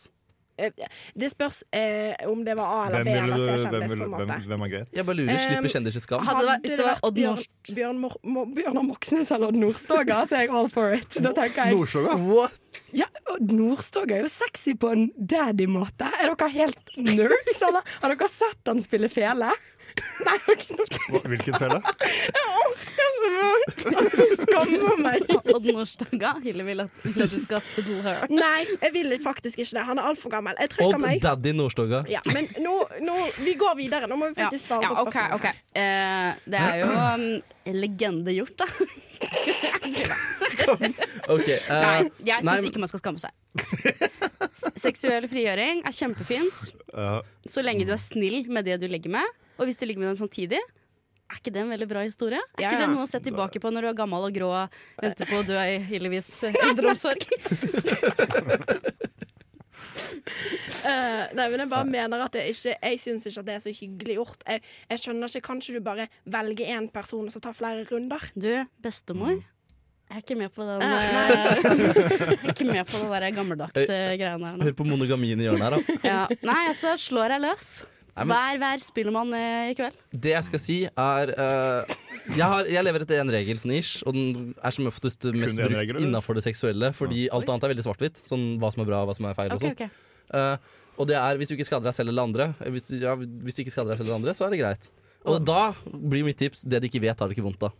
Eh, 0.57 0.71
Det 1.19 1.31
spørs 1.33 1.62
eh, 1.75 2.14
om 2.31 2.45
det 2.47 2.55
var 2.57 2.64
A 2.64 2.87
eller 2.88 3.03
Hvem, 3.03 3.07
B 3.07 3.23
eller 3.25 3.38
C-kjendis, 3.59 3.90
på 3.90 3.93
en 3.93 3.99
hvem, 3.99 4.11
måte. 4.14 4.37
hvem 4.47 4.62
er 4.62 4.69
greit? 4.75 4.88
Jeg 4.95 5.07
bare 5.07 5.17
lurer, 5.19 5.33
Um, 5.35 5.40
Slipper 5.45 5.73
kjendiser 5.75 6.01
skam? 6.05 6.21
Hadde 6.29 6.40
det 6.40 6.49
vært- 6.49 6.62
hvis 6.62 6.77
det 6.79 6.85
var 6.87 6.99
Odd 7.03 7.14
Bjørn, 7.14 7.43
Bjørn, 7.75 7.99
Mor- 7.99 8.21
Mo- 8.25 8.47
Bjørnar 8.55 8.85
Moxnes 8.87 9.31
eller 9.35 9.47
Odd 9.49 9.57
Nordstoga, 9.57 10.21
så 10.29 10.37
er 10.37 10.40
jeg 10.47 10.51
all 10.51 10.69
for 10.69 10.93
it. 10.95 11.09
Da 11.11 11.33
tenker 11.33 11.64
jeg 11.64 11.75
Nordstoga? 11.75 12.17
What? 12.17 12.53
Ja, 12.93 13.07
Odd 13.35 13.51
Nordstoga 13.51 14.14
er 14.14 14.23
jo 14.23 14.29
sexy 14.29 14.75
på 14.79 14.93
en 14.93 15.11
daddy-måte. 15.19 16.07
Er 16.23 16.35
dere 16.35 16.49
helt 16.51 16.97
nerds, 16.97 17.59
eller? 17.62 17.83
Har 18.03 18.14
dere 18.14 18.29
sett 18.31 18.62
han 18.67 18.79
spille 18.83 19.09
fele? 19.11 19.51
Nei, 20.27 20.38
ikke 20.51 20.75
noe 20.79 21.21
Hvilken 21.23 21.55
felle? 21.55 21.81
skammer 24.42 25.00
meg. 25.02 25.24
Odd 25.54 25.68
Nordstoga. 25.70 26.34
Hille 26.44 26.66
vil 26.66 26.84
at, 26.84 27.00
vil 27.04 27.24
at 27.26 27.32
du 27.32 27.38
skal 27.42 27.62
fiddle 27.64 28.00
her. 28.04 28.26
Nei, 28.32 28.66
jeg 28.82 28.94
vil 28.94 29.14
faktisk 29.22 29.62
ikke 29.62 29.78
det. 29.78 29.84
Han 29.88 30.00
er 30.00 30.10
altfor 30.10 30.32
gammel. 30.34 30.58
Jeg 30.60 30.72
trekker 30.74 30.98
Odd 30.98 31.04
meg. 31.04 31.22
Daddy 31.24 31.54
Nordstoga. 31.56 32.04
Ja, 32.10 32.22
men 32.34 32.48
nå, 32.64 32.76
nå, 33.04 33.16
vi 33.44 33.56
går 33.60 33.76
videre. 33.80 34.10
Nå 34.10 34.18
må 34.20 34.30
vi 34.32 34.38
faktisk 34.42 34.68
svare 34.68 34.88
ja, 34.88 34.92
på 34.92 35.04
spørsmålet. 35.04 35.14
spørsmålet. 35.14 35.40
okay. 35.40 35.54
Eh, 35.74 36.30
det 36.50 36.60
er 36.60 36.74
jo 36.82 36.90
um, 36.92 37.26
en 37.70 37.80
legende 37.80 38.34
gjort, 38.37 38.56
da. 38.60 38.66
okay, 41.34 41.58
uh, 41.68 41.80
Nei, 41.84 41.98
jeg 42.26 42.44
syns 42.44 42.68
ikke 42.68 42.82
man 42.82 42.90
skal 42.90 43.02
skamme 43.02 43.22
seg. 43.22 43.32
Seksuell 44.84 45.26
frigjøring 45.30 45.84
er 45.87 45.94
kjempefint 45.94 46.70
Ja. 46.94 47.20
så 47.48 47.62
lenge 47.64 47.87
du 47.87 47.92
er 47.94 48.00
snill 48.00 48.44
med 48.52 48.66
det 48.68 48.80
du 48.82 48.88
ligger 48.90 49.12
med. 49.18 49.26
Og 49.58 49.68
hvis 49.68 49.78
du 49.78 49.87
ligger 49.87 50.02
med 50.02 50.12
dem 50.12 50.18
samtidig, 50.18 50.60
er 51.35 51.40
ikke 51.42 51.55
det 51.55 51.62
en 51.64 51.73
veldig 51.75 51.88
bra 51.90 52.05
historie? 52.07 52.40
Er 52.57 52.62
Ja, 52.64 52.70
ikke 52.70 52.85
det 52.85 52.90
noe 52.94 53.05
å 53.07 53.11
se 53.11 53.20
tilbake 53.25 53.62
på 53.62 53.73
når 53.75 53.87
du 53.87 53.90
er 53.92 53.99
gammel 53.99 54.29
og 54.29 54.37
grå 54.37 54.51
og 54.62 54.79
venter 55.03 55.29
på 55.31 55.42
å 55.42 55.47
dø 55.47 55.59
i 55.59 55.79
Hillevis 55.90 56.31
eh, 56.49 56.61
eldreomsorg? 56.70 57.27
Eh, 60.85 61.23
nei, 61.37 61.47
men 61.49 61.62
jeg 61.62 61.68
bare 61.70 61.88
mener 61.88 62.23
at 62.27 62.35
det 62.37 62.42
ikke 62.51 62.75
Jeg 62.75 62.99
syns 63.01 63.25
ikke 63.29 63.40
at 63.40 63.47
det 63.49 63.55
er 63.55 63.62
så 63.64 63.73
hyggelig 63.73 64.16
gjort. 64.18 64.42
Jeg, 64.49 64.62
jeg 64.90 65.01
skjønner 65.01 65.31
ikke, 65.33 65.47
Kanskje 65.49 65.75
du 65.79 65.85
bare 65.85 66.07
velger 66.29 66.70
én 66.77 66.88
person 66.92 67.25
og 67.29 67.33
så 67.33 67.40
tar 67.44 67.57
flere 67.57 67.87
runder? 67.88 68.25
Du, 68.37 68.51
bestemor. 68.85 69.38
Jeg 70.11 70.20
er 70.20 70.25
ikke 70.25 70.37
med 70.37 70.53
på 70.53 70.66
den 70.68 70.85
Eh, 70.85 70.92
eh, 70.92 71.33
Jeg 72.20 72.37
er 72.37 72.53
ikke 72.53 72.68
med 72.68 72.85
på 72.90 73.01
det 73.01 73.09
der 73.25 73.29
gammeldagse 73.38 73.99
greiene 74.20 74.51
her 74.51 74.59
nå. 74.61 74.68
Hør 74.68 74.77
på 74.77 74.87
monogamien 74.88 75.40
i 75.40 75.49
hjørnet 75.49 75.64
her, 75.64 75.77
da. 75.79 75.99
Ja. 76.05 76.20
Nei, 76.44 76.61
altså, 76.68 76.94
slår 77.01 77.37
jeg 77.37 77.44
løs. 77.47 77.68
Nei, 78.16 78.24
men- 78.24 78.37
Hver 78.37 78.59
vær 78.62 78.79
spillemann 78.85 79.33
eh, 79.35 79.70
i 79.72 79.74
kveld. 79.74 79.96
Det 80.12 80.31
jeg 80.37 80.44
skal 80.44 80.61
si, 80.62 80.77
er 80.87 81.33
eh, 81.35 81.94
jeg, 82.37 82.46
har, 82.46 82.64
jeg 82.70 82.85
lever 82.87 83.03
etter 83.03 83.20
én 83.22 83.31
regel, 83.35 83.59
sånn 83.59 83.74
ish, 83.74 84.03
og 84.07 84.14
den 84.14 84.55
er 84.62 84.70
som 84.77 84.87
oftest 84.87 85.24
mest 85.35 85.59
en 85.59 85.64
brukt 85.66 85.74
regel, 85.81 85.96
eller? 85.96 86.07
innafor 86.07 86.35
det 86.38 86.44
seksuelle, 86.46 86.92
fordi 86.94 87.27
alt 87.35 87.48
annet 87.50 87.64
er 87.66 87.72
veldig 87.74 87.85
svart-hvitt. 87.88 88.22
Sånn 88.29 88.59
hva 88.62 88.70
som 88.72 88.83
er 88.85 88.90
bra, 88.92 89.03
hva 89.09 89.16
som 89.18 89.27
er 89.27 89.35
feil. 89.35 89.50
og 89.50 89.59
Ok, 89.59 89.66
sånn. 89.66 89.74
ok. 89.74 89.90
Eh, 90.35 90.57
og 90.96 91.09
det 91.11 91.16
er 91.18 91.37
hvis 91.40 91.48
du 91.50 91.57
ikke 91.57 91.66
skader 91.66 91.88
deg 91.90 91.94
selv 91.96 92.09
eller 92.14 92.22
andre, 92.31 92.55
eh, 92.62 92.70
hvis 92.70 92.87
du, 92.87 92.94
ja, 93.03 93.16
hvis 93.18 93.57
du 93.59 93.62
ikke 93.64 93.74
skader 93.74 93.90
deg 93.94 93.98
selv 93.98 94.09
eller 94.12 94.20
andre, 94.22 94.35
så 94.38 94.46
er 94.46 94.55
det 94.55 94.61
greit. 94.62 94.88
Og 95.27 95.42
da 95.44 95.72
blir 95.90 96.22
mitt 96.24 96.38
tips 96.38 96.62
det 96.68 96.83
de 96.85 96.88
ikke 96.90 97.00
vet, 97.03 97.18
har 97.18 97.29
de 97.29 97.35
ikke 97.35 97.44
vondt 97.46 97.62
av. 97.66 97.72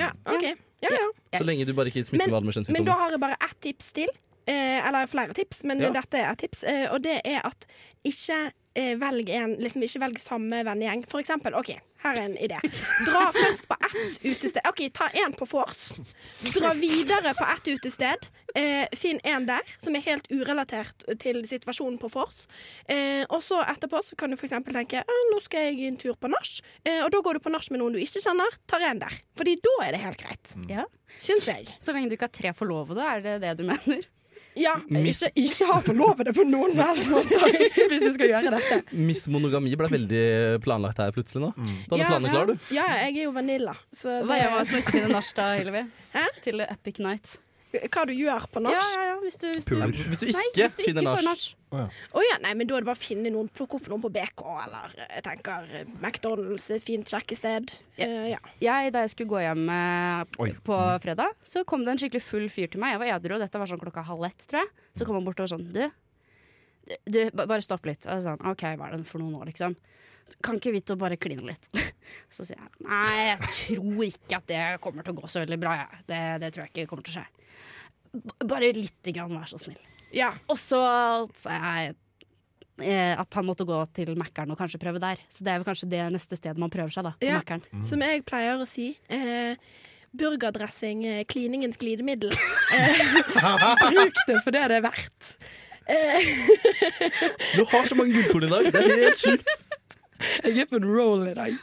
Ja, 0.00 0.10
ok. 0.26 0.44
Ja, 0.82 0.90
ja. 0.90 1.06
Så 1.38 1.44
lenge 1.46 1.64
du 1.68 1.72
bare 1.76 1.88
ikke 1.92 2.02
smitter 2.04 2.26
med 2.32 2.34
alle 2.40 2.48
med 2.50 2.56
Men 2.56 2.84
da 2.84 2.96
kjønnssykdommer. 2.96 2.98
har 3.04 3.10
jeg 3.14 3.20
bare 3.22 3.36
ett 3.46 3.58
tips 3.62 3.92
til. 3.92 4.08
Eh, 4.46 4.80
eller 4.88 5.06
flere 5.08 5.32
tips, 5.32 5.62
men 5.64 5.78
Ja. 5.80 5.90
dette 5.94 6.18
er 6.18 6.32
et 6.32 6.38
tips. 6.42 6.64
Eh, 6.64 6.88
og 6.92 7.00
det 7.02 7.20
er 7.24 7.40
at 7.44 7.64
ikke 8.04 8.52
eh, 8.74 8.94
velg 9.00 9.30
en 9.34 9.56
Liksom 9.60 9.82
ikke 9.86 10.02
velg 10.02 10.20
samme 10.22 10.62
vennegjeng. 10.66 11.04
For 11.08 11.22
eksempel, 11.22 11.56
OK, 11.58 11.72
her 12.04 12.18
er 12.18 12.28
en 12.28 12.36
idé. 12.36 12.60
Dra 13.06 13.26
først 13.34 13.68
på 13.70 13.76
ett 13.88 14.18
utested. 14.24 14.62
OK, 14.68 14.86
ta 14.94 15.08
én 15.16 15.34
på 15.36 15.48
vors. 15.48 15.86
Dra 16.54 16.74
videre 16.78 17.34
på 17.38 17.46
ett 17.54 17.70
utested. 17.74 18.28
Eh, 18.54 18.86
finn 18.94 19.18
en 19.26 19.48
der 19.48 19.64
som 19.82 19.96
er 19.96 20.04
helt 20.04 20.28
urelatert 20.30 21.06
til 21.18 21.40
situasjonen 21.48 21.96
på 21.98 22.10
vors. 22.12 22.44
Eh, 22.86 23.24
og 23.26 23.40
så 23.42 23.58
etterpå 23.66 24.02
så 24.04 24.18
kan 24.20 24.30
du 24.30 24.38
eksempel 24.38 24.76
tenke 24.76 25.02
nå 25.32 25.40
skal 25.42 25.70
jeg 25.70 25.88
en 25.88 25.98
tur 25.98 26.14
på 26.20 26.30
nach. 26.30 26.52
Eh, 26.84 27.00
og 27.02 27.10
da 27.14 27.22
går 27.24 27.38
du 27.38 27.44
på 27.46 27.54
nach 27.54 27.66
med 27.72 27.82
noen 27.82 27.96
du 27.96 28.02
ikke 28.02 28.22
kjenner. 28.22 28.58
Tar 28.70 28.84
en 28.90 29.02
der. 29.02 29.16
Fordi 29.38 29.56
da 29.64 29.74
er 29.86 29.96
det 29.96 30.04
helt 30.04 30.20
greit. 30.20 30.54
Ja. 30.70 30.84
Syns 31.18 31.48
jeg. 31.50 31.72
Så 31.80 31.94
lenge 31.94 32.12
du 32.12 32.18
ikke 32.18 32.28
har 32.28 32.36
tre 32.36 32.54
forlovede, 32.54 33.02
er 33.02 33.24
det 33.24 33.40
det 33.42 33.56
du 33.58 33.66
mener? 33.66 34.04
Ja, 34.58 34.74
ikke, 34.86 35.30
ikke 35.34 35.66
ha 35.70 35.78
forlovede 35.82 36.34
på 36.36 36.44
noen 36.46 36.74
som 36.76 36.92
helst 36.92 37.08
måte 37.10 37.38
hvis 37.90 38.04
du 38.04 38.10
skal 38.14 38.30
gjøre 38.30 38.52
dette. 38.54 38.80
Miss 38.94 39.24
monogami 39.32 39.72
ble 39.78 39.88
veldig 39.90 40.24
planlagt 40.64 41.00
her 41.02 41.14
plutselig 41.16 41.42
nå. 41.46 41.52
Du 41.56 41.94
hadde 41.96 42.02
Ja, 42.02 42.10
planene 42.12 42.30
klar, 42.34 42.52
du. 42.52 42.68
Ja, 42.74 42.86
jeg 43.02 43.16
er 43.16 43.24
jo 43.26 43.32
vanilla. 43.34 43.74
Så 43.94 44.20
Hva 44.22 44.36
det, 44.36 44.44
gjør 44.44 44.54
man 44.54 44.70
man 44.70 44.82
ikke 44.84 44.94
finner 44.98 45.16
nach 45.16 45.32
da, 45.34 45.48
Hillevi? 45.58 45.84
Til 46.46 46.64
Epic 46.68 47.02
Night. 47.02 47.38
Hva 47.82 48.04
du 48.08 48.12
gjør 48.14 48.46
på 48.52 48.60
Ja, 48.62 48.70
nach? 48.70 48.88
ja, 48.94 49.04
ja, 49.08 49.14
hvis 49.22 49.36
du, 49.40 49.46
hvis 49.50 49.66
du, 49.68 49.76
Hvis 49.80 50.20
du 50.20 50.26
ikke 50.28 50.38
Nei, 50.38 50.46
hvis 50.54 50.76
du 50.76 50.82
finner 50.84 51.06
nach. 51.06 51.44
Å 51.74 52.22
ja, 52.22 52.36
nei, 52.44 52.52
men 52.54 52.68
da 52.70 52.76
er 52.76 52.84
det 52.84 52.88
bare 52.88 52.98
å 52.98 53.02
finne 53.02 53.32
noen, 53.34 53.48
plukke 53.50 53.80
opp 53.80 53.88
noen 53.90 54.02
på 54.04 54.10
BK, 54.14 54.44
eller 54.66 54.92
jeg 55.00 55.24
tenker 55.26 55.66
eh, 55.74 55.88
McDonald's, 55.98 56.68
et 56.70 56.84
fint 56.84 57.08
sjekkested. 57.10 57.72
Ja. 57.98 58.06
Uh, 58.06 58.28
ja. 58.30 58.38
Jeg, 58.62 58.92
da 58.94 59.02
jeg 59.02 59.14
skulle 59.14 59.32
gå 59.32 59.42
hjem 59.42 59.64
uh, 59.66 60.52
på 60.66 60.78
fredag, 61.02 61.34
så 61.42 61.64
kom 61.66 61.82
det 61.86 61.96
en 61.96 62.02
skikkelig 62.04 62.22
full 62.22 62.46
fyr 62.52 62.70
til 62.70 62.82
meg. 62.84 62.94
Jeg 62.94 63.02
var 63.02 63.12
edru, 63.16 63.34
og 63.38 63.42
dette 63.42 63.62
var 63.62 63.70
sånn 63.70 63.82
klokka 63.82 64.06
halv 64.06 64.28
ett, 64.30 64.46
tror 64.46 64.62
jeg. 64.62 64.70
Så 64.94 65.08
kom 65.08 65.18
han 65.18 65.26
bort 65.26 65.42
og 65.42 65.48
var 65.48 65.54
sånn 65.56 65.66
Du, 65.74 65.82
du 67.10 67.20
bare 67.34 67.64
stopp 67.64 67.90
litt. 67.90 68.06
Og 68.06 68.22
sånn, 68.22 68.38
OK, 68.52 68.64
hva 68.78 68.92
er 68.92 68.96
det 69.00 69.08
for 69.10 69.24
noe 69.24 69.34
nå, 69.34 69.42
liksom? 69.50 69.74
Kan 70.44 70.56
ikke 70.58 70.72
vi 70.74 70.80
to 70.84 70.96
bare 71.00 71.16
kline 71.20 71.44
litt? 71.46 71.68
Så 72.34 72.44
sier 72.44 72.58
jeg 72.60 72.70
nei, 72.84 73.16
jeg 73.30 73.38
tror 73.48 74.04
ikke 74.08 74.38
at 74.40 74.46
det 74.50 74.62
kommer 74.84 75.04
til 75.06 75.14
å 75.14 75.18
gå 75.22 75.28
så 75.30 75.42
veldig 75.44 75.58
bra. 75.62 75.74
Ja. 75.82 75.86
Det, 76.08 76.20
det 76.42 76.50
tror 76.54 76.64
jeg 76.66 76.72
ikke 76.74 76.88
kommer 76.90 77.04
til 77.06 77.14
å 77.14 77.18
skje. 77.20 77.26
B- 78.14 78.48
Bare 78.50 78.72
lite 78.76 79.12
grann, 79.16 79.32
vær 79.38 79.48
så 79.50 79.58
snill. 79.62 79.78
ja. 80.14 80.32
Og 80.50 80.58
så 80.60 80.80
sa 81.38 81.54
jeg 81.56 81.94
eh, 82.84 83.14
at 83.20 83.38
han 83.38 83.46
måtte 83.48 83.66
gå 83.68 83.78
til 83.96 84.12
Mækkern 84.20 84.52
og 84.54 84.58
kanskje 84.60 84.80
prøve 84.82 85.00
der. 85.02 85.20
Så 85.32 85.44
det 85.46 85.52
er 85.54 85.60
vel 85.62 85.68
kanskje 85.70 85.88
det 85.92 86.04
neste 86.14 86.36
stedet 86.38 86.60
man 86.60 86.72
prøver 86.72 86.92
seg, 86.94 87.08
da. 87.08 87.14
På 87.20 87.26
Ja. 87.30 87.40
Mm. 87.72 87.82
Som 87.86 88.04
jeg 88.04 88.24
pleier 88.28 88.60
å 88.60 88.68
si. 88.68 88.90
Eh, 89.12 89.56
burgerdressing, 90.14 91.04
eh, 91.10 91.24
kliningens 91.30 91.78
glidemiddel. 91.80 92.34
Eh, 92.74 93.10
bruk 93.92 94.16
det 94.26 94.40
for 94.42 94.50
det 94.54 94.64
det 94.72 94.76
er 94.80 94.84
verdt. 94.88 95.34
Du 97.54 97.64
har 97.70 97.84
så 97.86 97.94
mange 97.98 98.14
gullkorn 98.16 98.46
i 98.46 98.50
dag. 98.50 98.68
Det 98.72 98.80
er 98.82 99.02
helt 99.04 99.20
sjukt. 99.20 99.52
Jeg 100.44 100.62
er 100.62 100.68
på 100.70 100.78
en 100.78 100.86
roll 100.86 101.24
i 101.28 101.34
dag. 101.36 101.56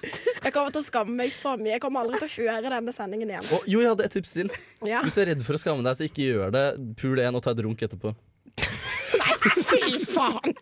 Jeg 0.43 0.53
kommer 0.53 0.73
til 0.73 0.81
å 0.81 0.85
skamme 0.85 1.15
meg 1.15 1.31
så 1.35 1.53
mye. 1.59 1.75
Jeg 1.75 1.83
kommer 1.83 2.03
aldri 2.03 2.19
til 2.21 2.45
å 2.47 2.51
høre 2.51 2.73
denne 2.73 2.93
sendingen 2.95 3.31
igjen. 3.31 3.47
Og, 3.55 3.63
jo, 3.69 3.79
jeg 3.83 3.93
hadde 3.93 4.07
et 4.09 4.15
tips 4.17 4.35
til. 4.35 4.51
Ja. 4.87 5.01
Hvis 5.05 5.15
du 5.17 5.21
er 5.23 5.31
redd 5.31 5.45
for 5.45 5.57
å 5.57 5.61
skamme 5.61 5.85
deg, 5.85 5.97
så 5.97 6.07
ikke 6.07 6.27
gjør 6.27 6.53
det. 6.55 6.65
Pul 6.99 7.21
en 7.23 7.39
og 7.39 7.45
ta 7.45 7.55
et 7.55 7.63
runk 7.65 7.81
etterpå. 7.87 8.13
Nei, 9.21 9.33
fy 9.39 9.97
faen! 10.11 10.55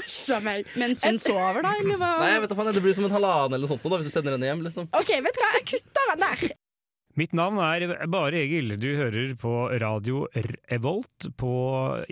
Æsj 0.00 0.34
a 0.36 0.40
meg. 0.44 0.68
Mens 0.80 1.04
hun 1.06 1.18
sover, 1.22 1.62
da? 1.64 1.74
Eller 1.80 2.00
hva? 2.00 2.12
Nei, 2.22 2.30
jeg 2.34 2.44
vet 2.44 2.54
faen, 2.58 2.72
Det 2.74 2.84
blir 2.84 2.96
som 2.98 3.08
en 3.08 3.16
halvannen 3.16 3.56
eller 3.56 3.66
noe 3.66 3.74
sånt 3.74 3.86
da, 3.86 4.00
hvis 4.00 4.10
du 4.10 4.14
sender 4.14 4.36
henne 4.36 4.50
hjem. 4.50 4.64
liksom 4.66 4.88
OK, 4.90 5.12
vet 5.26 5.36
du 5.36 5.42
hva? 5.44 5.52
Jeg 5.60 5.68
kutter 5.74 6.12
den 6.12 6.24
der. 6.26 6.56
Mitt 7.16 7.32
navn 7.32 7.60
er 7.64 7.94
Bare 8.12 8.42
Egil. 8.42 8.74
Du 8.80 8.90
hører 8.98 9.30
på 9.40 9.52
radio 9.80 10.26
Revolt 10.68 11.30
på 11.40 11.52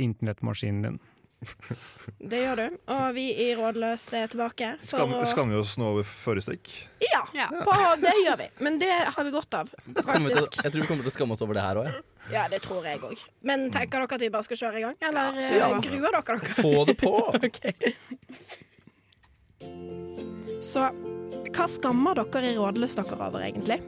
internettmaskinen 0.00 0.86
din. 0.86 1.02
Det 2.30 2.40
gjør 2.42 2.56
du. 2.60 2.76
Og 2.94 3.04
vi 3.16 3.24
i 3.44 3.46
Rådløs 3.58 4.04
er 4.18 4.26
tilbake. 4.32 4.70
for 4.84 4.96
Skam, 4.96 5.14
skammer 5.30 5.54
vi 5.56 5.60
oss 5.60 5.74
nå 5.80 5.90
over 5.94 6.04
forrige 6.08 6.46
stikk? 6.48 6.70
Ja, 7.04 7.22
Ja. 7.36 7.48
på, 7.52 7.74
det 8.02 8.14
gjør 8.24 8.38
vi. 8.40 8.48
Men 8.64 8.78
det 8.82 8.90
har 9.16 9.24
vi 9.24 9.30
godt 9.34 9.54
av, 9.58 9.70
til, 9.74 10.02
faktisk. 10.04 10.60
jeg 10.64 10.72
tror 10.72 10.80
vi 10.80 10.88
kommer 10.90 11.02
til 11.06 11.12
å 11.12 11.16
skamme 11.18 11.32
oss 11.36 11.42
over 11.46 11.54
det 11.58 11.64
her 11.66 11.80
òg. 11.82 11.88
Ja. 11.92 12.02
Ja, 12.32 12.42
det 12.48 12.62
tror 12.64 12.86
jeg 12.88 13.02
òg. 13.04 13.20
Men 13.44 13.66
tenker 13.74 14.00
dere 14.00 14.16
at 14.16 14.22
vi 14.24 14.30
bare 14.32 14.46
skal 14.46 14.56
kjøre 14.56 14.78
i 14.80 14.84
gang? 14.86 14.94
Eller 15.04 15.36
Ja, 15.36 15.42
eh, 15.44 15.58
ja. 15.60 15.80
gruer 15.84 16.14
dere 16.14 16.22
dere? 16.24 16.54
Få 16.56 16.86
det 16.88 16.96
på! 17.02 17.12
Så 20.64 20.86
hva 21.54 21.66
skammer 21.70 22.16
dere 22.18 22.48
i 22.50 22.56
Rådløs 22.56 22.96
dere 22.98 23.18
over, 23.20 23.44
egentlig? 23.44 23.80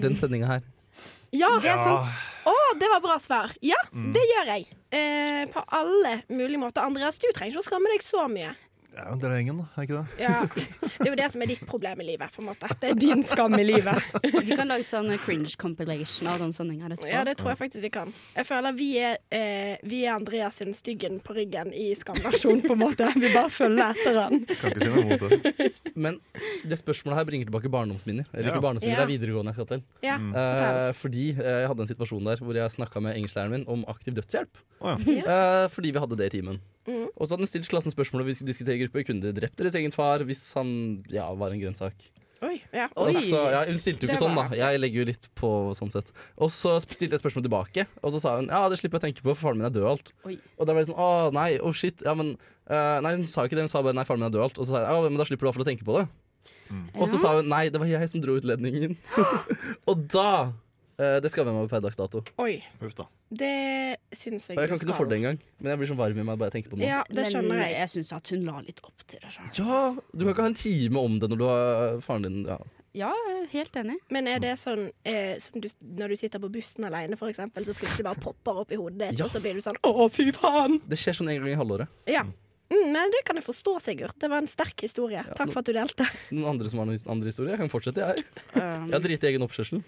Den 0.00 0.14
sendinga 0.16 0.46
her. 0.48 0.62
Ja, 1.32 1.50
Det 1.62 1.70
er 1.70 1.78
sant. 1.78 2.10
Å, 2.50 2.54
det 2.80 2.88
var 2.88 3.02
bra 3.04 3.18
svar. 3.20 3.52
Ja, 3.62 3.76
det 4.14 4.22
gjør 4.24 4.48
jeg. 4.54 4.64
Eh, 4.90 5.44
på 5.52 5.62
alle 5.76 6.22
mulige 6.32 6.58
måter. 6.58 6.82
Andreas, 6.82 7.18
du 7.20 7.28
trenger 7.36 7.52
ikke 7.52 7.62
å 7.62 7.68
skamme 7.68 7.92
deg 7.92 8.02
så 8.02 8.24
mye. 8.32 8.54
Ja, 8.90 9.14
det 9.14 9.24
er 9.28 9.34
gjengen, 9.38 9.58
da. 9.60 9.66
Er 9.78 9.86
ikke 9.86 9.98
det? 10.00 10.18
Ja, 10.20 10.40
Det 11.00 11.06
er 11.06 11.10
jo 11.12 11.16
det 11.20 11.26
som 11.32 11.42
er 11.44 11.46
ditt 11.52 11.60
problem 11.68 12.00
i 12.02 12.04
livet. 12.10 12.32
på 12.34 12.42
en 12.42 12.48
måte 12.50 12.68
Det 12.80 12.90
er 12.90 12.94
din 12.98 13.22
skam 13.22 13.54
i 13.54 13.62
livet. 13.64 14.02
Vi 14.22 14.56
kan 14.58 14.68
lage 14.68 14.84
sånn 14.84 15.12
cringe 15.22 15.54
compilation 15.56 16.26
av 16.28 16.38
den 16.42 16.52
sendinga. 16.52 16.90
Ja, 17.06 17.22
det 17.24 17.36
tror 17.38 17.52
jeg 17.54 17.58
faktisk 17.60 17.82
vi 17.86 17.90
kan. 17.94 18.12
Jeg 18.36 18.46
føler 18.48 18.74
vi 18.76 18.88
er, 18.98 19.16
eh, 19.30 19.76
vi 19.86 20.02
er 20.04 20.14
Andreas 20.16 20.58
sin 20.60 20.72
styggen 20.74 21.20
på 21.22 21.34
ryggen 21.38 21.72
i 21.72 21.94
skamversjon, 21.94 22.62
på 22.66 22.74
en 22.74 22.82
måte. 22.82 23.08
Vi 23.14 23.30
bare 23.32 23.48
følger 23.50 23.94
etter 23.94 24.18
han. 24.20 24.44
Kan 24.46 24.74
ikke 24.74 24.82
si 24.82 24.90
noe 24.90 25.04
imot 25.06 25.24
det. 25.30 25.70
Men 25.94 26.18
det 26.66 26.80
spørsmålet 26.82 27.16
her 27.22 27.24
bringer 27.30 27.46
tilbake 27.50 27.70
barndomsminner. 27.70 28.26
Eller 28.34 28.50
Ja. 28.50 28.56
ikke 28.56 28.64
barndomsminner, 28.66 28.98
Ja. 28.98 29.06
det 29.06 29.08
er 29.08 29.14
videregående 29.18 29.54
jeg 29.54 29.60
skal 29.60 29.70
til. 29.70 29.82
Ja. 30.02 30.16
Eh, 30.18 30.92
fordi 30.98 31.28
eh, 31.38 31.60
jeg 31.62 31.68
hadde 31.70 31.80
en 31.86 31.92
situasjon 31.94 32.24
der 32.24 32.36
hvor 32.42 32.54
jeg 32.58 32.70
snakka 32.74 33.00
med 33.00 33.16
engelsklæreren 33.16 33.50
min 33.50 33.64
om 33.68 33.84
aktiv 33.88 34.14
dødshjelp. 34.18 34.50
Å, 34.82 34.98
Eh, 35.00 35.68
fordi 35.68 35.92
vi 35.92 35.98
hadde 36.00 36.16
det 36.16 36.26
i 36.34 36.36
timen. 36.40 36.58
Mm. 36.90 37.04
Og 37.14 37.22
så 37.22 37.34
hadde 37.34 37.46
hun 37.46 37.50
stilt 37.52 37.68
klassen 37.70 37.94
spørsmål 37.94 38.24
om 38.24 38.30
vi 38.30 38.34
skulle 38.38 38.50
diskutere 38.50 38.78
i 38.78 38.82
gruppe. 38.84 39.04
Kunne 39.06 39.22
dere 39.22 39.36
drept 39.36 39.60
deres 39.60 39.78
egen 39.78 39.94
far 39.94 40.24
hvis 40.26 40.48
han 40.58 40.72
ja, 41.12 41.28
var 41.38 41.54
en 41.54 41.62
grønnsak? 41.62 42.10
Oi, 42.40 42.54
ja. 42.72 42.86
Oi. 42.96 43.12
så, 43.12 43.40
ja, 43.52 43.60
hun 43.68 43.76
stilte 43.80 44.06
jo 44.06 44.10
ikke 44.10 44.22
sånn, 44.22 44.38
da. 44.38 44.46
Jeg 44.56 44.80
legger 44.80 45.02
jo 45.02 45.08
litt 45.10 45.26
på 45.36 45.50
sånn 45.76 45.92
sett. 45.92 46.08
Og 46.40 46.48
så 46.54 46.78
stilte 46.80 47.12
jeg 47.12 47.20
spørsmål 47.20 47.44
tilbake, 47.44 47.84
og 48.00 48.14
så 48.14 48.22
sa 48.22 48.38
hun 48.38 48.48
ja, 48.48 48.62
det 48.72 48.78
slipper 48.80 48.96
jeg 48.96 49.02
å 49.02 49.06
tenke 49.10 49.24
på, 49.26 49.34
for 49.34 49.50
faren 49.50 49.60
min 49.60 49.68
er 49.68 49.74
død 49.74 49.84
og 49.84 49.90
alt. 49.90 50.12
Oi. 50.24 50.38
Og 50.56 50.64
da 50.64 50.72
ble 50.72 50.86
det 50.86 50.88
sånn 50.88 51.02
å 51.04 51.28
nei, 51.36 51.50
oh 51.60 51.76
shit. 51.76 52.00
Ja, 52.06 52.16
men 52.16 52.32
uh, 52.40 52.96
Nei, 53.04 53.12
hun 53.18 53.28
sa 53.28 53.44
ikke 53.44 53.58
det, 53.58 53.68
hun 53.68 53.72
sa 53.72 53.84
bare 53.84 53.98
nei, 53.98 54.06
faren 54.08 54.24
min 54.24 54.30
er 54.30 54.32
død 54.32 54.40
og 54.40 54.48
alt. 54.48 54.62
Og 54.62 54.64
så 54.64 54.72
sa 54.72 54.82
jeg 54.86 54.88
ja, 54.88 55.12
men 55.12 55.20
da 55.20 55.28
slipper 55.28 55.44
du 55.44 55.50
iallfall 55.50 55.66
å 55.66 55.68
tenke 55.68 55.88
på 55.88 56.00
det. 56.00 56.06
Og 56.96 57.06
så 57.10 57.20
sa 57.20 57.36
hun 57.36 57.50
nei, 57.50 57.66
det 57.68 57.82
var 57.82 57.90
jeg 57.90 58.08
som 58.08 58.24
dro 58.24 58.38
ut 58.40 58.48
ledningen. 58.48 58.96
og 59.90 60.08
da 60.08 60.32
Det 61.24 61.30
skal 61.32 61.46
vi 61.48 61.52
med 61.56 61.70
per 61.72 61.80
dags 61.84 61.96
dato. 61.96 62.20
Oi. 62.44 62.58
Uff 62.84 62.94
da. 62.98 63.06
Det 63.30 63.50
syns 64.12 64.48
jeg 64.50 64.58
Og 64.58 64.62
jeg 64.64 64.68
kan 64.72 64.78
ikke 64.80 64.88
noe 64.90 64.98
for 64.98 65.08
det 65.10 65.16
engang, 65.20 65.38
men 65.60 65.70
jeg 65.72 65.80
blir 65.80 65.88
så 65.92 65.96
varm 65.98 66.18
i 66.20 66.24
meg 66.26 66.38
bare 66.40 66.50
jeg 66.50 66.58
tenker 66.58 66.74
på 66.74 66.78
det. 66.80 66.84
nå. 66.84 66.90
Ja, 66.90 67.00
det 67.08 67.24
skjønner 67.30 67.54
Men 67.56 67.62
jeg. 67.64 67.76
jeg 67.78 67.92
syns 67.94 68.12
at 68.18 68.32
hun 68.34 68.44
la 68.48 68.58
litt 68.66 68.82
opp 68.84 69.06
til 69.08 69.22
det 69.22 69.30
sjøl. 69.32 69.48
Ja, 69.62 69.80
du 70.12 70.24
kan 70.26 70.32
ikke 70.34 70.44
ha 70.44 70.50
en 70.52 70.58
time 70.60 71.00
om 71.08 71.16
det 71.22 71.30
når 71.32 71.40
du 71.40 71.46
har 71.48 72.00
faren 72.04 72.26
din 72.28 72.42
ja. 72.50 72.58
Ja, 72.92 73.12
helt 73.52 73.76
enig. 73.78 73.96
Men 74.10 74.26
er 74.26 74.40
det 74.42 74.56
sånn 74.58 74.88
eh, 75.06 75.36
som 75.38 75.60
du, 75.62 75.68
når 75.80 76.10
du 76.10 76.16
sitter 76.18 76.42
på 76.42 76.48
bussen 76.50 76.84
alene, 76.88 77.14
for 77.16 77.30
eksempel, 77.30 77.62
så 77.62 77.70
plutselig 77.78 78.02
bare 78.08 78.18
popper 78.18 78.58
opp 78.64 78.72
i 78.74 78.78
hodet 78.80 78.98
ditt, 79.12 79.20
Ja. 79.20 79.28
og 79.28 79.30
så 79.30 79.38
blir 79.44 79.54
du 79.54 79.60
sånn 79.62 79.78
Å, 79.86 80.08
fy 80.10 80.32
faen! 80.34 80.80
Det 80.90 80.98
skjer 80.98 81.14
sånn 81.20 81.30
en 81.30 81.38
gang 81.38 81.52
i 81.52 81.58
halvåret. 81.60 81.86
Ja. 82.10 82.24
Mm, 82.70 82.86
men 82.94 83.06
det 83.10 83.22
kan 83.26 83.34
jeg 83.38 83.44
forstå, 83.46 83.72
Sigurd. 83.82 84.14
Det 84.20 84.28
var 84.30 84.38
en 84.44 84.50
sterk 84.50 84.78
historie. 84.86 85.22
Takk 85.34 85.50
for 85.50 85.60
at 85.62 85.68
du 85.68 85.72
delte. 85.74 86.04
Noen 86.30 86.50
andre 86.54 86.66
som 86.70 86.78
har 86.82 86.86
noen 86.90 87.10
andre 87.10 87.26
historier? 87.32 87.52
Jeg 87.56 87.62
kan 87.64 87.72
fortsette, 87.72 87.98
jeg. 87.98 88.06
Um, 88.54 88.62
Jeg 88.86 88.94
har 88.94 89.02
driti 89.06 89.24
i 89.26 89.30
egen 89.32 89.44
oppkjørsel. 89.46 89.78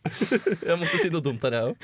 jeg 0.68 0.76
måtte 0.80 0.98
si 1.02 1.10
noe 1.12 1.20
dumt 1.24 1.42
her, 1.44 1.54
jeg 1.56 1.64
òg. 1.70 1.76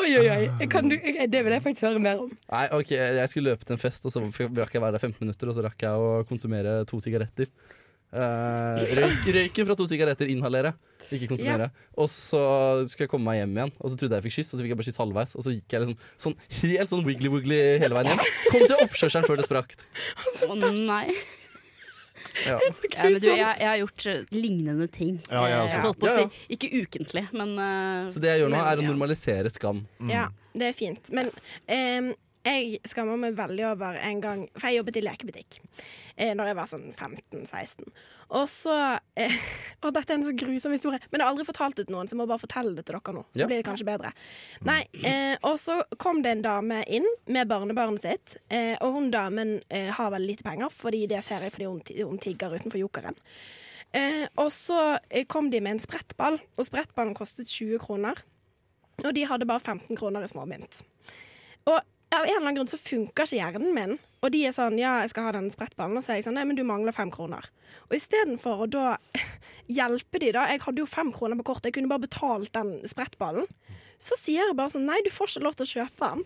Oi, 0.00 0.10
oi, 0.20 0.26
oi. 0.30 0.66
Kan 0.70 0.84
du, 0.90 0.94
det 0.96 1.40
vil 1.44 1.54
jeg 1.54 1.64
faktisk 1.64 1.86
høre 1.88 2.02
mer 2.02 2.16
om. 2.22 2.30
Nei, 2.52 2.66
ok, 2.76 2.90
jeg 2.94 3.28
skulle 3.32 3.50
løpe 3.52 3.64
til 3.66 3.74
en 3.76 3.82
fest, 3.82 4.06
og 4.06 4.10
så 4.14 4.18
rakk 4.22 4.74
jeg 4.76 4.82
være 4.82 4.94
der 4.96 5.02
15 5.02 5.18
minutter, 5.24 5.46
og 5.50 5.54
så 5.56 5.62
rakk 5.66 5.80
jeg 5.86 5.94
å 6.06 6.08
konsumere 6.30 6.70
to 6.90 6.96
sigaretter. 7.02 7.48
Uh, 8.10 8.74
røyken 9.30 9.66
fra 9.68 9.76
to 9.78 9.84
sigaretter 9.86 10.26
inhalere, 10.32 10.72
ikke 11.18 11.32
konsumere. 11.34 11.70
Og 11.98 12.08
så 12.12 12.42
skulle 12.90 13.06
jeg 13.06 13.12
komme 13.12 13.26
meg 13.30 13.40
hjem 13.40 13.58
igjen, 13.58 13.74
og 13.80 13.90
så 13.90 13.98
trodde 13.98 14.16
jeg 14.16 14.22
jeg 14.22 14.28
fikk 14.28 14.38
kyss, 14.38 14.52
og 14.52 14.58
så 14.58 14.62
fikk 14.64 14.74
jeg 14.74 14.80
bare 14.80 14.88
kyss 14.90 15.00
halvveis. 15.02 15.34
Og 15.36 15.46
så 15.46 15.56
gikk 15.56 15.74
jeg 15.74 15.84
liksom 15.84 15.98
sånn 16.26 16.38
helt 16.60 16.94
sånn 16.94 17.04
wiggly-wiggly 17.08 17.60
hele 17.82 17.98
veien 17.98 18.12
hjem. 18.12 18.24
Kom 18.52 18.64
til 18.66 18.86
oppkjørselen 18.86 19.28
før 19.28 19.40
det 19.40 19.48
sprakk. 19.48 19.76
Å 20.50 20.58
nei. 20.60 21.04
Ja. 22.46 22.56
Ja, 22.56 23.06
men 23.08 23.16
du, 23.20 23.28
jeg, 23.28 23.40
jeg 23.40 23.66
har 23.66 23.78
gjort 23.80 24.06
eh, 24.10 24.24
lignende 24.34 24.86
ting. 24.92 25.18
Ja, 25.30 25.44
jeg. 25.48 25.70
Eh, 25.72 25.84
holdt 25.84 26.00
på 26.00 26.08
å 26.08 26.10
Ja, 26.10 26.22
ja. 26.22 26.26
si, 26.28 26.54
ikke 26.56 26.70
ukentlig, 26.84 27.24
men 27.36 27.54
uh, 27.58 28.08
Så 28.12 28.22
det 28.22 28.34
jeg 28.34 28.44
gjør 28.44 28.52
nå, 28.54 28.60
er 28.60 28.82
å 28.82 28.86
normalisere 28.86 29.52
skam. 29.52 29.82
Ja, 30.10 30.28
det 30.54 30.70
er 30.70 30.76
fint. 30.76 31.10
Men 31.16 31.32
em, 31.70 32.12
jeg 32.46 32.78
skammer 32.88 33.18
meg 33.20 33.34
veldig 33.36 33.64
over 33.68 33.98
en 34.00 34.20
gang 34.22 34.46
For 34.56 34.68
jeg 34.70 34.78
jobbet 34.80 34.96
i 34.96 35.02
lekebutikk 35.04 35.58
eh, 36.16 36.30
Når 36.38 36.46
jeg 36.50 36.56
var 36.56 36.68
sånn 36.70 36.86
15-16. 36.96 37.90
Og 38.38 38.46
så 38.48 38.76
eh, 39.20 39.34
Og 39.84 39.92
dette 39.92 40.14
er 40.14 40.16
en 40.20 40.24
så 40.24 40.32
grusom 40.40 40.72
historie, 40.72 41.00
men 41.10 41.20
jeg 41.20 41.26
har 41.26 41.34
aldri 41.34 41.44
fortalt 41.48 41.76
det 41.76 41.86
til 41.88 41.96
noen, 41.96 42.08
så 42.08 42.16
jeg 42.16 42.20
må 42.22 42.26
bare 42.30 42.40
fortelle 42.40 42.72
det 42.78 42.86
til 42.88 42.96
dere 42.96 43.14
nå. 43.16 43.24
Så 43.34 43.42
Ja. 43.42 43.48
blir 43.50 43.60
det 43.60 43.66
kanskje 43.68 43.86
bedre. 43.88 44.12
Nei, 44.68 44.80
eh, 45.04 45.36
Og 45.44 45.56
så 45.60 45.80
kom 46.00 46.22
det 46.24 46.32
en 46.36 46.42
dame 46.46 46.80
inn 46.88 47.06
med 47.28 47.48
barnebarnet 47.48 48.00
sitt, 48.00 48.36
eh, 48.48 48.76
og 48.80 48.92
hun 48.96 49.10
damen 49.12 49.60
eh, 49.70 49.90
har 49.96 50.10
veldig 50.12 50.28
lite 50.34 50.44
penger, 50.46 50.68
fordi 50.72 51.06
det 51.08 51.22
ser 51.24 51.40
jeg 51.44 51.52
fordi 51.52 51.68
hun, 51.68 51.80
hun 52.08 52.18
tigger 52.20 52.56
utenfor 52.56 52.80
Jokeren. 52.80 53.16
Eh, 53.92 54.26
og 54.38 54.52
så 54.54 54.98
eh, 55.10 55.24
kom 55.26 55.48
de 55.50 55.60
med 55.60 55.76
en 55.76 55.82
sprettball, 55.82 56.36
og 56.56 56.64
sprettballen 56.68 57.16
kostet 57.16 57.48
20 57.50 57.80
kroner. 57.82 58.20
Og 59.04 59.14
de 59.16 59.24
hadde 59.26 59.48
bare 59.48 59.60
15 59.64 59.96
kroner 59.96 60.22
i 60.22 60.28
småmynt. 60.30 60.82
Og 61.66 61.80
av 62.20 62.28
en 62.28 62.30
eller 62.36 62.44
annen 62.46 62.58
grunn 62.60 62.70
så 62.70 62.78
funker 62.80 63.26
ikke 63.26 63.38
hjernen 63.40 63.74
min. 63.76 63.96
Og 64.20 64.32
de 64.34 64.42
er 64.46 64.52
sånn 64.56 64.76
ja, 64.80 64.98
jeg 65.04 65.12
skal 65.14 65.26
ha 65.28 65.32
den 65.38 65.48
sprettballen. 65.52 65.96
Og 65.98 66.04
så 66.04 66.12
er 66.14 66.20
jeg 66.20 66.28
sånn 66.28 66.36
nei, 66.38 66.44
men 66.48 66.58
du 66.58 66.62
mangler 66.68 66.94
fem 66.96 67.10
kroner. 67.12 67.46
Og 67.88 67.96
istedenfor 67.96 68.64
å 68.66 68.70
da 68.70 68.86
hjelpe 69.70 70.20
de, 70.22 70.32
da 70.36 70.46
Jeg 70.52 70.62
hadde 70.66 70.82
jo 70.82 70.88
fem 70.90 71.12
kroner 71.14 71.38
på 71.40 71.46
kortet, 71.52 71.70
jeg 71.70 71.78
kunne 71.80 71.92
bare 71.92 72.06
betalt 72.06 72.52
den 72.56 72.76
sprettballen. 72.88 73.48
Så 74.00 74.16
sier 74.16 74.46
jeg 74.48 74.56
bare 74.56 74.72
sånn 74.72 74.86
nei, 74.88 75.00
du 75.04 75.10
får 75.12 75.34
ikke 75.34 75.44
lov 75.44 75.56
til 75.58 75.66
å 75.66 75.72
kjøpe 75.74 76.06
den. 76.14 76.24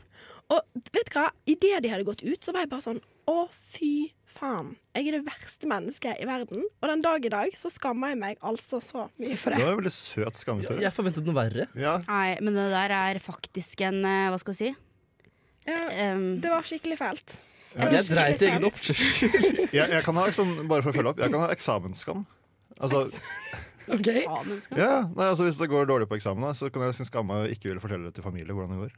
Og 0.53 0.83
vet 0.93 1.09
du 1.09 1.15
hva, 1.17 1.29
idet 1.49 1.81
de 1.83 1.91
hadde 1.91 2.05
gått 2.07 2.23
ut, 2.23 2.39
så 2.45 2.53
var 2.55 2.67
jeg 2.67 2.71
bare 2.75 2.85
sånn 2.85 3.01
å, 3.31 3.47
fy 3.51 4.13
faen. 4.29 4.75
Jeg 4.95 5.09
er 5.09 5.17
det 5.17 5.23
verste 5.27 5.69
mennesket 5.71 6.21
i 6.21 6.27
verden. 6.29 6.67
Og 6.83 6.91
den 6.91 7.03
dag 7.03 7.25
i 7.25 7.31
dag 7.33 7.55
så 7.57 7.71
skammer 7.73 8.13
jeg 8.13 8.21
meg 8.21 8.43
altså 8.45 8.79
så 8.85 9.07
mye 9.23 9.39
for 9.41 9.55
Det 9.55 9.63
det. 9.63 9.65
var 9.65 9.73
en 9.73 9.81
veldig 9.81 9.95
søt 9.97 10.41
skamhistorie. 10.43 10.85
Jeg 10.85 10.95
forventet 10.97 11.27
noe 11.27 11.39
verre. 11.39 11.67
Ja, 11.81 11.97
Nei, 12.05 12.35
men 12.45 12.59
det 12.59 12.67
der 12.75 12.95
er 12.99 13.21
faktisk 13.25 13.81
en 13.89 14.03
eh, 14.05 14.27
Hva 14.35 14.41
skal 14.43 14.55
jeg 14.59 14.61
si? 14.61 14.75
Ja, 15.67 15.81
Um, 16.15 16.41
det 16.45 16.51
var 16.53 16.67
skikkelig 16.69 16.99
fælt. 17.01 17.39
Jeg 17.75 18.05
dreit 18.11 18.43
i 18.43 18.47
egen 18.51 18.65
oppkjørsel. 18.69 19.31
jeg, 19.73 19.87
jeg 19.91 20.03
kan 20.05 20.15
ha 20.21 20.25
sånn, 20.37 20.53
bare 20.71 20.85
for 20.85 20.93
å 20.93 20.97
følge 20.99 21.11
opp, 21.15 21.23
jeg 21.25 21.33
kan 21.33 21.41
ha 21.43 21.49
eksamensskam. 21.55 22.21
Altså, 22.79 23.01
eksamensskap. 23.89 24.79
ja, 24.79 24.93
nei, 25.15 25.27
altså 25.31 25.45
Hvis 25.49 25.59
det 25.61 25.69
går 25.73 25.89
dårlig 25.91 26.07
på 26.11 26.17
eksamen, 26.19 26.45
da, 26.47 26.53
så 26.57 26.71
kan 26.73 26.85
jeg 26.87 26.95
synes 26.99 27.11
skamme 27.13 27.41
og 27.45 27.51
ikke 27.55 27.71
ville 27.73 27.83
fortelle 27.83 28.09
det 28.11 28.15
til 28.19 28.25
familie 28.27 28.55
hvordan 28.55 28.77
det 28.77 28.85
går. 28.85 28.95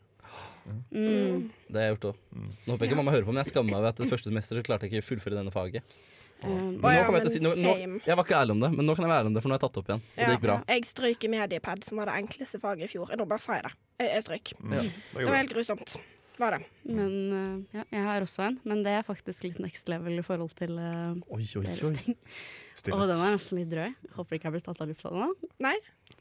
Mm. 0.66 1.46
Det 1.70 1.79
har 1.79 1.87
jeg 1.87 1.94
gjort 1.96 2.07
òg. 2.11 2.20
Nå 2.66 2.74
håper 2.74 2.85
jeg 2.85 2.90
ikke 2.90 2.98
mamma 3.00 3.14
hører 3.14 3.26
på, 3.29 3.33
men 3.35 3.42
jeg 3.44 3.52
skammer 3.52 3.70
meg 3.72 3.79
over 3.81 3.92
at 3.94 4.00
det 4.02 4.09
første 4.11 4.31
semester 4.33 4.59
så 4.59 4.64
klarte 4.66 4.87
jeg 4.88 4.96
ikke 4.96 5.05
å 5.05 5.09
fullføre 5.12 5.38
denne 5.38 5.55
faget. 5.55 5.96
Um, 6.44 6.50
Men 6.50 6.83
Å 6.85 6.90
nå 6.90 6.90
ja, 6.92 7.05
kommer 7.07 7.22
jeg, 7.22 7.24
til 7.24 7.31
å 7.31 7.35
si, 7.37 7.40
nå, 7.46 7.52
nå, 7.64 7.74
same. 7.79 8.00
jeg 8.05 8.18
var 8.18 8.26
ikke 8.26 8.37
ærlig 8.42 8.57
om 8.59 8.64
det, 8.66 8.68
men 8.76 8.85
nå 8.85 8.92
kan 8.98 9.07
jeg 9.07 9.12
være 9.14 9.20
ærlig 9.22 9.31
om 9.31 9.37
det, 9.38 9.42
for 9.44 9.48
nå 9.48 9.55
har 9.57 9.61
jeg 9.62 9.64
tatt 9.64 9.76
det 9.76 9.81
opp 9.83 9.92
igjen. 9.94 10.02
Og 10.11 10.18
det 10.20 10.35
gikk 10.35 10.42
bra. 10.42 10.57
Jeg 10.74 10.88
strøyk 10.90 11.24
i 11.24 11.31
mediepad, 11.33 11.87
som 11.87 12.00
var 12.02 12.11
det 12.11 12.16
enkleste 12.20 12.61
faget 12.61 12.85
i 12.85 12.90
fjor. 12.92 13.14
Nå 13.16 13.24
bare 13.31 13.40
sa 13.46 13.57
jeg 13.57 13.64
det. 13.64 13.72
Jeg, 14.02 14.11
jeg 14.12 14.26
strøyk. 14.26 14.52
Ja. 14.59 14.66
Det 14.68 14.83
Det 14.83 15.14
går 15.14 15.22
var 15.22 15.31
bra. 15.31 15.38
helt 15.40 15.55
grusomt. 15.55 15.96
Var 16.37 16.53
det. 16.53 16.66
men 16.85 17.12
eh, 17.33 17.79
ja, 17.79 17.83
jeg 17.94 18.03
har 18.05 18.25
også 18.25 18.42
en, 18.44 18.59
men 18.68 18.83
det 18.85 18.92
er 18.92 19.05
faktisk 19.07 19.46
litt 19.46 19.61
next 19.62 19.88
level 19.88 20.18
i 20.20 20.25
forhold 20.25 20.53
til 20.59 20.75
uh, 20.77 21.16
Oi, 21.33 21.46
oi, 21.57 21.62
deres 21.64 21.88
oi. 21.88 21.94
ting. 21.96 22.18
Stille. 22.77 22.99
Og 22.99 23.09
den 23.09 23.22
er 23.25 23.33
nesten 23.33 23.61
litt 23.61 23.70
drøy. 23.70 23.94
Håper 24.18 24.37
ikke 24.37 24.51
jeg 24.51 24.57
blir 24.59 24.64
tatt 24.66 24.83
av 24.85 24.90
lufta 24.90 25.12
nå. 25.14 25.31
Nei, 25.64 25.72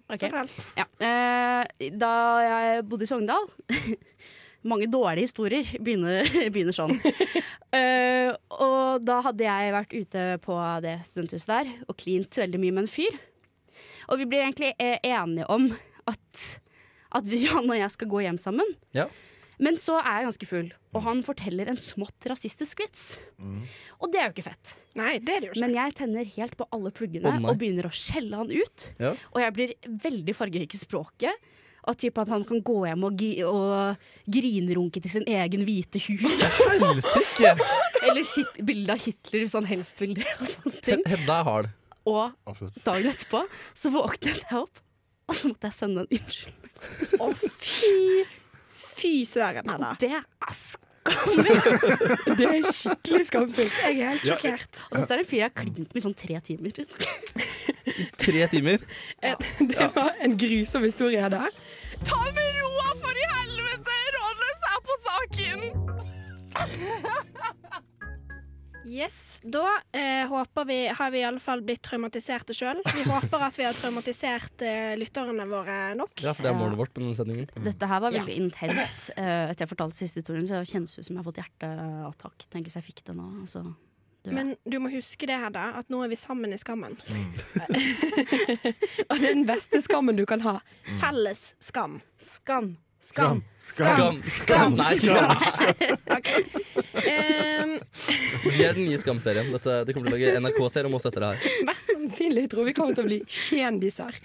okay. 0.08 0.30
fortell. 0.30 0.54
Ja. 0.80 0.88
Uh, 1.04 1.89
da 1.99 2.13
jeg 2.45 2.88
bodde 2.88 3.08
i 3.08 3.12
Sogndal 3.12 3.49
Mange 4.71 4.88
dårlige 4.89 5.28
historier 5.28 5.67
begynner, 5.78 6.25
begynner 6.54 6.73
sånn. 6.73 6.95
uh, 6.95 8.32
og 8.65 9.04
da 9.06 9.19
hadde 9.28 9.45
jeg 9.45 9.75
vært 9.75 9.99
ute 9.99 10.25
på 10.47 10.58
det 10.88 10.95
studenthuset 11.12 11.51
der 11.51 11.75
og 11.86 11.99
klint 12.01 12.39
veldig 12.39 12.63
mye 12.63 12.80
med 12.80 12.88
en 12.88 12.93
fyr. 12.95 13.19
Og 14.08 14.23
vi 14.23 14.32
ble 14.32 14.46
egentlig 14.46 14.71
enige 14.79 15.46
om 15.52 15.67
at, 16.08 16.50
at 17.19 17.29
vi, 17.29 17.44
han 17.52 17.67
og 17.67 17.77
jeg 17.77 17.94
skal 17.94 18.10
gå 18.10 18.25
hjem 18.25 18.39
sammen. 18.42 18.75
Ja. 18.96 19.10
Men 19.63 19.77
så 19.79 19.97
er 20.01 20.21
jeg 20.21 20.27
ganske 20.29 20.47
full, 20.49 20.69
og 20.95 21.03
han 21.06 21.21
forteller 21.23 21.69
en 21.71 21.77
smått 21.79 22.27
rasistisk 22.27 22.81
vits. 22.83 23.03
Og 23.39 24.10
det 24.12 24.19
er 24.19 24.29
jo 24.29 24.33
ikke 24.35 24.47
fett. 24.49 24.73
Nei, 24.99 25.13
det 25.23 25.35
er 25.37 25.43
det 25.43 25.49
jo 25.49 25.53
ikke. 25.56 25.63
Men 25.65 25.75
jeg 25.77 25.95
tenner 26.01 26.27
helt 26.35 26.58
på 26.60 26.67
alle 26.75 26.91
pluggene 26.95 27.31
oh, 27.31 27.49
og 27.51 27.60
begynner 27.62 27.87
å 27.87 27.93
skjelle 27.95 28.35
han 28.41 28.51
ut. 28.51 28.87
Ja. 28.99 29.13
Og 29.31 29.39
jeg 29.43 29.56
blir 29.56 29.73
veldig 30.08 30.35
fargerik 30.35 30.75
i 30.75 30.81
språket. 30.81 31.51
Og 31.85 31.93
type 32.01 32.17
at 32.17 32.31
han 32.33 32.41
kan 32.49 32.63
gå 32.65 32.79
hjem 32.87 33.03
og, 33.06 33.19
gi- 33.21 33.43
og 33.45 33.99
grinrunke 34.25 35.03
til 35.03 35.12
sin 35.19 35.27
egen 35.29 35.65
hvite 35.67 35.99
hud. 36.01 36.23
Helsike! 36.81 37.51
Eller 38.06 38.23
hit, 38.25 38.58
bilde 38.65 38.95
av 38.95 39.03
Hitler 39.06 39.43
hvis 39.45 39.53
han 39.53 39.67
helst 39.69 40.01
vil 40.01 40.15
det. 40.17 40.25
Og 40.39 40.49
sånne 40.49 40.81
ting. 40.87 41.03
Hedda 41.13 41.37
er 41.43 41.45
hard. 41.51 41.69
Og 42.10 42.23
Absolutt. 42.49 42.81
dagen 42.85 43.12
etterpå 43.13 43.43
så 43.77 43.91
våknet 43.93 44.41
jeg 44.43 44.58
opp, 44.60 44.81
og 45.29 45.37
så 45.37 45.49
måtte 45.49 45.69
jeg 45.71 45.77
sende 45.77 46.03
en 46.03 46.19
unnskyldning. 46.19 46.73
Å, 47.21 47.29
fy 47.62 48.25
Fy 49.06 49.21
søren, 49.29 49.69
Hedda. 49.69 49.91
Det 50.01 50.12
er 50.17 50.53
skammelig! 50.58 51.58
Det 52.39 52.47
er 52.49 52.63
skikkelig 52.73 53.25
skamfullt. 53.29 53.75
Jeg 53.83 53.99
er 54.01 54.10
helt 54.15 54.25
Ja. 54.25 54.33
sjokkert. 54.39 54.79
Og 54.89 54.97
dette 55.03 55.13
er 55.13 55.21
en 55.21 55.27
fyr 55.29 55.37
jeg 55.37 55.45
har 55.51 55.53
klint 55.62 55.77
med 55.93 55.99
i 56.01 56.06
sånn 56.08 56.15
tre 56.17 56.39
timer. 56.47 56.71
Tre 58.25 58.47
timer. 58.49 58.81
Det 59.69 59.87
var 59.95 60.15
en 60.25 60.33
grusom 60.41 60.83
historie, 60.87 61.21
Hedda. 61.21 61.43
Ta 62.10 62.17
med 62.33 62.44
Yes, 68.96 69.41
Da 69.43 69.65
eh, 69.91 70.23
håper 70.31 70.63
vi, 70.69 70.77
har 70.96 71.10
vi 71.12 71.19
i 71.19 71.25
alle 71.27 71.41
fall 71.43 71.60
blitt 71.67 71.81
traumatiserte 71.83 72.56
sjøl. 72.56 72.79
Vi 72.96 73.04
håper 73.12 73.43
at 73.50 73.58
vi 73.60 73.65
har 73.67 73.75
traumatisert 73.75 74.63
eh, 74.63 74.93
lytterne 75.00 75.43
våre 75.52 75.79
nok. 76.00 76.13
Ja, 76.23 76.31
for 76.37 76.48
det 76.48 76.54
er 76.54 76.60
målet 76.60 76.79
vårt 76.79 76.93
på 76.96 77.04
denne 77.04 77.17
sendingen. 77.17 77.50
Dette 77.65 77.89
her 77.91 78.04
var 78.06 78.15
Ja. 78.15 78.23
veldig 78.23 78.37
intenst. 78.46 79.12
Eh, 79.25 79.50
etter 79.52 79.63
jeg 79.65 79.69
fortalte 79.71 79.96
siste 79.98 80.19
historien, 80.21 80.46
så 80.48 80.60
kjennes 80.67 80.91
det 80.96 81.02
ut 81.04 81.08
som 81.08 81.15
jeg 81.15 81.21
har 81.21 81.27
fått 81.27 81.39
hjerteattakk. 81.41 82.46
Tenk 82.52 82.67
hvis 82.69 82.75
jeg 82.79 82.85
fikk 82.87 83.02
det 83.10 83.15
nå. 83.17 83.25
Altså, 83.43 83.62
dør. 84.25 84.33
Men 84.37 84.54
du 84.67 84.77
må 84.83 84.91
huske 84.93 85.27
det, 85.29 85.37
Hedda, 85.43 85.65
at 85.79 85.91
nå 85.93 86.02
er 86.06 86.12
vi 86.12 86.17
sammen 86.19 86.54
i 86.56 86.60
skammen. 86.62 86.96
Og 89.10 89.19
det 89.19 89.29
er 89.29 89.33
den 89.33 89.46
beste 89.48 89.81
skammen 89.85 90.17
du 90.19 90.25
kan 90.29 90.43
ha. 90.46 90.58
Felles 91.02 91.54
skam. 91.63 92.00
skam. 92.23 92.75
Skam. 93.06 93.43
Skam! 93.62 94.21
Skam! 94.25 94.75
Nei, 94.79 94.95
skam! 94.97 95.29
okay. 96.17 96.41
um. 97.62 97.75
Vi 98.45 98.63
er 98.65 98.73
den 98.73 98.87
nye 98.87 98.97
Skam-serien. 98.97 99.51
De 99.53 99.60
Det 99.85 99.93
kommer 99.93 100.10
til 100.10 100.15
å 100.15 100.15
lage 100.15 100.39
NRK-serie 100.41 100.89
om 100.89 100.97
oss 100.97 101.06
etter 101.06 101.21
det 101.21 101.29
her. 101.35 101.60
mest 101.69 101.91
sannsynlig 101.91 102.47
tror 102.49 102.65
vi 102.65 102.73
kommer 102.77 102.97
til 102.97 103.06
å 103.06 103.12
bli 103.12 103.19
kjendiser. 103.29 104.17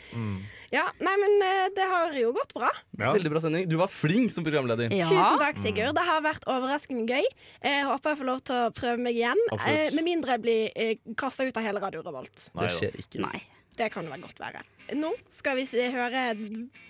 Ja, 0.71 0.87
nei, 1.03 1.13
men 1.19 1.37
eh, 1.43 1.69
det 1.75 1.87
har 1.91 2.15
jo 2.15 2.33
gått 2.33 2.53
bra. 2.55 2.71
Ja. 2.95 3.13
Veldig 3.13 3.33
bra 3.33 3.43
sending. 3.43 3.69
Du 3.69 3.77
var 3.81 3.91
flink 3.91 4.33
som 4.33 4.47
programleder. 4.47 4.93
Ja. 4.95 5.09
Tusen 5.11 5.41
takk, 5.43 5.59
Sigurd. 5.61 5.97
Det 5.99 6.05
har 6.07 6.25
vært 6.25 6.47
overraskende 6.49 7.05
gøy. 7.11 7.27
Jeg 7.67 7.87
håper 7.89 8.15
jeg 8.15 8.23
får 8.23 8.31
lov 8.33 8.43
til 8.47 8.61
å 8.61 8.75
prøve 8.77 9.03
meg 9.03 9.19
igjen. 9.19 9.41
Absolutt. 9.51 9.71
Eh, 9.77 9.97
med 9.99 10.07
mindre 10.07 10.37
jeg 10.39 10.47
blir 10.47 10.69
eh, 10.73 10.93
kasta 11.19 11.45
ut 11.45 11.59
av 11.59 11.67
hele 11.67 11.83
Radio 11.83 12.05
Revolt. 12.07 12.53
Det 12.55 12.71
skjer 12.77 13.03
ikke. 13.03 13.25
Nei. 13.27 13.43
Det 13.81 13.89
kan 13.93 14.05
det 14.05 14.13
vel 14.13 14.21
godt 14.27 14.41
være. 14.43 14.61
Nå 15.01 15.15
skal 15.33 15.57
vi 15.57 15.65
høre 15.95 16.35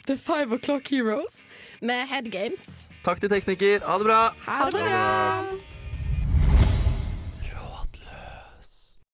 The 0.08 0.16
Five 0.18 0.56
O'Clock 0.56 0.90
Heroes 0.90 1.44
med 1.80 2.08
Head 2.10 2.32
Games. 2.34 2.88
Takk 3.06 3.22
til 3.22 3.30
tekniker. 3.30 3.84
Ha 3.86 3.98
det 4.02 4.10
bra! 4.10 4.22
Ha 4.48 4.64
det 4.70 4.88
bra! 4.88 5.69